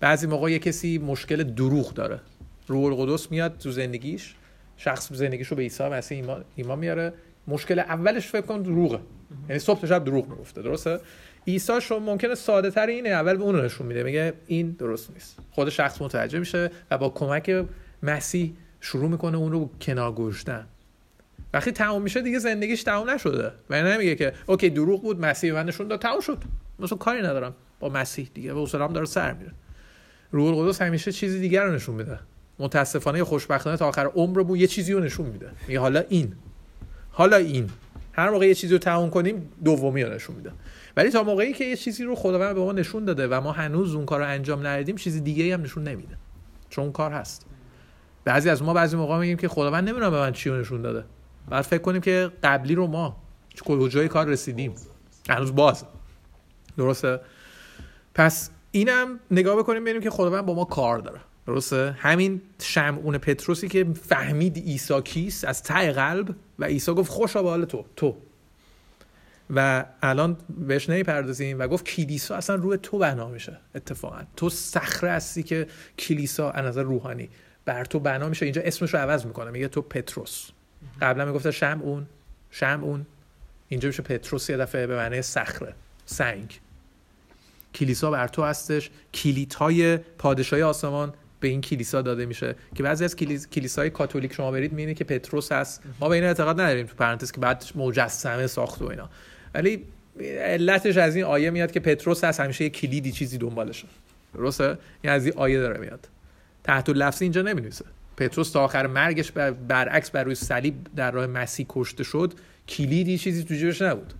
بعضی 0.04 0.26
موقع 0.26 0.50
یه 0.50 0.58
کسی 0.58 0.98
مشکل 0.98 1.42
دروغ 1.42 1.94
داره. 1.94 2.20
روح 2.66 2.84
القدس 2.84 3.30
میاد 3.30 3.58
تو 3.58 3.70
زندگیش 3.70 4.34
شخص 4.76 5.12
زندگیش 5.12 5.48
رو 5.48 5.56
به 5.56 5.62
عیسی 5.62 5.84
مسیح 5.84 6.24
ایمان, 6.56 6.78
میاره. 6.78 7.12
مشکل 7.48 7.78
اولش 7.78 8.26
فکر 8.26 8.40
کن 8.40 8.62
دروغه. 8.62 9.00
یعنی 9.48 9.58
صبح 9.58 9.80
تا 9.80 9.86
شب 9.86 10.04
دروغ 10.04 10.28
می‌گفته 10.28 10.62
درسته؟ 10.62 11.00
عیسی 11.46 11.80
شما 11.80 11.98
ممکنه 11.98 12.34
ساده 12.34 12.70
تر 12.70 12.86
اینه 12.86 13.08
اول 13.08 13.36
به 13.36 13.42
اون 13.42 13.64
نشون 13.64 13.86
میده 13.86 14.02
میگه 14.02 14.32
این 14.46 14.70
درست 14.70 15.10
نیست. 15.10 15.38
خود 15.50 15.68
شخص 15.68 16.02
متوجه 16.02 16.38
میشه 16.38 16.70
و 16.90 16.98
با 16.98 17.08
کمک 17.08 17.64
مسیح 18.02 18.52
شروع 18.80 19.08
می‌کنه 19.08 19.38
اون 19.38 19.52
رو 19.52 19.70
کنار 19.80 20.12
گذاشتن. 20.12 20.66
وقتی 21.54 21.72
تمام 21.72 22.02
میشه 22.02 22.22
دیگه 22.22 22.38
زندگیش 22.38 22.82
تمام 22.82 23.10
نشده. 23.10 23.52
و 23.70 23.82
نمیگه 23.82 24.14
که 24.14 24.32
اوکی 24.46 24.70
دروغ 24.70 25.02
بود 25.02 25.20
مسیح 25.20 25.52
من 25.52 25.66
نشون 25.66 25.88
داد 25.88 26.00
تمام 26.00 26.20
شد. 26.20 26.38
مثلا 26.78 26.98
کاری 26.98 27.22
ندارم 27.22 27.54
با 27.80 27.88
مسیح 27.88 28.30
دیگه 28.34 28.54
به 28.54 28.60
اسلام 28.60 28.92
داره 28.92 29.06
سر 29.06 29.32
میره. 29.32 29.52
روح 30.34 30.58
القدس 30.58 30.82
همیشه 30.82 31.12
چیزی 31.12 31.40
دیگر 31.40 31.64
رو 31.64 31.74
نشون 31.74 31.94
میده. 31.94 32.18
متاسفانه 32.58 33.24
خوشبختانه 33.24 33.76
تا 33.76 33.88
آخر 33.88 34.06
عمرمون 34.06 34.58
یه 34.58 34.66
چیزی 34.66 34.92
رو 34.92 35.00
نشون 35.00 35.26
میده. 35.26 35.50
میگه 35.68 35.80
حالا 35.80 36.02
این. 36.08 36.32
حالا 37.10 37.36
این. 37.36 37.70
هر 38.12 38.30
موقع 38.30 38.46
یه 38.46 38.54
چیزی 38.54 38.78
رو 38.78 39.08
کنیم 39.08 39.48
دومی 39.64 40.02
رو 40.02 40.14
نشون 40.14 40.36
میده. 40.36 40.52
ولی 40.96 41.10
تا 41.10 41.22
موقعی 41.22 41.52
که 41.52 41.64
یه 41.64 41.76
چیزی 41.76 42.04
رو 42.04 42.14
خداوند 42.14 42.54
به 42.54 42.60
ما 42.60 42.72
نشون 42.72 43.04
داده 43.04 43.28
و 43.28 43.40
ما 43.40 43.52
هنوز 43.52 43.94
اون 43.94 44.06
کار 44.06 44.20
رو 44.20 44.26
انجام 44.26 44.66
ندادیم 44.66 44.96
چیزی 44.96 45.20
دیگه 45.20 45.54
هم 45.54 45.62
نشون 45.62 45.82
نمیده. 45.84 46.16
چون 46.70 46.92
کار 46.92 47.12
هست. 47.12 47.46
بعضی 48.24 48.50
از 48.50 48.62
ما 48.62 48.74
بعضی 48.74 48.96
موقع 48.96 49.18
میگیم 49.18 49.36
که 49.36 49.48
خداوند 49.48 49.88
نمی‌دونه 49.88 50.10
به 50.10 50.16
من 50.16 50.32
چی 50.32 50.50
رو 50.50 50.60
نشون 50.60 50.82
داده. 50.82 51.04
بعد 51.48 51.62
فکر 51.62 51.82
کنیم 51.82 52.00
که 52.00 52.30
قبلی 52.42 52.74
رو 52.74 52.86
ما 52.86 53.16
کجای 53.64 54.08
کار 54.08 54.26
رسیدیم. 54.26 54.74
هنوز 55.28 55.54
باز. 55.54 55.84
درسته؟ 56.76 57.20
پس 58.14 58.50
اینم 58.74 59.20
نگاه 59.30 59.56
بکنیم 59.56 59.82
ببینیم 59.82 60.02
که 60.02 60.10
خداوند 60.10 60.46
با 60.46 60.54
ما 60.54 60.64
کار 60.64 60.98
داره. 60.98 61.20
درسته؟ 61.46 61.96
همین 61.98 62.42
شمعون 62.62 63.18
پتروسی 63.18 63.68
که 63.68 63.86
فهمید 64.02 64.56
عیسی 64.56 65.02
کیست 65.02 65.44
از 65.44 65.62
ته 65.62 65.92
قلب 65.92 66.34
و 66.58 66.64
عیسی 66.64 66.92
گفت 66.92 67.10
خوشا 67.10 67.42
به 67.42 67.48
حال 67.48 67.64
تو 67.64 67.84
تو. 67.96 68.16
و 69.50 69.84
الان 70.02 70.36
بهش 70.48 70.88
نمی‌پردازیم 70.88 71.58
و 71.58 71.68
گفت 71.68 71.84
کلیسا 71.84 72.34
اصلا 72.34 72.56
روی 72.56 72.78
تو 72.82 72.98
بنا 72.98 73.28
میشه. 73.28 73.58
اتفاقا. 73.74 74.20
تو 74.36 74.50
صخره 74.50 75.10
هستی 75.10 75.42
که 75.42 75.66
کلیسا 75.98 76.50
از 76.50 76.64
نظر 76.64 76.82
روحانی 76.82 77.30
بر 77.64 77.84
تو 77.84 77.98
بنا 77.98 78.28
میشه. 78.28 78.46
اینجا 78.46 78.62
اسمش 78.62 78.94
رو 78.94 79.00
عوض 79.00 79.26
می‌کنه. 79.26 79.50
میگه 79.50 79.68
تو 79.68 79.82
پتروس. 79.82 80.50
قبلا 81.02 81.24
می‌گفته 81.24 81.50
شمعون. 81.50 82.06
شمعون. 82.50 83.06
اینجا 83.68 83.86
میشه 83.86 84.02
پتروس 84.02 84.50
یه 84.50 84.56
دفعه 84.56 84.86
به 84.86 84.96
معنی 84.96 85.22
صخره. 85.22 85.74
سنگ. 86.06 86.60
کلیسا 87.74 88.10
بر 88.10 88.28
تو 88.28 88.42
هستش. 88.42 88.90
کلیت 89.14 89.54
های 89.54 89.96
پادشاهی 89.96 90.62
آسمان 90.62 91.12
به 91.40 91.48
این 91.48 91.60
کلیسا 91.60 92.02
داده 92.02 92.26
میشه. 92.26 92.54
که 92.74 92.82
بعضی 92.82 93.04
از 93.04 93.16
کلیس... 93.16 93.48
کلیسای 93.48 93.90
کاتولیک 93.90 94.32
شما 94.32 94.50
برید 94.50 94.72
می‌بینید 94.72 94.96
که 94.96 95.04
پتروس 95.04 95.52
هست. 95.52 95.82
ما 96.00 96.08
به 96.08 96.14
این 96.14 96.24
اعتقاد 96.24 96.60
نداریم 96.60 96.86
تو 96.86 96.94
پرانتز 96.94 97.32
که 97.32 97.40
بعد 97.40 97.64
مجسمه 97.74 98.46
ساخت 98.46 98.82
و 98.82 98.86
اینا. 98.86 99.10
ولی 99.54 99.84
علتش 100.20 100.96
از 100.96 101.16
این 101.16 101.24
آیه 101.24 101.50
میاد 101.50 101.72
که 101.72 101.80
پتروس 101.80 102.24
هست 102.24 102.40
همیشه 102.40 102.64
یه 102.64 102.70
کلیدی 102.70 103.12
چیزی 103.12 103.38
دنبالشه. 103.38 103.86
درسته؟ 104.34 104.78
این 105.02 105.12
از 105.12 105.26
این 105.26 105.34
آیه 105.36 105.60
داره 105.60 105.80
میاد. 105.80 106.08
تحت 106.64 106.88
لفظی 106.88 107.24
اینجا 107.24 107.42
نمی‌نویسه. 107.42 107.84
پتروس 108.16 108.50
تا 108.50 108.64
آخر 108.64 108.86
مرگش 108.86 109.32
بر 109.32 109.50
برعکس 109.50 110.10
بر 110.10 110.24
روی 110.24 110.34
صلیب 110.34 110.74
در 110.96 111.10
راه 111.10 111.26
مسیح 111.26 111.66
کشته 111.68 112.04
شد. 112.04 112.32
کلیدی 112.68 113.18
چیزی 113.18 113.44
تو 113.44 113.54
جیبش 113.54 113.82
نبود. 113.82 114.14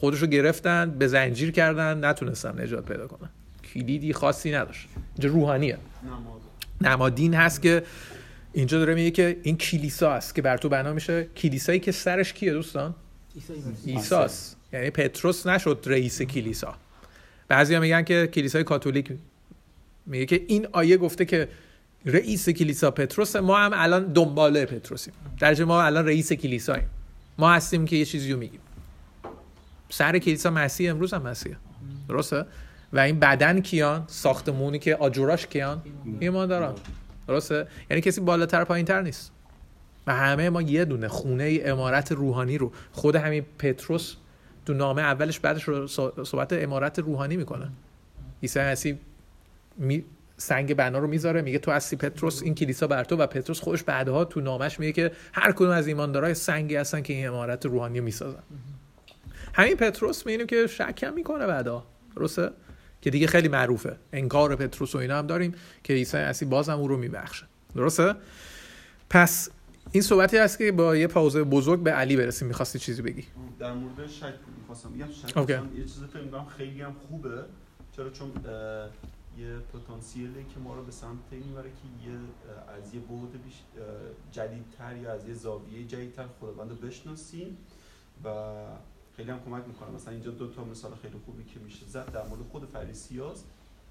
خودشو 0.00 0.26
گرفتن 0.26 0.90
به 0.90 1.08
زنجیر 1.08 1.50
کردن 1.50 2.04
نتونستن 2.04 2.60
نجات 2.60 2.86
پیدا 2.86 3.06
کنن. 3.06 3.28
کلیدی 3.74 4.12
خاصی 4.12 4.52
نداشت. 4.52 4.88
اینجا 5.14 5.28
روحانیه. 5.34 5.78
نمادین 6.80 7.34
هست 7.34 7.62
که 7.62 7.82
اینجا 8.52 8.78
داره 8.78 8.94
میگه 8.94 9.10
که 9.10 9.36
این 9.42 9.56
کلیسا 9.56 10.10
است 10.10 10.34
که 10.34 10.42
بر 10.42 10.56
تو 10.56 10.68
بنا 10.68 10.92
میشه. 10.92 11.26
کلیسایی 11.36 11.80
که 11.80 11.92
سرش 11.92 12.32
کیه 12.32 12.52
دوستان؟ 12.52 12.94
ایساس 13.84 14.54
یعنی 14.72 14.90
پتروس 14.90 15.46
نشد 15.46 15.84
رئیس 15.86 16.22
کلیسا. 16.22 16.74
بعضیا 17.48 17.80
میگن 17.80 18.02
که 18.02 18.26
کلیسای 18.26 18.64
کاتولیک 18.64 19.12
میگه 20.06 20.26
که 20.26 20.44
این 20.48 20.66
آیه 20.72 20.96
گفته 20.96 21.24
که 21.24 21.48
رئیس 22.06 22.48
کلیسا 22.48 22.90
پتروس 22.90 23.36
ما 23.36 23.58
هم 23.58 23.70
الان 23.74 24.12
دنباله 24.12 24.66
پتروسیم. 24.66 25.14
در 25.40 25.64
ما 25.64 25.82
الان 25.82 26.06
رئیس 26.06 26.32
کلیساییم. 26.32 26.88
ما 27.38 27.52
هستیم 27.52 27.84
که 27.84 27.96
یه 27.96 28.04
چیزی 28.04 28.32
رو 28.32 28.38
میگیم. 28.38 28.60
سر 29.88 30.18
کلیسا 30.18 30.50
مسیح 30.50 30.90
امروز 30.90 31.14
هم 31.14 31.22
مسیح. 31.22 31.56
درسته؟ 32.08 32.44
و 32.92 32.98
این 32.98 33.18
بدن 33.18 33.60
کیان 33.60 34.04
ساختمونی 34.06 34.78
که 34.78 34.96
آجوراش 34.96 35.46
کیان 35.46 35.82
ایمان 36.20 36.48
دارن 36.48 36.72
درسته؟ 37.28 37.66
یعنی 37.90 38.00
کسی 38.00 38.20
بالاتر 38.20 38.64
پایین 38.64 38.86
تر 38.86 39.02
نیست. 39.02 39.32
و 40.06 40.14
همه 40.14 40.50
ما 40.50 40.62
یه 40.62 40.84
دونه 40.84 41.08
خونه 41.08 41.60
امارت 41.64 42.12
روحانی 42.12 42.58
رو. 42.58 42.72
خود 42.92 43.16
همین 43.16 43.44
پتروس 43.58 44.14
تو 44.66 44.74
نامه 44.74 45.02
اولش 45.02 45.40
بعدش 45.40 45.62
رو 45.64 45.86
صحبت 46.24 46.52
امارت 46.52 46.98
روحانی 46.98 47.36
می‌کنه. 47.36 47.68
عیسی 48.42 48.60
مسیح 48.60 48.98
می 49.76 50.04
سنگ 50.36 50.74
بنا 50.74 50.98
رو 50.98 51.06
می‌ذاره 51.06 51.42
میگه 51.42 51.58
تو 51.58 51.70
هستی 51.70 51.96
پتروس 51.96 52.42
این 52.42 52.54
کلیسا 52.54 52.86
بر 52.86 53.04
تو. 53.04 53.16
و 53.16 53.26
پتروس 53.26 53.60
خودش 53.60 53.82
بعدها 53.82 54.24
تو 54.24 54.40
نامش 54.40 54.80
میگه 54.80 54.92
که 54.92 55.12
هر 55.32 55.52
کدوم 55.52 55.70
از 55.70 55.86
ایماندارای 55.86 56.34
سنگی 56.34 56.76
هستن 56.76 57.02
که 57.02 57.12
این 57.12 57.28
امارت 57.28 57.66
روحانی 57.66 57.98
رو 57.98 58.04
می‌سازن. 58.04 58.42
همین 59.58 59.76
پتروس 59.76 60.26
می‌بینیم 60.26 60.46
که 60.46 60.66
شک 60.66 61.04
می‌کنه 61.04 61.46
بعدا. 61.46 61.86
درسته؟ 62.16 62.50
که 63.00 63.10
دیگه 63.10 63.26
خیلی 63.26 63.48
معروفه. 63.48 63.96
انکار 64.12 64.56
پتروس 64.56 64.94
و 64.94 64.98
اینا 64.98 65.18
هم 65.18 65.26
داریم 65.26 65.54
که 65.84 65.92
عیسی 65.92 66.16
مسیح 66.16 66.48
بازم 66.48 66.78
او 66.78 66.88
رو 66.88 66.96
میبخشه. 66.96 67.46
درسته؟ 67.74 68.14
پس 69.10 69.50
این 69.92 70.02
صحبتی 70.02 70.36
هست 70.36 70.58
که 70.58 70.72
با 70.72 70.96
یه 70.96 71.06
پاوزه 71.06 71.44
بزرگ 71.44 71.82
به 71.82 71.90
علی 71.90 72.16
برسیم. 72.16 72.48
می‌خواستی 72.48 72.78
چیزی 72.78 73.02
بگی؟ 73.02 73.24
در 73.58 73.72
مورد 73.72 74.06
شک 74.06 74.34
می‌خواستم 74.60 74.90
بگم. 74.90 75.10
شک 75.10 75.36
یه 75.76 75.82
چیزی 75.82 76.06
فکر 76.12 76.22
می‌کنم 76.22 76.46
خیلی 76.56 76.82
هم 76.82 76.96
خوبه. 77.08 77.44
چرا؟ 77.96 78.10
چون 78.10 78.32
یه 79.38 79.48
پتانسیلی 79.72 80.46
که 80.54 80.60
ما 80.64 80.74
رو 80.74 80.84
به 80.84 80.92
سمت 80.92 81.18
این 81.30 81.42
می‌بره 81.42 81.70
که 81.70 82.08
یه 82.10 82.16
از 82.78 82.94
یه 82.94 83.00
بعد 83.00 83.40
جدیدتر 84.32 84.96
یا 85.02 85.12
از 85.12 85.28
یه 85.28 85.34
زاویه 85.34 85.84
جدیدتر 85.84 86.24
خداوند 86.40 86.70
رو 86.70 86.76
بشناسیم 86.76 87.58
و 88.24 88.28
خیلی 89.18 89.30
هم 89.30 89.40
کمک 89.44 89.64
می‌کنه. 89.66 89.90
مثلا 89.90 90.12
اینجا 90.12 90.30
دو 90.30 90.46
تا 90.46 90.64
مثال 90.64 90.94
خیلی 90.94 91.18
خوبی 91.24 91.44
که 91.44 91.60
میشه 91.60 91.86
زد 91.86 92.12
در 92.12 92.28
مورد 92.28 92.42
خود 92.42 92.64
فریسیاس 92.64 93.44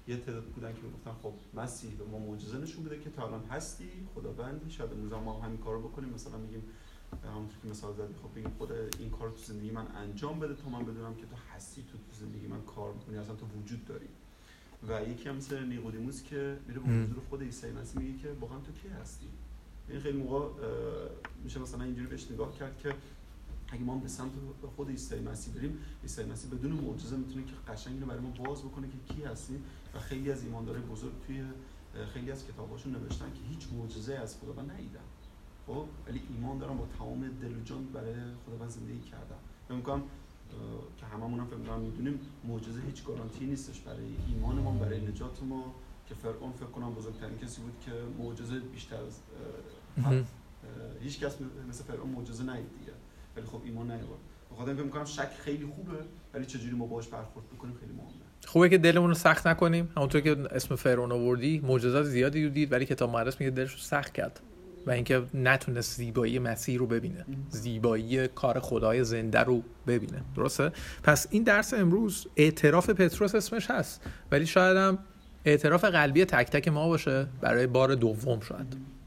یه 0.08 0.16
تعداد 0.16 0.44
بودن 0.44 0.72
که 0.72 0.80
می‌گفتن 0.82 1.12
خب 1.22 1.32
مسیح 1.54 1.90
به 1.90 2.04
ما 2.04 2.18
معجزه 2.18 2.58
نشون 2.58 2.84
بده 2.84 3.00
که 3.00 3.10
تا 3.10 3.26
الان 3.26 3.44
هستی 3.44 3.88
خداوندی 4.14 4.70
شاید 4.70 4.92
امروز 4.92 5.12
ما 5.12 5.40
هم 5.40 5.44
همین 5.46 5.58
کارو 5.58 5.88
بکنیم. 5.88 6.08
مثلا 6.08 6.38
میگیم 6.38 6.62
همونطور 7.24 7.56
که 7.62 7.68
مثال 7.68 7.94
زدی 7.94 8.14
خب 8.22 8.38
بگیم 8.38 8.50
خود 8.58 8.72
این 8.72 9.10
کار 9.10 9.30
تو 9.30 9.36
زندگی 9.36 9.70
من 9.70 9.86
انجام 9.96 10.40
بده 10.40 10.54
تا 10.54 10.68
من 10.68 10.84
بدونم 10.84 11.14
که 11.14 11.26
تو 11.26 11.36
هستی 11.54 11.82
تو, 11.82 11.98
تو 11.98 12.24
زندگی 12.24 12.46
من 12.46 12.62
کار 12.62 12.92
می‌کنی 12.92 13.16
اصلا 13.16 13.34
تو 13.34 13.46
وجود 13.62 13.84
داری. 13.84 14.08
و 14.88 15.08
یکی 15.08 15.28
هم 15.28 15.36
مثل 15.36 15.64
نیقودیموس 15.64 16.22
که 16.22 16.56
میره 16.68 16.80
به 16.80 16.86
حضور 16.86 17.22
خود 17.28 17.42
عیسی 17.42 17.70
مسیح 17.70 18.02
میگه 18.02 18.18
که 18.18 18.32
واقعا 18.40 18.58
تو 18.58 18.72
کی 18.72 18.88
هستی؟ 18.88 19.26
این 19.88 20.00
خیلی 20.00 20.18
موقع 20.18 20.48
میشه 21.44 21.60
مثلا 21.60 21.84
اینجوری 21.84 22.06
بهش 22.06 22.30
نگاه 22.30 22.58
کرد 22.58 22.78
که 22.78 22.94
اگه 23.72 23.82
ما 23.82 23.96
به 23.96 24.08
سمت 24.08 24.32
خود 24.76 24.90
عیسی 24.90 25.20
مسیح 25.20 25.54
بریم 25.54 25.78
عیسی 26.02 26.24
مسیح 26.24 26.50
بدون 26.50 26.72
معجزه 26.72 27.16
می‌تونه 27.16 27.44
که 27.44 27.72
قشنگ 27.72 27.94
اینو 27.94 28.06
برای 28.06 28.20
ما 28.20 28.30
باز 28.44 28.62
بکنه 28.62 28.88
که 28.88 29.14
کی 29.14 29.22
هستیم 29.22 29.64
و 29.94 29.98
خیلی 29.98 30.30
از 30.30 30.44
ایماندارای 30.44 30.82
بزرگ 30.82 31.12
توی 31.26 31.44
خیلی 32.12 32.30
از 32.30 32.46
کتاباشون 32.46 32.92
نوشتن 32.92 33.32
که 33.32 33.40
هیچ 33.48 33.68
معجزه 33.72 34.14
از 34.14 34.36
خداوند 34.36 34.70
ندیدن. 34.70 35.00
خب؟ 35.66 35.84
ولی 36.06 36.22
ایمان 36.30 36.58
دارم 36.58 36.76
با 36.76 36.86
تمام 36.98 37.28
دل 37.28 37.56
و 37.56 37.62
جان 37.64 37.86
برای 37.86 38.14
خداوند 38.46 38.70
زندگی 38.70 39.00
کردم 39.00 39.36
فکر 39.68 40.00
که 40.96 41.06
هممون 41.06 41.40
هم 41.40 41.46
فکر 41.46 41.76
می‌دونیم 41.76 42.20
معجزه 42.44 42.80
هیچ 42.80 43.04
گارانتی 43.04 43.46
نیستش 43.46 43.80
برای 43.80 44.06
ایمان 44.28 44.58
ما 44.58 44.72
برای 44.72 45.06
نجات 45.06 45.42
ما 45.42 45.74
که 46.08 46.14
فرعون 46.14 46.52
فکر 46.52 46.66
کنم 46.66 46.94
بزرگترین 46.94 47.38
کسی 47.38 47.60
بود 47.60 47.80
که 47.80 47.92
معجزه 48.18 48.60
بیشتر 48.60 48.96
از 48.96 49.20
هیچ 51.00 51.20
کس 51.20 51.36
مثل 51.68 51.84
فرعون 51.84 52.10
معجزه 52.10 52.44
ندید 52.44 52.78
دیگه. 52.78 52.92
ولی 53.38 53.46
خب 53.46 53.60
ایمان 53.64 53.86
نیاورد 53.86 54.20
بخاطر 54.52 54.74
فکر 54.74 54.82
می‌کنم 54.82 55.04
شک 55.04 55.28
خیلی 55.44 55.66
خوبه 55.66 55.92
ولی 56.34 56.46
چجوری 56.46 56.76
ما 56.76 56.86
باهاش 56.86 57.06
برخورد 57.06 57.46
بکنیم 57.50 57.74
خیلی 57.80 57.92
مهمه. 57.92 58.08
خوبه 58.46 58.68
که 58.68 58.78
دلمون 58.78 59.08
رو 59.08 59.14
سخت 59.14 59.46
نکنیم. 59.46 59.88
همونطور 59.96 60.20
که 60.20 60.36
اسم 60.50 60.76
فرعون 60.76 61.12
آوردی 61.12 61.60
معجزات 61.60 62.04
زیادی 62.04 62.50
دید 62.50 62.72
ولی 62.72 62.86
کتاب 62.86 63.10
مقدس 63.10 63.40
میگه 63.40 63.50
دلش 63.50 63.72
رو 63.72 63.78
سخت 63.78 64.12
کرد 64.12 64.40
و 64.86 64.90
اینکه 64.90 65.22
نتونست 65.34 65.96
زیبایی 65.96 66.38
مسیح 66.38 66.78
رو 66.78 66.86
ببینه. 66.86 67.24
زیبایی 67.50 68.28
کار 68.28 68.60
خدای 68.60 69.04
زنده 69.04 69.40
رو 69.40 69.62
ببینه. 69.86 70.22
درسته؟ 70.36 70.72
پس 71.02 71.26
این 71.30 71.42
درس 71.42 71.74
امروز 71.74 72.26
اعتراف 72.36 72.90
پتروس 72.90 73.34
اسمش 73.34 73.70
هست. 73.70 74.00
ولی 74.30 74.46
شاید 74.46 74.76
هم 74.76 74.98
اعتراف 75.44 75.84
قلبی 75.84 76.24
تک 76.24 76.50
تک 76.50 76.68
ما 76.68 76.88
باشه. 76.88 77.26
برای 77.40 77.66
بار 77.66 77.94
دوم 77.94 78.40
شاید. 78.40 78.97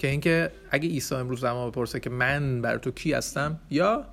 که 0.00 0.08
اینکه 0.08 0.50
اگه 0.70 0.88
عیسی 0.88 1.14
امروز 1.14 1.44
ما 1.44 1.70
بپرسه 1.70 2.00
که 2.00 2.10
من 2.10 2.62
برای 2.62 2.78
تو 2.78 2.90
کی 2.90 3.12
هستم 3.12 3.60
یا 3.70 4.04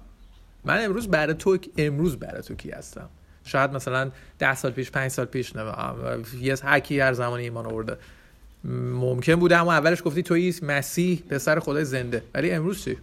من 0.65 0.85
امروز 0.85 1.07
برای 1.07 1.33
تو 1.33 1.57
امروز 1.77 2.19
برای 2.19 2.41
تو 2.41 2.55
کی 2.55 2.71
هستم؟ 2.71 3.09
شاید 3.43 3.71
مثلا 3.71 4.11
ده 4.39 4.55
سال 4.55 4.71
پیش 4.71 4.91
پنج 4.91 5.11
سال 5.11 5.25
پیش 5.25 5.53
یه 6.41 6.55
هر 6.63 6.93
هر 6.93 7.13
زمانی 7.13 7.43
ایمان 7.43 7.65
آورده. 7.65 7.97
ممکن 8.93 9.35
بوده 9.35 9.57
اما 9.57 9.73
اولش 9.73 10.03
گفتی 10.05 10.23
توی 10.23 10.55
مسیح 10.61 11.23
پسر 11.29 11.59
خدای 11.59 11.85
زنده. 11.85 12.23
ولی 12.33 12.51
امروز 12.51 12.83
چی؟ 12.83 12.97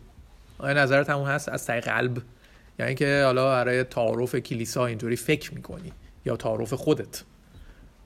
آیا 0.59 0.83
نظرت 0.83 1.11
همون 1.11 1.29
هست؟ 1.29 1.49
از 1.49 1.67
طریق 1.67 1.85
قلب. 1.85 2.23
یعنی 2.79 2.89
اینکه 2.89 3.23
حالا 3.25 3.51
برای 3.51 3.85
تعارف 3.85 4.35
کلیسا 4.35 4.87
اینطوری 4.87 5.17
فکر 5.17 5.55
می‌کنی 5.55 5.93
یا 6.25 6.37
تعارف 6.37 6.75
خودت. 6.75 7.23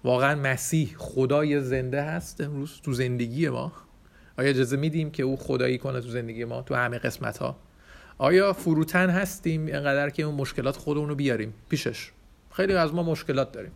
واقعا 0.04 0.34
مسیح 0.34 0.94
خدای 0.98 1.60
زنده 1.60 2.02
هست 2.02 2.40
امروز 2.40 2.80
تو 2.82 2.92
زندگی 2.92 3.48
ما؟ 3.48 3.72
آیا 4.38 4.50
اجازه 4.50 4.76
میدیم 4.76 5.10
که 5.10 5.22
او 5.22 5.36
خدایی 5.36 5.78
کنه 5.78 6.00
تو 6.00 6.08
زندگی 6.08 6.44
ما 6.44 6.62
تو 6.62 6.74
همه 6.74 6.98
قسمت 6.98 7.38
ها 7.38 7.56
آیا 8.18 8.52
فروتن 8.52 9.10
هستیم 9.10 9.66
اینقدر 9.66 10.10
که 10.10 10.22
اون 10.22 10.34
مشکلات 10.34 10.76
خودمون 10.76 11.08
رو 11.08 11.14
بیاریم؟ 11.14 11.54
پیشش. 11.68 12.10
خیلی 12.52 12.74
از 12.74 12.94
ما 12.94 13.02
مشکلات 13.02 13.52
داریم. 13.52 13.72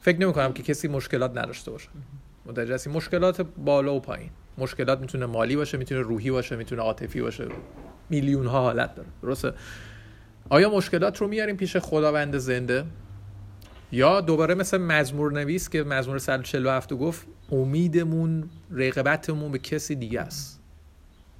فکر 0.00 0.18
نمی 0.18 0.32
کنم 0.32 0.52
که 0.52 0.62
کسی 0.62 0.88
مشکلات 0.88 1.38
نداشته 1.38 1.70
باشه. 1.70 1.88
متوجه 2.46 2.90
مشکلات 2.90 3.40
بالا 3.40 3.94
و 3.94 4.00
پایین. 4.00 4.30
مشکلات 4.58 5.00
می‌تونه 5.00 5.26
مالی 5.26 5.56
باشه 5.56 5.78
می‌تونه 5.78 6.00
روحی 6.00 6.30
باشه 6.30 6.56
می‌تونه 6.56 6.82
عاطفی 6.82 7.20
باشه. 7.20 7.44
میلیون 8.10 8.46
ها 8.46 8.60
حالت 8.60 8.94
داره. 8.94 9.08
درسته؟ 9.22 9.52
آیا 10.48 10.70
مشکلات 10.70 11.20
رو 11.20 11.28
میاریم 11.28 11.56
پیش 11.56 11.76
خداوند 11.76 12.38
زنده؟ 12.38 12.84
یا 13.92 14.20
دوباره 14.20 14.54
مثل 14.54 14.78
مزمور 14.78 15.32
نویس 15.32 15.68
که 15.68 15.84
مزمور 15.84 16.18
147 16.18 16.94
گفت 16.94 17.26
امیدمون 17.52 18.50
رقبتمون 18.70 19.52
به 19.52 19.58
کسی 19.58 19.94
دیگه 19.94 20.20
است. 20.20 20.60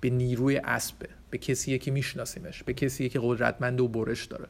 به 0.00 0.10
نیروی 0.10 0.56
اسبه 0.56 1.08
به 1.30 1.38
کسی 1.38 1.78
که 1.78 1.90
میشناسیمش 1.90 2.62
به 2.62 2.72
کسی 2.72 3.08
که 3.08 3.20
قدرتمند 3.22 3.80
و 3.80 3.88
برش 3.88 4.24
داره. 4.24 4.48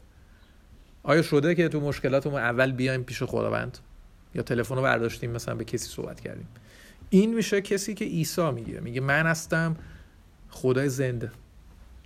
آیا 1.02 1.22
شده 1.22 1.54
که 1.54 1.68
تو 1.68 1.80
مشکلاتمون 1.80 2.40
اول 2.40 2.72
بیایم 2.72 3.02
پیش 3.02 3.22
خداوند؟ 3.22 3.78
یا 4.34 4.42
تلفن 4.42 4.74
رو 4.74 4.82
برداشتیم 4.82 5.30
مثلا 5.30 5.54
به 5.54 5.64
کسی 5.64 5.88
صحبت 5.88 6.20
کردیم؟ 6.20 6.48
این 7.10 7.34
میشه 7.34 7.60
کسی 7.60 7.94
که 7.94 8.04
عیسی 8.04 8.50
میگه. 8.50 8.80
میگه 8.80 9.00
من 9.00 9.26
هستم 9.26 9.76
خدای 10.50 10.88
زنده. 10.88 11.30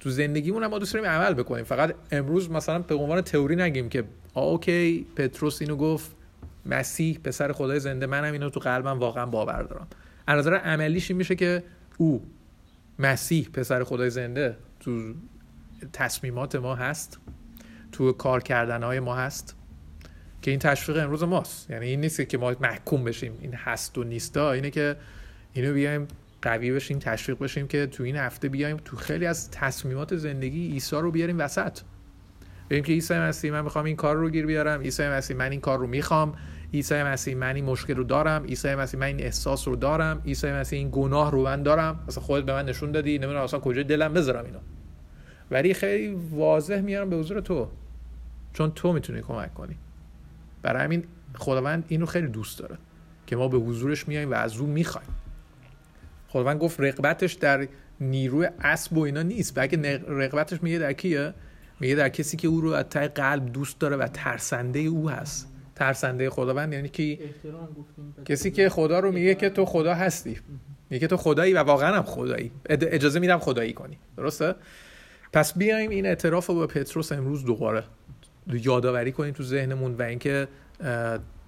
تو 0.00 0.10
زندگیمون 0.10 0.66
ما 0.66 0.78
دوست 0.78 0.94
داریم 0.94 1.08
عمل 1.08 1.34
بکنیم. 1.34 1.64
فقط 1.64 1.94
امروز 2.12 2.50
مثلا 2.50 2.78
به 2.78 2.94
عنوان 2.94 3.20
تئوری 3.20 3.56
نگیم 3.56 3.88
که 3.88 4.04
اوکی 4.34 5.06
پتروس 5.16 5.62
اینو 5.62 5.76
گفت 5.76 6.10
مسیح 6.66 7.18
پسر 7.24 7.52
خدای 7.52 7.80
زنده 7.80 8.06
منم 8.06 8.32
اینو 8.32 8.50
تو 8.50 8.60
قلبم 8.60 8.98
واقعا 8.98 9.26
باور 9.26 9.62
دارم. 9.62 9.86
از 10.26 10.38
نظر 10.38 10.54
عملیش 10.54 11.10
این 11.10 11.16
میشه 11.16 11.34
که 11.34 11.62
او 11.98 12.22
مسیح 12.98 13.48
پسر 13.52 13.84
خدای 13.84 14.10
زنده 14.10 14.56
تو 14.80 15.14
تصمیمات 15.92 16.56
ما 16.56 16.74
هست 16.74 17.18
تو 17.92 18.12
کار 18.12 18.42
کردن 18.42 18.82
های 18.82 19.00
ما 19.00 19.14
هست 19.14 19.56
که 20.42 20.50
این 20.50 20.60
تشویق 20.60 20.98
امروز 20.98 21.22
ماست. 21.22 21.70
یعنی 21.70 21.86
این 21.86 22.00
نیست 22.00 22.28
که 22.28 22.38
ما 22.38 22.54
محکوم 22.60 23.04
بشیم 23.04 23.32
این 23.40 23.54
هست 23.54 23.98
و 23.98 24.04
نیستا. 24.04 24.52
اینه 24.52 24.70
که 24.70 24.96
اینو 25.52 25.74
بیایم 25.74 26.08
قوی 26.42 26.72
بشیم 26.72 26.98
تشویق 26.98 27.38
بشیم 27.38 27.68
که 27.68 27.86
تو 27.86 28.02
این 28.02 28.16
هفته 28.16 28.48
بیایم 28.48 28.76
تو 28.76 28.96
خیلی 28.96 29.26
از 29.26 29.50
تصمیمات 29.50 30.16
زندگی 30.16 30.70
عیسی 30.70 30.96
رو 30.96 31.10
بیاریم 31.10 31.38
وسط. 31.38 31.78
ببینیم 32.66 32.84
که 32.84 32.92
عیسی 32.92 33.14
مسیح 33.14 33.52
من 33.52 33.60
می‌خوام 33.60 33.84
این 33.84 33.96
کار 33.96 34.16
رو 34.16 34.30
گیر 34.30 34.46
بیارم. 34.46 34.80
عیسی 34.80 35.08
مسیح 35.08 35.36
من 35.36 35.50
این 35.50 35.60
کار 35.60 35.78
رو 35.78 35.86
می‌خوام. 35.86 36.34
عیسی 36.74 37.02
مسیح 37.02 37.36
من 37.36 37.54
این 37.54 37.64
مشکل 37.64 37.96
رو 37.96 38.04
دارم. 38.04 38.44
عیسی 38.44 38.74
مسیح 38.74 39.00
من 39.00 39.06
این 39.06 39.20
احساس 39.20 39.68
رو 39.68 39.76
دارم. 39.76 40.22
عیسی 40.26 40.52
مسیح 40.52 40.78
این 40.78 40.88
گناه 40.92 41.30
رو 41.30 41.44
من 41.44 41.62
دارم. 41.62 42.04
اصلا 42.08 42.22
خودت 42.22 42.46
به 42.46 42.52
من 42.52 42.64
نشون 42.64 42.92
دادی. 42.92 43.18
نمی‌دونم 43.18 43.42
اصلا 43.42 43.60
کجای 43.60 43.84
دلم 43.84 44.12
بذارم 44.12 44.44
اینو. 44.44 44.58
ولی 45.50 45.74
خیلی 45.74 46.18
واضح 46.30 46.80
میارم 46.80 47.10
به 47.10 47.16
حضور 47.16 47.40
تو. 47.40 47.68
چون 48.52 48.70
تو 48.70 48.92
می‌تونی 48.92 49.20
کمک 49.20 49.54
کنی. 49.54 49.76
برای 50.62 50.84
همین 50.84 51.04
خداوند 51.34 51.84
اینو 51.88 52.06
خیلی 52.06 52.26
دوست 52.26 52.58
داره 52.58 52.78
که 53.26 53.36
ما 53.36 53.48
به 53.48 53.58
حضورش 53.58 54.08
میایم 54.08 54.30
و 54.30 54.34
از 54.34 54.58
او 54.58 54.66
می‌خوایم. 54.66 55.08
خداوند 56.32 56.60
گفت 56.60 56.80
رقبتش 56.80 57.32
در 57.32 57.68
نیروی 58.00 58.48
اسب 58.60 58.96
و 58.96 59.00
اینا 59.00 59.22
نیست 59.22 59.58
بلکه 59.58 59.76
رقبتش 60.08 60.62
میگه 60.62 60.78
در 60.78 60.92
کیه؟ 60.92 61.34
میگه 61.80 61.94
در 61.94 62.08
کسی 62.08 62.36
که 62.36 62.48
او 62.48 62.60
رو 62.60 62.70
از 62.70 62.84
ته 62.84 63.08
قلب 63.08 63.52
دوست 63.52 63.78
داره 63.78 63.96
و 63.96 64.08
ترسنده 64.08 64.78
او 64.78 65.10
هست. 65.10 65.48
ترسنده 65.74 66.30
خداوند 66.30 66.72
یعنی 66.72 66.88
که 66.88 67.18
کسی 68.24 68.50
که 68.50 68.68
خدا 68.68 69.00
رو 69.00 69.12
میگه 69.12 69.34
که 69.34 69.50
تو 69.50 69.64
خدا 69.64 69.94
هستی. 69.94 70.38
میگه 70.90 71.06
تو 71.06 71.16
خدایی 71.16 71.52
و 71.52 71.58
واقعا 71.58 71.96
هم 71.96 72.02
خدایی. 72.02 72.50
اجازه 72.68 73.20
میدم 73.20 73.38
خدایی 73.38 73.72
کنی. 73.72 73.98
درسته؟ 74.16 74.54
پس 75.32 75.58
بیایم 75.58 75.90
این 75.90 76.06
اعتراف 76.06 76.46
رو 76.46 76.54
به 76.54 76.66
پتروس 76.66 77.12
امروز 77.12 77.44
دوباره 77.44 77.84
یادآوری 78.52 79.12
کنیم 79.12 79.32
تو 79.32 79.42
ذهنمون 79.42 79.94
و 79.94 80.02
اینکه 80.02 80.48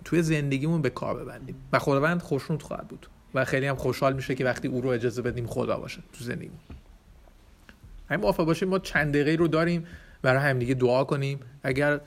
توی 0.05 0.23
زندگیمون 0.23 0.83
به 0.83 0.91
کار 0.91 1.25
ببندیم. 1.25 1.55
و 1.73 1.79
خداوند 1.79 2.23
خوشنود 2.23 2.63
خواهد 2.63 2.89
بود. 2.89 3.07
و 3.35 3.45
خیلی 3.45 3.67
هم 3.67 3.77
خوشحال 3.77 4.13
میشه 4.13 4.35
که 4.35 4.45
وقتی 4.45 4.69
او 4.69 4.81
رو 4.81 4.89
اجازه 4.89 5.23
بدیم 5.23 5.47
خدا 5.47 5.79
باشه 5.79 6.01
تو 6.13 6.25
زندگیمون 6.25 6.59
همین 8.09 8.21
موافق 8.21 8.45
باشیم 8.45 8.69
ما 8.69 8.79
چند 8.79 9.15
دقیقه 9.15 9.35
رو 9.35 9.49
داریم 9.49 9.87
برای 10.23 10.43
همدیگه 10.43 10.75
دعا 10.75 11.05
کنیم. 11.05 11.41
اگر 11.63 12.01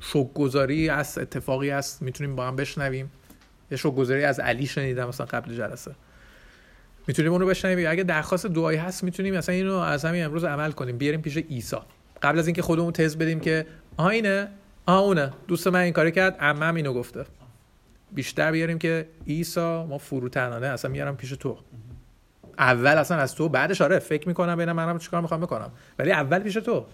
شوک 0.00 0.34
گذاری 0.34 0.88
از 0.88 1.18
اتفاقی 1.18 1.70
است 1.70 2.02
می‌تونیم 2.02 2.36
با 2.36 2.46
هم 2.46 2.56
بشنویم. 2.56 3.10
یه 3.70 3.76
شوک 3.76 3.94
گذاری 3.94 4.24
از 4.24 4.40
علی 4.40 4.66
شنیدم 4.66 5.08
مثلا 5.08 5.26
قبل 5.26 5.54
جلسه. 5.54 5.94
می‌تونیم 7.06 7.32
اونو 7.32 7.46
بشنویم؟ 7.46 7.90
اگه 7.90 8.02
درخواست 8.02 8.46
دعایی 8.46 8.78
هست 8.78 9.04
می‌تونیم 9.04 9.34
مثلا 9.34 9.54
اینو 9.54 9.74
از 9.74 10.04
همین 10.04 10.24
امروز 10.24 10.44
عمل 10.44 10.72
کنیم. 10.72 10.98
بیاریم 10.98 11.22
پیش 11.22 11.36
عیسی. 11.36 11.76
قبل 12.22 12.38
از 12.38 12.46
اینکه 12.46 12.62
خودمون 12.62 12.92
تز 12.92 13.16
بدیم 13.16 13.40
که 13.40 13.66
آها 14.86 14.98
اونه. 15.00 15.32
دوست 15.48 15.66
من 15.66 15.80
این 15.80 15.92
کاری 15.92 16.12
کرد 16.12 16.36
عمم 16.40 16.74
اینو 16.74 16.92
گفته. 16.92 17.24
بیشتر 18.14 18.52
بیاریم 18.52 18.78
که 18.78 19.08
ایسا 19.24 19.86
ما 19.86 19.98
فروتنانه 19.98 20.66
اصلا 20.66 20.90
میارم 20.90 21.16
پیش 21.16 21.30
تو. 21.30 21.58
اول 22.58 22.98
اصلا 22.98 23.16
از 23.16 23.34
تو 23.34 23.48
بعدش 23.48 23.80
آره 23.80 23.98
فکر 23.98 24.28
می‌کنم 24.28 24.56
ببینم 24.56 24.76
منم 24.76 24.98
چیکار 24.98 25.20
می‌خوام 25.20 25.40
بکنم. 25.40 25.70
ولی 25.98 26.12
اول 26.12 26.38
پیش 26.38 26.54
تو. 26.54 26.86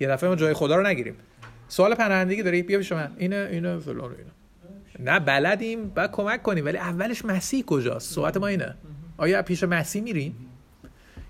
یه 0.00 0.08
دفعه 0.08 0.28
ما 0.28 0.36
جای 0.36 0.54
خدا 0.54 0.76
رو 0.76 0.86
نگیریم. 0.86 1.14
سوال 1.68 1.94
پناهندگی 1.94 2.42
داری؟ 2.42 2.62
بیا 2.62 2.78
پیش 2.78 2.92
من. 2.92 3.12
اینه 3.16 3.48
اینه 3.50 3.78
فلان 3.78 4.14
اینه 4.98 5.10
نه 5.12 5.20
بلدیم 5.20 5.88
بعد 5.88 6.10
کمک 6.12 6.42
کنیم. 6.42 6.64
ولی 6.64 6.78
اولش 6.78 7.24
مسیح 7.24 7.64
کجاست؟ 7.64 8.14
صحبت 8.14 8.36
ما 8.36 8.46
اینه. 8.46 8.74
آیا 9.16 9.42
پیش 9.42 9.64
مسیح 9.64 10.02
میریم؟ 10.02 10.36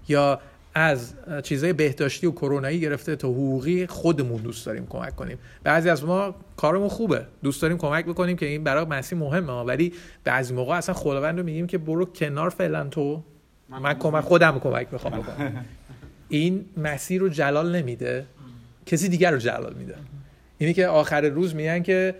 یا 0.09 0.41
از 0.75 1.15
چیزای 1.43 1.73
بهداشتی 1.73 2.27
و 2.27 2.31
کرونایی 2.31 2.81
گرفته 2.81 3.17
تا 3.17 3.29
حقوقی 3.29 3.87
خودمون 3.87 4.43
دوست 4.43 4.67
داریم 4.67 4.87
کمک 4.87 5.17
کنیم. 5.17 5.39
بعضی 5.63 5.91
از 5.91 6.05
ما 6.05 6.35
کارمون 6.57 6.89
خوبه. 6.89 7.27
دوست 7.43 7.63
داریم 7.63 7.79
کمک 7.79 8.05
بکنیم 8.05 8.37
که 8.37 8.47
این 8.47 8.65
برای 8.65 8.85
مسیح 8.85 9.19
مهمه. 9.19 9.53
ولی 9.53 9.93
بعضی 10.25 10.55
موقع 10.55 10.77
اصلا 10.77 10.95
خداوند 10.95 11.39
رو 11.39 11.45
میگیم 11.45 11.67
که 11.67 11.79
برو 11.79 12.05
کنار 12.05 12.51
فعلا 12.51 12.85
تو. 12.85 13.23
من 13.69 13.95
کمک 13.95 14.25
خودم 14.25 14.59
کمک 14.59 14.89
می‌خوام 14.93 15.21
بکنم. 15.21 15.65
این 16.29 16.65
مسیر 16.77 17.21
رو 17.21 17.29
جلال 17.29 17.77
نمیده. 17.77 18.27
کسی 18.87 19.09
دیگر 19.09 19.31
رو 19.31 19.39
جلال 19.39 19.75
میده. 19.75 19.95
اینی 20.59 20.75
که 20.75 20.87
آخر 20.87 21.21
روز 21.21 21.55
میگن 21.55 21.83
که 21.83 22.15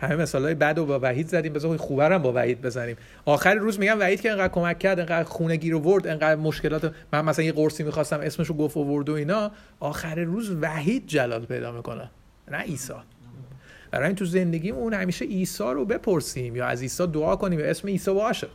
همه 0.00 0.16
مثال 0.16 0.44
های 0.44 0.54
بد 0.54 0.78
و 0.78 0.86
با 0.86 0.98
وحید 1.02 1.28
زدیم. 1.28 1.52
بذار 1.52 1.76
خوبه 1.76 2.18
با 2.18 2.32
وحید 2.32 2.60
بزنیم. 2.60 2.96
آخر 3.24 3.54
روز 3.54 3.78
میگم 3.78 4.00
وحید 4.00 4.20
که 4.20 4.30
انقدر 4.30 4.52
کمک 4.52 4.78
کرد 4.78 5.00
انقدر 5.00 5.24
خونه 5.24 5.56
گیر 5.56 5.74
ورد 5.74 6.06
انقدر 6.06 6.36
مشکلات 6.36 6.94
من 7.12 7.24
مثلا 7.24 7.44
یه 7.44 7.52
قرصی 7.52 7.82
می‌خواستم 7.82 8.20
اسمشو 8.20 8.54
گفت 8.54 8.76
ورد 8.76 9.08
و 9.08 9.12
اینا. 9.12 9.50
آخر 9.80 10.14
روز 10.14 10.56
وحید 10.60 11.06
جلال 11.06 11.46
پیدا 11.46 11.72
می‌کنه. 11.72 12.10
نه 12.50 12.58
عیسی. 12.58 12.92
برای 13.90 14.06
این 14.06 14.16
تو 14.16 14.24
زندگیمون 14.24 14.94
همیشه 14.94 15.24
عیسی 15.24 15.64
رو 15.64 15.84
بپرسیم 15.84 16.56
یا 16.56 16.66
از 16.66 16.82
عیسی 16.82 17.06
دعا 17.06 17.36
کنیم. 17.36 17.60
یا 17.60 17.66
اسم 17.66 17.88
عیسی 17.88 18.14
باشه. 18.14 18.46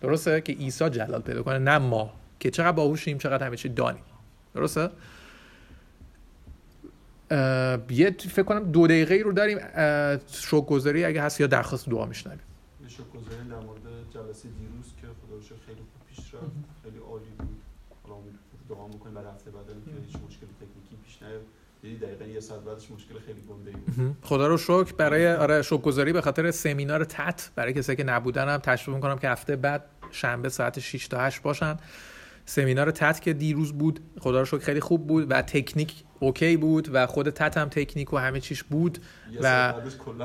درسته 0.00 0.40
که 0.40 0.52
عیسی 0.52 0.90
جلال 0.90 1.20
پیدا 1.20 1.42
کنه 1.42 1.58
نه 1.58 1.78
ما. 1.78 2.12
که 2.40 2.50
چقدر 2.50 2.72
باهوشیم 2.72 3.18
چقدر 3.18 3.46
همه 3.46 3.56
چی 3.56 3.68
دانیم. 3.68 4.02
درسته؟ 4.54 4.90
یه 7.90 8.10
فکر 8.10 8.42
کنم 8.42 8.72
دو 8.72 8.86
دقیقه 8.86 9.16
رو 9.16 9.32
داریم 9.32 9.58
شوک 10.32 10.66
گذاری 10.66 11.04
اگه 11.04 11.22
هست 11.22 11.40
یا 11.40 11.46
درخواست 11.46 11.88
دعا 11.88 12.06
میشنویم. 12.06 12.40
یه 12.82 12.88
شوک 12.88 13.06
گذاری 13.12 13.48
در 13.48 13.66
مورد 13.66 13.80
جلسه 14.14 14.48
دیروز 14.48 14.86
که 15.00 15.06
خدا 15.06 15.36
رو 15.36 15.56
خیلی 15.66 15.78
خوب 15.78 16.06
پیش 16.08 16.34
رفت 16.34 16.44
خیلی 16.82 16.98
عالی 16.98 17.24
بود. 17.38 17.56
حالا 18.02 18.16
دعا 18.68 18.86
می‌کنیم 18.86 19.14
برای 19.14 19.28
هفته 19.28 19.50
بعد 19.50 19.66
که 19.66 19.90
هیچ 20.06 20.16
مشکل 20.16 20.46
تکنیکی 20.46 20.96
پیش 21.04 21.22
نیاد. 21.22 21.40
دقیقا 22.00 22.24
یه 22.24 22.40
ساعت 22.40 22.60
بعدش 22.60 22.90
مشکل 22.90 23.14
خیلی 23.26 23.40
گنده 23.40 23.70
بود. 23.70 24.16
خدا 24.22 24.46
رو 24.46 24.56
شکر 24.56 24.92
برای 24.92 25.32
آره 25.32 25.62
شوک 25.62 25.82
گذاری 25.82 26.12
به 26.12 26.20
خاطر 26.20 26.50
سمینار 26.50 27.04
تت 27.04 27.50
برای 27.56 27.72
کسایی 27.72 27.96
که 27.96 28.04
نبودن 28.04 28.48
هم 28.48 28.56
تشریف 28.56 28.94
می‌کنم 28.94 29.18
که 29.18 29.28
هفته 29.28 29.56
بعد 29.56 29.84
شنبه 30.10 30.48
ساعت 30.48 30.78
6 30.78 31.08
تا 31.08 31.18
8 31.20 31.42
باشن. 31.42 31.76
سمینار 32.50 32.90
تت 32.90 33.20
که 33.20 33.32
دیروز 33.32 33.72
بود 33.72 34.00
خدا 34.20 34.38
رو 34.38 34.44
شکر 34.44 34.58
خیلی 34.58 34.80
خوب 34.80 35.06
بود 35.06 35.30
و 35.30 35.42
تکنیک 35.42 35.94
اوکی 36.20 36.56
بود 36.56 36.88
و 36.92 37.06
خود 37.06 37.30
تت 37.30 37.58
هم 37.58 37.68
تکنیک 37.68 38.12
و 38.12 38.16
همه 38.16 38.40
چیش 38.40 38.62
بود 38.62 38.98
و 39.42 39.74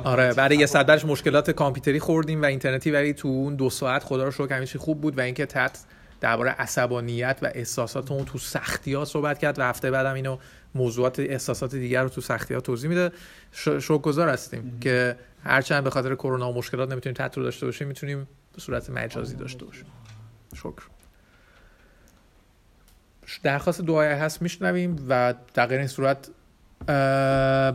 آره 0.04 0.34
برای 0.34 0.58
یه 0.58 0.66
ساعت 0.66 1.06
مشکلات 1.06 1.52
کامپیوتری 1.52 2.00
خوردیم 2.00 2.42
و 2.42 2.46
اینترنتی 2.46 2.92
ولی 2.92 3.14
تو 3.14 3.28
اون 3.28 3.56
دو 3.56 3.70
ساعت 3.70 4.04
خدا 4.04 4.24
رو 4.24 4.32
شکر 4.32 4.54
همه 4.54 4.66
چی 4.66 4.78
خوب 4.78 5.02
بود 5.02 5.18
و 5.18 5.22
اینکه 5.22 5.46
تت 5.46 5.80
درباره 6.22 6.52
عصبانیت 6.52 7.40
و 7.42 7.52
احساسات 7.54 8.12
اون 8.12 8.26
تو 8.26 8.38
سختی 8.38 8.94
ها 8.94 9.06
صحبت 9.06 9.40
کرد 9.40 9.60
و 9.60 9.64
هفته 9.64 9.92
بعدم 9.92 10.14
اینو 10.14 10.38
موضوعات 10.76 11.20
احساسات 11.20 11.76
دیگر 11.76 12.04
رو 12.04 12.10
تو 12.10 12.22
سختی 12.22 12.54
ها 12.54 12.60
توضیح 12.60 12.90
میده. 12.90 13.12
شکرگزار 13.52 14.30
هستیم 14.30 14.78
که 14.82 15.16
هرچند 15.44 15.84
به 15.84 15.90
خاطر 15.90 16.16
کرونا 16.16 16.52
و 16.52 16.58
مشکلات 16.58 16.92
نمی‌تونیم 16.92 17.16
تت 17.16 17.38
رو 17.38 17.44
داشته 17.44 17.66
باشیم 17.66 17.88
می‌تونیم 17.88 18.28
به 18.54 18.62
صورت 18.62 18.90
مجازی 18.90 19.36
داشته 19.36 19.66
باشیم. 19.66 19.86
شکر. 20.56 20.95
درخواست 23.44 23.82
دعای 23.82 24.08
هست 24.08 24.42
میشنویم 24.42 25.06
و 25.10 25.34
در 25.54 25.66
غیر 25.66 25.80
این 25.80 25.88
صورت 25.88 26.30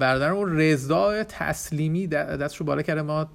برادر 0.01 0.31
اون 0.31 0.59
رضا 0.59 1.25
تسلیمی 1.25 2.07
دستشو 2.07 2.65
بالا 2.65 2.83
کرده. 2.83 3.03
ما 3.03 3.27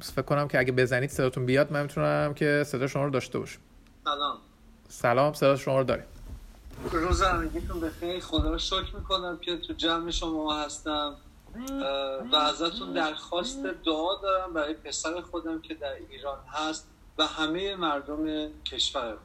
فکر 0.00 0.22
کنم 0.22 0.48
که 0.48 0.58
اگه 0.58 0.72
بزنید 0.72 1.10
صداتون 1.10 1.46
بیاد 1.46 1.72
من 1.72 1.82
می‌تونم 1.82 2.34
که 2.34 2.64
صدا 2.66 2.86
شما 2.86 3.04
رو 3.04 3.10
داشته 3.10 3.38
باشم. 3.38 3.60
سلام. 4.04 4.36
سلام 4.88 5.32
صدا 5.32 5.56
شما 5.56 5.78
رو 5.78 5.84
داریم. 5.84 6.04
روز 6.92 7.22
همگیتون 7.22 7.80
بخیر. 7.80 8.20
خدا 8.20 8.50
رو 8.50 8.58
شکر 8.58 8.96
می‌کنم 8.96 9.38
که 9.42 9.56
تو 9.56 9.72
جمع 9.72 10.10
شما 10.10 10.62
هستم. 10.62 11.14
و 12.32 12.36
ازتون 12.36 12.92
درخواست 12.92 13.62
دعا 13.62 14.14
دارم 14.22 14.52
برای 14.52 14.74
پسر 14.74 15.20
خودم 15.20 15.60
که 15.60 15.74
در 15.74 15.92
ایران 16.10 16.38
هست 16.48 16.86
و 17.18 17.26
همه 17.26 17.76
مردم 17.76 18.48
کشور 18.64 19.16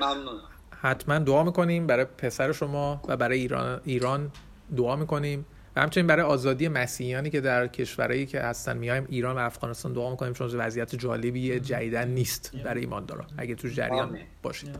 ممنونم. 0.00 0.49
حتما 0.82 1.18
دعا 1.18 1.44
می‌کنیم. 1.44 1.86
برای 1.86 2.04
پسر 2.04 2.52
شما 2.52 3.02
و 3.08 3.16
برای 3.16 3.38
ایران, 3.38 3.80
ایران 3.84 4.30
دعا 4.76 4.96
می‌کنیم. 4.96 5.46
و 5.76 5.80
همچنین 5.80 6.06
برای 6.06 6.22
آزادی 6.22 6.68
مسیحیانی 6.68 7.30
که 7.30 7.40
در 7.40 7.66
کشورهایی 7.66 8.26
که 8.26 8.40
هستن 8.40 8.76
میایم 8.76 9.06
ایران 9.08 9.36
و 9.36 9.38
افغانستان 9.38 9.92
دعا 9.92 10.10
می‌کنیم 10.10 10.32
چون 10.32 10.50
وضعیت 10.54 10.94
جالبی 10.94 11.60
جدیدن 11.60 12.08
نیست 12.08 12.56
برای 12.64 12.80
ایمانداران 12.80 13.26
اگه 13.38 13.54
تو 13.54 13.68
جریان 13.68 14.18
باشید. 14.42 14.76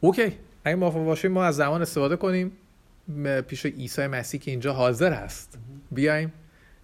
اوکی. 0.00 0.32
اگه 0.64 0.76
موافق 0.76 1.04
باشیم 1.04 1.32
ما 1.32 1.44
از 1.44 1.56
زمان 1.56 1.82
استفاده 1.82 2.16
کنیم. 2.16 2.52
پیش 3.48 3.66
عیسی 3.66 4.06
مسیح 4.06 4.40
که 4.40 4.50
اینجا 4.50 4.72
حاضر 4.72 5.12
هست. 5.12 5.58
بیایم. 5.90 6.32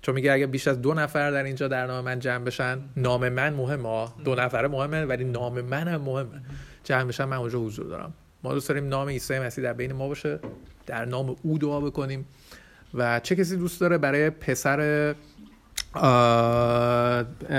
چون 0.03 0.15
میگه 0.15 0.33
اگه 0.33 0.47
بیش 0.47 0.69
از 0.69 0.83
دو 0.83 0.95
نفر 0.95 1.31
در 1.31 1.45
اینجا 1.45 1.69
در 1.69 1.87
نام 1.87 2.05
من 2.05 2.19
جمع 2.19 2.45
بشن 2.45 2.79
نام 2.97 3.29
من 3.29 3.55
مهمه 3.55 4.09
دو 4.25 4.35
نفره 4.35 4.69
مهمه 4.69 5.05
ولی 5.05 5.25
نام 5.25 5.61
من 5.61 5.89
هم 5.89 6.01
مهمه. 6.01 6.43
جمع 6.85 7.05
بشن 7.05 7.25
من 7.25 7.37
اونجا 7.37 7.59
حضور 7.59 7.87
دارم. 7.87 8.15
ما 8.43 8.53
دوست 8.53 8.69
داریم 8.69 8.89
نام 8.89 9.09
عیسی 9.09 9.39
مسیح 9.39 9.65
در 9.65 9.73
بین 9.73 9.93
ما 9.93 10.09
باشه 10.09 10.41
در 10.87 11.05
نام 11.05 11.37
او 11.43 11.59
دعا 11.59 11.81
بکنیم. 11.81 12.27
و 12.95 13.21
چه 13.21 13.37
کسی 13.37 13.57
دوست 13.57 13.81
داره 13.81 13.99
برای 13.99 14.31
پسر 14.31 15.15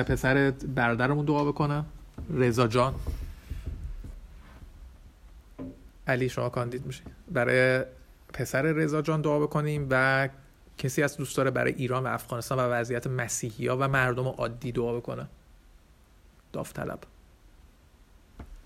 پسر 0.07 0.53
برادرمون 0.75 1.25
دعا 1.25 1.45
بکنه؟ 1.45 1.85
رضا 2.33 2.67
جان. 2.67 2.95
علی 6.07 6.29
شما 6.29 6.49
کاندید 6.49 6.85
میشه 6.85 7.03
برای 7.31 7.85
پسر 8.33 8.61
رضا 8.61 9.01
جان 9.01 9.21
دعا 9.21 9.39
بکنیم 9.39 9.87
و 9.89 10.29
کسی 10.77 11.03
از 11.03 11.17
دوست 11.17 11.37
داره 11.37 11.51
برای 11.51 11.73
ایران 11.73 12.03
و 12.03 12.07
افغانستان 12.07 12.57
و 12.59 12.61
وضعیت 12.61 13.07
مسیحی 13.07 13.67
ها 13.67 13.77
و 13.77 13.87
مردم 13.87 14.27
عادی 14.27 14.71
دعا 14.71 14.93
بکنه. 14.93 15.27
داوطلب. 16.53 16.99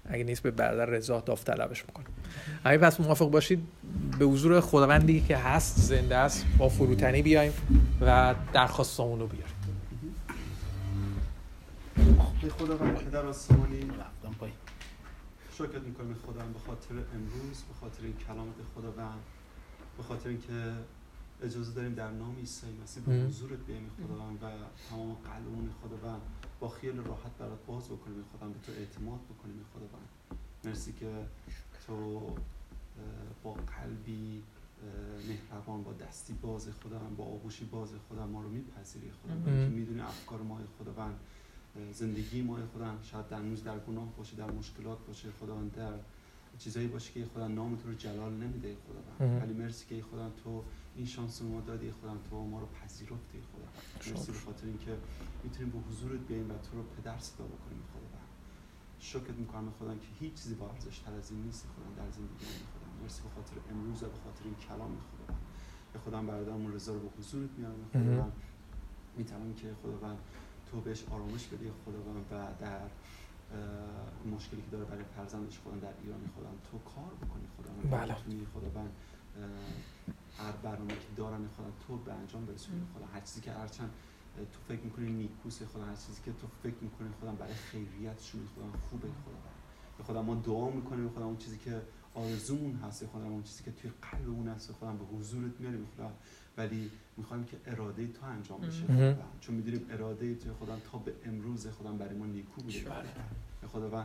اگه 0.10 0.24
نیست 0.24 0.44
به 0.44 0.52
برادر 0.52 0.86
رضا 0.86 1.20
داوطلبش 1.20 1.86
می‌کنه 1.86 2.06
اگه 2.64 2.78
پس 2.78 3.00
موافق 3.00 3.30
باشید؟ 3.30 3.68
به 4.20 4.26
حضور 4.26 4.62
خداوندی 4.62 5.22
که 5.22 5.38
هست 5.38 5.80
زنده 5.80 6.16
است 6.16 6.46
با 6.58 6.70
فروتنی 6.70 7.22
بیایم 7.22 7.54
و 8.02 8.36
درخواستمون 8.54 9.20
رو 9.20 9.28
بیاریم 9.28 9.56
به 12.42 12.50
خداوند 12.50 12.98
پدر 12.98 13.26
آسمانی 13.26 13.80
رفتم 13.80 14.36
پای 14.40 14.52
شکر 15.54 15.80
می‌کنم 15.80 16.16
خداوند 16.28 16.54
به 16.54 16.60
خاطر 16.60 16.94
امروز 16.94 17.64
به 17.68 17.74
خاطر 17.82 18.04
این 18.04 18.16
کلامت 18.28 18.56
خداوند 18.76 19.20
به 19.98 20.04
خاطر 20.04 20.30
اینکه 20.30 20.74
اجازه 21.44 21.74
داریم 21.74 21.94
در 21.94 22.12
نام 22.12 22.36
عیسی 22.40 22.68
مسیح 22.84 23.04
به 23.04 23.14
حضورت 23.14 23.60
بیایم 23.68 23.90
خداوند 24.04 24.44
و 24.44 24.48
تمام 24.90 25.14
قلبمون 25.14 25.70
خداوند. 25.82 26.22
با 26.60 26.70
خیال 26.70 26.98
راحت 26.98 27.32
برات 27.40 27.66
باز 27.68 27.86
بکنیم 27.86 28.24
خداوند 28.34 28.54
به 28.54 28.66
تو 28.66 28.72
اعتماد 28.72 29.20
بکنیم 29.20 29.66
خداوند 29.74 30.10
مرسی 30.64 30.94
که 30.94 31.26
تو 31.88 32.22
با 33.44 33.54
قلبی 33.54 34.44
مهربان 35.28 35.84
با 35.84 35.94
دستی 35.94 36.34
باز 36.34 36.68
خداوند 36.84 37.18
با 37.18 37.24
آغوشی 37.24 37.66
باز 37.66 37.90
خدا 38.10 38.28
ما 38.28 38.42
رو 38.42 38.50
میپذیری. 38.50 39.12
خداوند 39.24 39.46
که 39.46 39.76
می‌دونی 39.76 40.02
افکار 40.02 40.42
ما 40.42 40.60
خداوند 40.80 41.20
زندگی 41.94 42.42
ما 42.42 42.58
خداوند. 42.74 43.04
شاید 43.04 43.28
در 43.28 43.40
در 43.40 43.80
گناه 43.80 44.16
باشه 44.18 44.36
در 44.36 44.52
مشکلات 44.52 45.06
باشه 45.08 45.32
خداوند 45.32 45.76
در 45.76 45.94
چیزایی 46.58 46.88
باشه 46.88 47.14
که 47.14 47.26
خدا 47.26 47.48
نام 47.48 47.76
تو 47.76 47.90
رو 47.90 47.96
جلال 47.96 48.34
نمیده 48.34 48.76
خداوند 48.76 49.44
ولی 49.44 49.54
مرسی 49.54 49.86
که 49.86 50.04
خدا 50.04 50.30
تو 50.30 50.64
این 50.96 51.06
شانس 51.06 51.42
ما 51.42 51.62
دادی 51.62 51.92
خدا 51.92 52.18
تو 52.30 52.46
ما 52.46 52.60
رو 52.60 52.68
پذیرفتی 52.68 53.42
خدا 53.42 54.12
مرسی 54.12 54.32
به 54.32 54.38
خاطر 54.38 54.68
اینکه 54.68 54.98
می‌تونیم 55.44 55.72
به 55.72 55.80
حضورت 55.90 56.20
بیایم 56.20 56.52
و 56.52 56.54
تو 56.54 56.78
رو 56.78 56.84
پدر 56.84 57.20
صدا 57.20 57.44
بکنیم 57.46 57.84
خدا 57.94 58.20
شکرت 59.00 59.36
می‌کنم 59.36 59.72
خدا 59.80 59.96
که 59.96 60.08
هیچ 60.20 60.34
چیزی 60.34 60.56
با 60.56 60.70
ارزش 60.70 61.00
تر 61.00 61.14
از 61.14 61.32
این 61.32 61.44
نیست 61.44 61.66
خدا 61.66 62.04
در 62.04 62.12
زندگی 62.12 62.46
خدا 62.46 63.04
مرسی 63.04 63.22
به 63.24 63.30
خاطر 63.30 63.56
امروز 63.72 64.04
و 64.04 64.06
به 64.06 64.18
خاطر 64.24 64.44
این 64.46 64.56
کلام 64.56 64.98
خدا 64.98 65.36
به 65.94 66.00
خدا 66.00 66.22
برادرمون 66.22 66.74
رضا 66.74 66.94
رو 66.94 67.00
به 67.00 67.10
حضورت 67.18 67.50
میارم 67.58 67.90
خدا 67.94 68.32
می‌تونم 69.18 69.54
که 69.54 69.68
خدا 69.84 70.18
تو 70.72 70.82
بهش 70.82 71.04
آرامش 71.12 71.48
بدی 71.48 71.72
خدا 71.86 72.00
و 72.32 72.48
در 72.60 72.90
مشکلی 74.36 74.62
که 74.62 74.68
داره 74.72 74.86
برای 74.86 75.04
فرزندش 75.04 75.60
خدا 75.60 75.76
در 75.76 75.94
ایران 76.04 76.20
خدا 76.36 76.50
تو 76.72 76.78
کار 76.78 77.14
بکنی 77.22 77.48
خدا 77.58 77.98
بله. 77.98 78.14
خدا 78.54 78.82
هر 80.38 80.52
برنامه 80.52 80.94
که 80.94 81.08
دارن 81.18 81.48
خدا 81.48 81.72
تو 81.88 81.98
به 81.98 82.14
انجام 82.14 82.46
برسونی 82.46 82.82
خدا 82.96 83.06
هر 83.06 83.22
چیزی 83.22 83.42
که 83.42 83.52
هرچند 83.52 83.90
تو 84.52 84.60
فکر 84.68 84.82
می‌کنی 84.82 85.10
نیکوس 85.10 85.64
خدا 85.64 85.86
هر 85.86 85.96
چیزی 85.96 86.22
که 86.26 86.32
تو 86.32 86.48
فکر 86.64 86.76
می‌کنی 86.82 87.10
خدا 87.22 87.32
برای 87.32 87.54
خیریتشون 87.54 88.42
خدا 88.56 88.80
خوبه 88.90 89.08
خدا 89.08 89.40
به 89.98 90.04
خدا 90.04 90.22
ما 90.22 90.36
دعا 90.36 90.70
می‌کنیم 90.70 91.10
خدا 91.10 91.26
اون 91.26 91.38
چیزی 91.38 91.58
که 91.58 91.82
آرزومون 92.14 92.76
هست 92.76 93.06
خدا 93.06 93.24
اون 93.24 93.44
چیزی 93.44 93.64
که 93.64 93.72
توی 93.72 93.92
قلبمون 94.02 94.48
هست 94.48 94.72
خدا 94.72 94.92
به 94.92 95.06
حضورت 95.06 95.60
میاریم. 95.60 95.88
خدا 95.96 96.12
ولی 96.60 96.92
می‌خوایم 97.18 97.44
که 97.44 97.58
اراده 97.66 98.08
تو 98.08 98.26
انجام 98.26 98.62
بشه 98.62 99.18
چون 99.40 99.56
می‌دونیم 99.56 99.86
اراده 99.90 100.36
تو 100.36 100.54
خدا 100.54 100.80
تا 100.92 100.98
به 100.98 101.14
امروز 101.26 101.68
خدا 101.68 101.92
برای 101.92 102.18
ما 102.18 102.26
نیکو 102.26 102.62
بوده. 102.62 102.74
خدا 103.68 103.90
و 103.94 104.04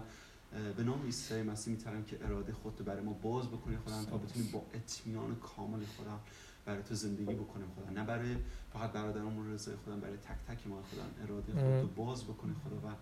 به 0.76 0.82
نام 0.82 1.02
عیسی 1.02 1.42
مسیح 1.42 1.74
می‌تونم 1.74 2.04
که 2.04 2.24
اراده 2.24 2.52
خودت 2.52 2.82
برای 2.82 3.02
ما 3.02 3.12
باز 3.12 3.48
بکنی 3.48 3.76
خدا 3.76 4.04
تا 4.04 4.18
بتونیم 4.18 4.50
با 4.52 4.62
اطمینان 4.74 5.36
کامل 5.36 5.84
خدا 5.84 6.20
برای 6.64 6.82
تو 6.82 6.94
زندگی 6.94 7.34
بکنیم 7.34 7.66
خدا 7.76 7.90
نه 7.90 8.04
برای 8.04 8.36
فقط 8.72 8.92
برادرمون 8.92 9.52
رضای 9.52 9.76
خدا 9.76 9.96
برای 9.96 10.16
تک 10.16 10.38
تک 10.48 10.66
ما 10.66 10.82
خدا 10.82 11.24
اراده 11.24 11.52
خودت 11.52 11.94
باز 11.94 12.24
بکنی 12.24 12.54
خدا 12.64 12.76
و 12.76 12.94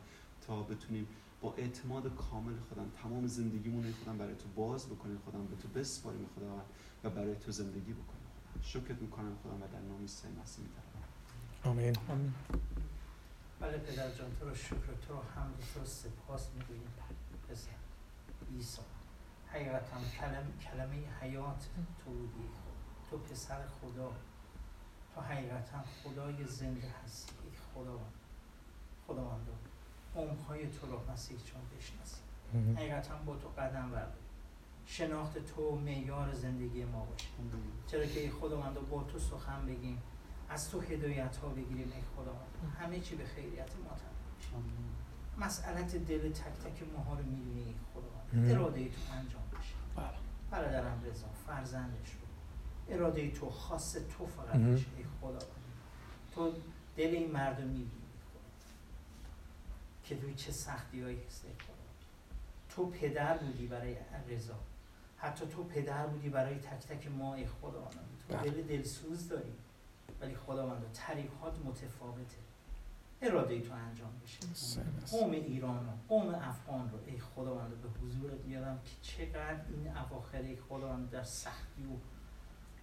تا 0.47 0.63
بتونیم 0.63 1.07
با 1.41 1.55
اعتماد 1.55 2.15
کامل 2.17 2.53
خدا 2.71 2.85
تمام 3.03 3.27
زندگیمون 3.27 3.93
خدا 3.93 4.13
برای 4.13 4.35
تو 4.35 4.49
باز 4.57 4.87
بکنیم 4.87 5.19
خدا 5.27 5.39
به 5.39 5.57
تو 5.63 5.69
بسپاریم 5.69 6.27
خدا 6.37 6.65
و 7.05 7.11
برای 7.11 7.37
تو 7.37 7.53
زندگی 7.53 7.93
بکنیم. 7.93 8.22
شکرت 8.63 9.03
می‌کنم 9.03 9.37
خدا 9.43 9.55
و 9.57 9.59
در 9.73 9.81
نام 9.81 10.01
عیسی 10.01 10.29
مسیح 10.43 10.65
می‌تونم 10.65 11.05
آمین. 11.65 11.97
بله 13.61 13.79
پدر 13.79 14.11
جان 14.11 14.37
تو 14.41 14.49
رو 14.49 14.55
شکر 14.55 14.95
تو 15.07 15.13
رو 15.13 15.23
حمد 15.37 15.55
تو 15.75 15.81
رو 15.81 15.87
سپاس 15.87 16.49
می‌گوییم 16.55 16.89
پسر 17.49 17.71
عیسی 18.55 18.83
حقیقتا 19.49 19.97
کلم 20.21 20.53
کلمه 20.61 20.97
حیات 21.21 21.69
تو 22.05 22.11
بودی. 22.11 22.49
تو 23.11 23.19
پسر 23.19 23.67
خدا. 23.67 24.13
تو 25.15 25.21
حقیقتا 25.21 25.85
خدای 26.05 26.47
زنده 26.47 26.95
هستی. 27.05 27.33
ای 27.45 27.51
خداوند 27.75 28.13
خداوند 29.07 29.47
عمقهای 30.17 30.71
تو 30.71 30.87
رو 30.87 31.13
مسیح 31.13 31.37
چون 31.39 31.61
بشناسیم 31.77 32.77
حقیقتا 32.77 33.17
با 33.17 33.37
تو 33.37 33.49
قدم 33.49 33.91
برداریم 33.91 34.32
شناخت 34.87 35.39
تو 35.39 35.77
معیار 35.77 36.33
زندگی 36.33 36.85
ما 36.85 37.05
باشه. 37.05 37.27
چرا 37.87 38.07
که 38.07 38.21
ای 38.21 38.31
خداوند 38.31 38.75
با 38.89 39.03
تو 39.03 39.19
سخن 39.19 39.67
بگیم 39.67 40.03
از 40.49 40.71
تو 40.71 40.81
هدایت 40.81 41.37
ها 41.37 41.49
بگیریم 41.49 41.93
ای 41.95 42.03
خداوند. 42.17 42.75
همه 42.81 43.01
چی 43.01 43.17
به 43.17 43.25
خیریت 43.25 43.71
ما 43.85 43.97
تمام 44.51 44.65
مسئلت 45.39 45.97
دل 45.97 46.33
تک 46.33 46.53
تک 46.53 46.83
ماها 46.97 47.15
رو 47.15 47.25
می‌دونی 47.25 47.63
ای 47.63 47.75
خداوند. 47.95 48.51
اراده 48.51 48.89
تو 48.89 49.13
انجام 49.13 49.43
بشه. 49.53 49.75
بله. 49.97 50.19
برادرم 50.51 51.03
رضا 51.05 51.27
فرزندش 51.47 52.11
رو. 52.11 52.95
اراده 52.95 53.31
تو 53.31 53.51
خاص 53.51 53.93
تو 53.95 54.27
فقط 54.27 54.57
بشه 54.57 54.87
ای 54.97 55.05
خداوند. 55.21 55.43
تو 56.35 56.53
دل 56.97 57.07
این 57.15 57.31
مردم 57.31 57.67
می‌بینی 57.67 57.91
که 60.05 60.21
روی 60.21 60.35
چه 60.35 60.53
سختی 60.53 61.03
هایی 61.03 61.25
هست 61.27 61.45
ای 61.45 61.53
خداوند. 61.53 61.83
تو 62.69 62.87
پدر 62.87 63.39
بودی 63.39 63.67
برای 63.67 63.97
رضا. 64.29 64.55
حتی 65.23 65.47
تو 65.47 65.65
پدر 65.65 66.07
بودی 66.07 66.29
برای 66.29 66.55
تک 66.55 66.87
تک 66.87 67.09
ما 67.11 67.35
ای 67.35 67.47
خداوند. 67.47 68.23
تو 68.29 68.37
بله. 68.37 68.51
دل 68.51 68.63
دلسوز 68.63 69.29
داری. 69.29 69.53
ولی 70.21 70.35
خداوند 70.35 70.83
طریقات 70.93 71.59
متفاوته. 71.65 72.37
اراده 73.23 73.61
تو 73.61 73.75
انجام 73.75 74.11
بشه. 74.25 74.39
قوم 75.11 75.31
ایران 75.31 75.87
رو 75.87 75.93
قوم 76.09 76.35
افغان 76.35 76.91
رو 76.91 76.99
ای 77.07 77.19
خداوند 77.19 77.83
به 77.83 77.89
حضورت 78.07 78.45
میارم 78.45 78.79
که 78.85 78.91
چقدر 79.03 79.61
این 79.69 79.97
اواخر 79.97 80.43
ای 80.43 80.57
خداوند 80.57 81.11
در 81.11 81.23
سختی 81.23 81.83
و 81.85 81.97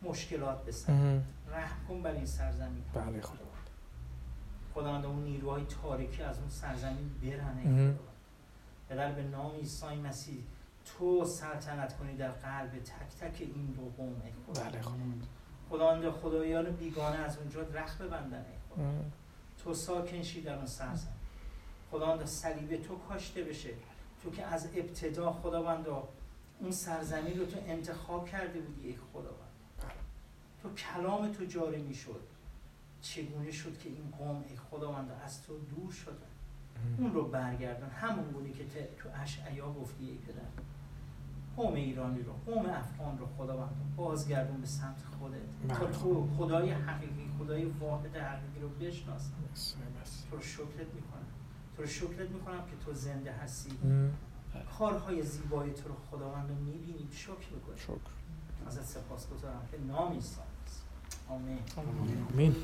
مشکلات 0.07 0.65
بسن 0.65 1.23
رحم 1.47 1.87
کن 1.87 2.03
بر 2.03 2.11
این 2.11 2.25
سرزمین. 2.25 2.83
بله 2.93 3.21
خداوند. 3.21 3.69
خداوند 4.73 5.05
اون 5.05 5.23
نیروهای 5.23 5.65
تاریکی 5.65 6.23
از 6.23 6.39
اون 6.39 6.49
سرزمین 6.49 7.11
برن 7.21 7.57
ای 7.57 7.63
خداوند. 7.63 7.99
پدر 8.89 9.11
به 9.11 9.23
نام 9.23 9.55
عیسی 9.55 9.95
مسیح 9.95 10.43
تو 10.97 11.25
سلطنت 11.25 11.97
کنی 11.97 12.15
در 12.15 12.31
قلب 12.31 12.71
تک 12.71 13.15
تک 13.19 13.41
این 13.41 13.65
دو 13.65 13.81
قوم. 13.97 14.21
بله 14.55 14.81
خداوند 14.81 15.27
خداوند 15.69 16.09
خدایان 16.09 16.71
بیگانه 16.71 17.17
از 17.17 17.37
اونجا 17.37 17.61
رخ 17.61 18.01
ببندن. 18.01 18.45
تو 19.63 19.73
ساکن 19.73 20.21
شی 20.21 20.41
در 20.41 20.55
اون 20.55 20.65
سرزمین 20.65 21.13
خداوند 21.91 22.25
صلیب 22.25 22.83
تو 22.83 22.95
کاشته 22.95 23.43
بشه. 23.43 23.69
تو 24.23 24.31
که 24.31 24.45
از 24.45 24.67
ابتدا 24.75 25.31
خداوند 25.31 25.85
اون 26.59 26.71
سرزمین 26.71 27.39
رو 27.39 27.45
تو 27.45 27.59
انتخاب 27.65 28.29
کرده 28.29 28.59
بودی 28.59 28.87
ای 28.87 28.95
خداوند. 29.13 29.49
تو 30.61 30.73
کلام 30.73 31.31
تو 31.31 31.45
جاری 31.45 31.81
می‌شد. 31.81 32.21
چگونه 33.01 33.51
شد 33.51 33.79
که 33.79 33.89
این 33.89 34.13
قوم 34.17 34.43
ای 34.49 34.55
خداوند 34.55 35.11
از 35.25 35.43
تو 35.43 35.57
دور 35.57 35.91
شدن؟ 35.91 36.29
اون 36.97 37.13
رو 37.13 37.27
برگردن 37.27 37.89
همون 37.89 38.31
گونه 38.31 38.51
که 38.51 38.63
تو 38.97 39.09
اشعیا 39.21 39.73
گفتی 39.73 40.09
ای 40.09 40.17
پدر. 40.17 40.41
قوم 41.59 41.73
ایرانی 41.73 42.21
رو 42.21 42.33
قوم 42.45 42.65
افغان 42.65 43.17
رو 43.17 43.25
خداوند 43.37 43.69
بازگردون 43.97 44.61
به 44.61 44.67
سمت 44.67 45.03
خودت. 45.19 45.77
تا 45.79 45.85
بله. 45.85 45.97
تو 45.97 46.27
خدای 46.37 46.71
حقیقی 46.71 47.29
خدای 47.39 47.65
واحد 47.65 48.15
حقیقی 48.15 48.59
رو 48.61 48.69
بشناسن 48.69 49.33
مسیح. 49.55 50.29
تو 50.29 50.35
رو 50.35 50.41
شکرت 50.41 50.93
می‌کنم. 50.95 51.25
تو 51.75 51.81
رو 51.81 51.87
شکرت 51.87 52.29
می‌کنم 52.29 52.65
که 52.65 52.85
تو 52.85 52.93
زنده 52.93 53.31
هستی. 53.31 53.71
کارهای 54.77 55.23
زیبای 55.23 55.73
تو 55.73 55.89
رو 55.89 55.95
خداوند 56.11 56.49
رو 56.49 56.55
می‌بینیم 56.55 57.09
شکر 57.11 57.31
بکنیم 57.31 57.77
شکر. 57.77 58.11
ازت 58.67 58.83
سپاس 58.83 59.29
گذارم 59.29 59.61
به 59.71 59.77
نام 59.77 60.13
عیسی. 60.13 60.41
آمین. 61.29 61.59
آمین. 62.33 62.55